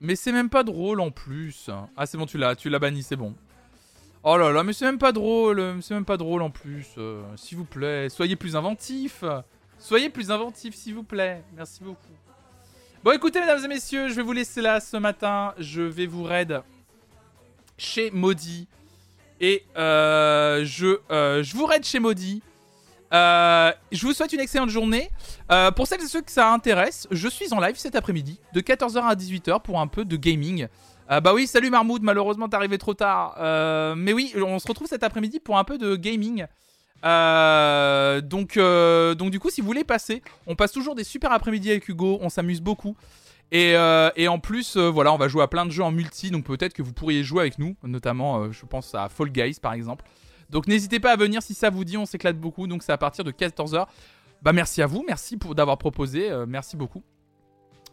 Mais 0.00 0.16
c'est 0.16 0.32
même 0.32 0.48
pas 0.48 0.62
drôle 0.62 1.02
en 1.02 1.10
plus. 1.10 1.68
Ah 1.94 2.06
c'est 2.06 2.16
bon, 2.16 2.24
tu 2.24 2.38
l'as, 2.38 2.56
tu 2.56 2.70
l'as 2.70 2.78
banni, 2.78 3.02
c'est 3.02 3.16
bon. 3.16 3.34
Oh 4.22 4.38
là 4.38 4.52
là, 4.52 4.64
mais 4.64 4.72
c'est 4.72 4.86
même 4.86 4.96
pas 4.98 5.12
drôle, 5.12 5.82
c'est 5.82 5.92
même 5.92 6.06
pas 6.06 6.16
drôle 6.16 6.40
en 6.40 6.48
plus. 6.48 6.94
euh, 6.96 7.22
s'il 7.36 7.58
vous 7.58 7.66
plaît, 7.66 8.08
soyez 8.08 8.36
plus 8.36 8.56
inventifs. 8.56 9.22
Soyez 9.78 10.08
plus 10.08 10.30
inventifs, 10.30 10.74
s'il 10.76 10.94
vous 10.94 11.04
plaît. 11.04 11.44
Merci 11.54 11.84
beaucoup. 11.84 12.14
Bon, 13.04 13.10
écoutez, 13.10 13.40
mesdames 13.40 13.64
et 13.64 13.66
messieurs, 13.66 14.08
je 14.08 14.14
vais 14.14 14.22
vous 14.22 14.32
laisser 14.32 14.62
là 14.62 14.78
ce 14.78 14.96
matin. 14.96 15.54
Je 15.58 15.82
vais 15.82 16.06
vous 16.06 16.22
raid 16.22 16.62
chez 17.76 18.12
Maudit. 18.12 18.68
Et 19.40 19.64
euh, 19.76 20.64
je, 20.64 21.00
euh, 21.10 21.42
je 21.42 21.56
vous 21.56 21.66
raid 21.66 21.82
chez 21.84 21.98
Maudit. 21.98 22.42
Euh, 23.12 23.72
je 23.90 24.06
vous 24.06 24.12
souhaite 24.12 24.32
une 24.32 24.38
excellente 24.38 24.68
journée. 24.68 25.10
Pour 25.74 25.88
celles 25.88 26.00
et 26.00 26.06
ceux 26.06 26.20
que 26.20 26.30
ça 26.30 26.52
intéresse, 26.52 27.08
je 27.10 27.26
suis 27.26 27.52
en 27.52 27.58
live 27.58 27.74
cet 27.74 27.96
après-midi 27.96 28.38
de 28.52 28.60
14h 28.60 29.02
à 29.02 29.16
18h 29.16 29.62
pour 29.62 29.80
un 29.80 29.88
peu 29.88 30.04
de 30.04 30.16
gaming. 30.16 30.68
Bah 31.08 31.34
oui, 31.34 31.48
salut 31.48 31.70
Marmoud, 31.70 32.02
malheureusement 32.02 32.48
t'es 32.48 32.56
arrivé 32.56 32.78
trop 32.78 32.94
tard. 32.94 33.34
Mais 33.96 34.12
oui, 34.12 34.32
on 34.36 34.60
se 34.60 34.68
retrouve 34.68 34.86
cet 34.86 35.02
après-midi 35.02 35.40
pour 35.40 35.58
un 35.58 35.64
peu 35.64 35.76
de 35.76 35.96
gaming. 35.96 36.46
Euh, 37.04 38.20
donc, 38.20 38.56
euh, 38.56 39.14
donc 39.14 39.30
du 39.30 39.40
coup, 39.40 39.50
si 39.50 39.60
vous 39.60 39.66
voulez 39.66 39.84
passer, 39.84 40.22
on 40.46 40.54
passe 40.54 40.72
toujours 40.72 40.94
des 40.94 41.04
super 41.04 41.32
après-midi 41.32 41.70
avec 41.70 41.88
Hugo, 41.88 42.18
on 42.20 42.28
s'amuse 42.28 42.60
beaucoup. 42.60 42.96
Et, 43.50 43.76
euh, 43.76 44.10
en 44.28 44.38
plus, 44.38 44.76
voilà, 44.76 45.12
on 45.12 45.18
va 45.18 45.28
jouer 45.28 45.42
à 45.42 45.48
plein 45.48 45.66
de 45.66 45.70
jeux 45.70 45.82
en 45.82 45.90
multi, 45.90 46.30
donc 46.30 46.44
peut-être 46.44 46.72
que 46.72 46.82
vous 46.82 46.92
pourriez 46.92 47.22
jouer 47.22 47.40
avec 47.40 47.58
nous, 47.58 47.76
notamment, 47.82 48.50
je 48.50 48.64
pense 48.64 48.94
à 48.94 49.08
Fall 49.08 49.30
Guys 49.30 49.58
par 49.60 49.74
exemple. 49.74 50.04
Donc 50.50 50.66
n'hésitez 50.66 51.00
pas 51.00 51.12
à 51.12 51.16
venir 51.16 51.42
si 51.42 51.54
ça 51.54 51.70
vous 51.70 51.84
dit, 51.84 51.96
on 51.96 52.06
s'éclate 52.06 52.38
beaucoup, 52.38 52.66
donc 52.66 52.82
c'est 52.82 52.92
à 52.92 52.98
partir 52.98 53.24
de 53.24 53.30
14h. 53.30 53.86
Bah 54.42 54.52
merci 54.52 54.82
à 54.82 54.86
vous, 54.86 55.04
merci 55.06 55.36
pour 55.36 55.54
d'avoir 55.54 55.78
proposé, 55.78 56.30
merci 56.46 56.76
beaucoup. 56.76 57.02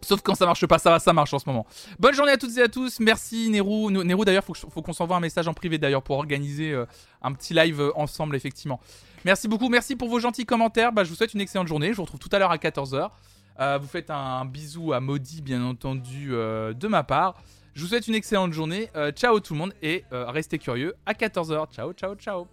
Sauf 0.02 0.22
quand 0.22 0.36
ça 0.36 0.46
marche 0.46 0.66
pas, 0.66 0.80
ça 0.80 0.92
va, 0.92 1.00
ça 1.00 1.14
marche 1.14 1.34
en 1.34 1.40
ce 1.40 1.48
moment. 1.48 1.66
Bonne 2.00 2.14
journée 2.14 2.32
à 2.32 2.38
toutes 2.38 2.58
et 2.58 2.62
à 2.62 2.68
tous. 2.68 3.00
Merci 3.00 3.50
Nero. 3.50 3.92
Nero 3.92 4.26
d'ailleurs, 4.26 4.44
faut, 4.44 4.82
qu'on 4.82 4.94
s'envoie 4.94 5.18
un 5.18 5.22
message 5.22 5.48
en 5.48 5.54
privé 5.54 5.78
d'ailleurs 5.78 6.04
pour 6.04 6.18
organiser 6.18 6.72
euh, 6.72 6.86
un 7.22 7.34
petit 7.34 7.54
live 7.54 7.82
euh, 7.82 7.92
ensemble 7.96 8.36
effectivement. 8.36 8.80
Merci 9.26 9.48
beaucoup, 9.48 9.70
merci 9.70 9.96
pour 9.96 10.10
vos 10.10 10.20
gentils 10.20 10.46
commentaires. 10.46 10.92
Bah, 10.92 11.04
je 11.04 11.10
vous 11.10 11.16
souhaite 11.16 11.34
une 11.34 11.42
excellente 11.42 11.68
journée. 11.68 11.92
Je 11.92 11.98
vous 11.98 12.04
retrouve 12.04 12.20
tout 12.20 12.30
à 12.32 12.40
l'heure 12.40 12.52
à 12.52 12.58
14h. 12.58 13.10
vous 13.80 13.88
faites 13.88 14.10
un, 14.10 14.46
bisou 14.46 14.94
à 14.94 15.00
Maudit 15.02 15.42
bien 15.42 15.64
entendu 15.64 16.30
euh, 16.32 16.74
de 16.74 16.88
ma 16.88 17.04
part. 17.04 17.36
Je 17.80 17.82
vous 17.82 17.88
souhaite 17.88 18.08
une 18.08 18.16
excellente 18.16 18.52
journée. 18.52 18.90
Euh, 18.96 19.12
ciao 19.12 19.40
tout 19.40 19.54
le 19.54 19.60
monde 19.60 19.74
et 19.82 20.04
euh, 20.12 20.26
restez 20.30 20.58
curieux 20.58 20.96
à 21.06 21.14
14h. 21.14 21.72
Ciao, 21.74 21.94
ciao, 21.94 22.16
ciao. 22.16 22.48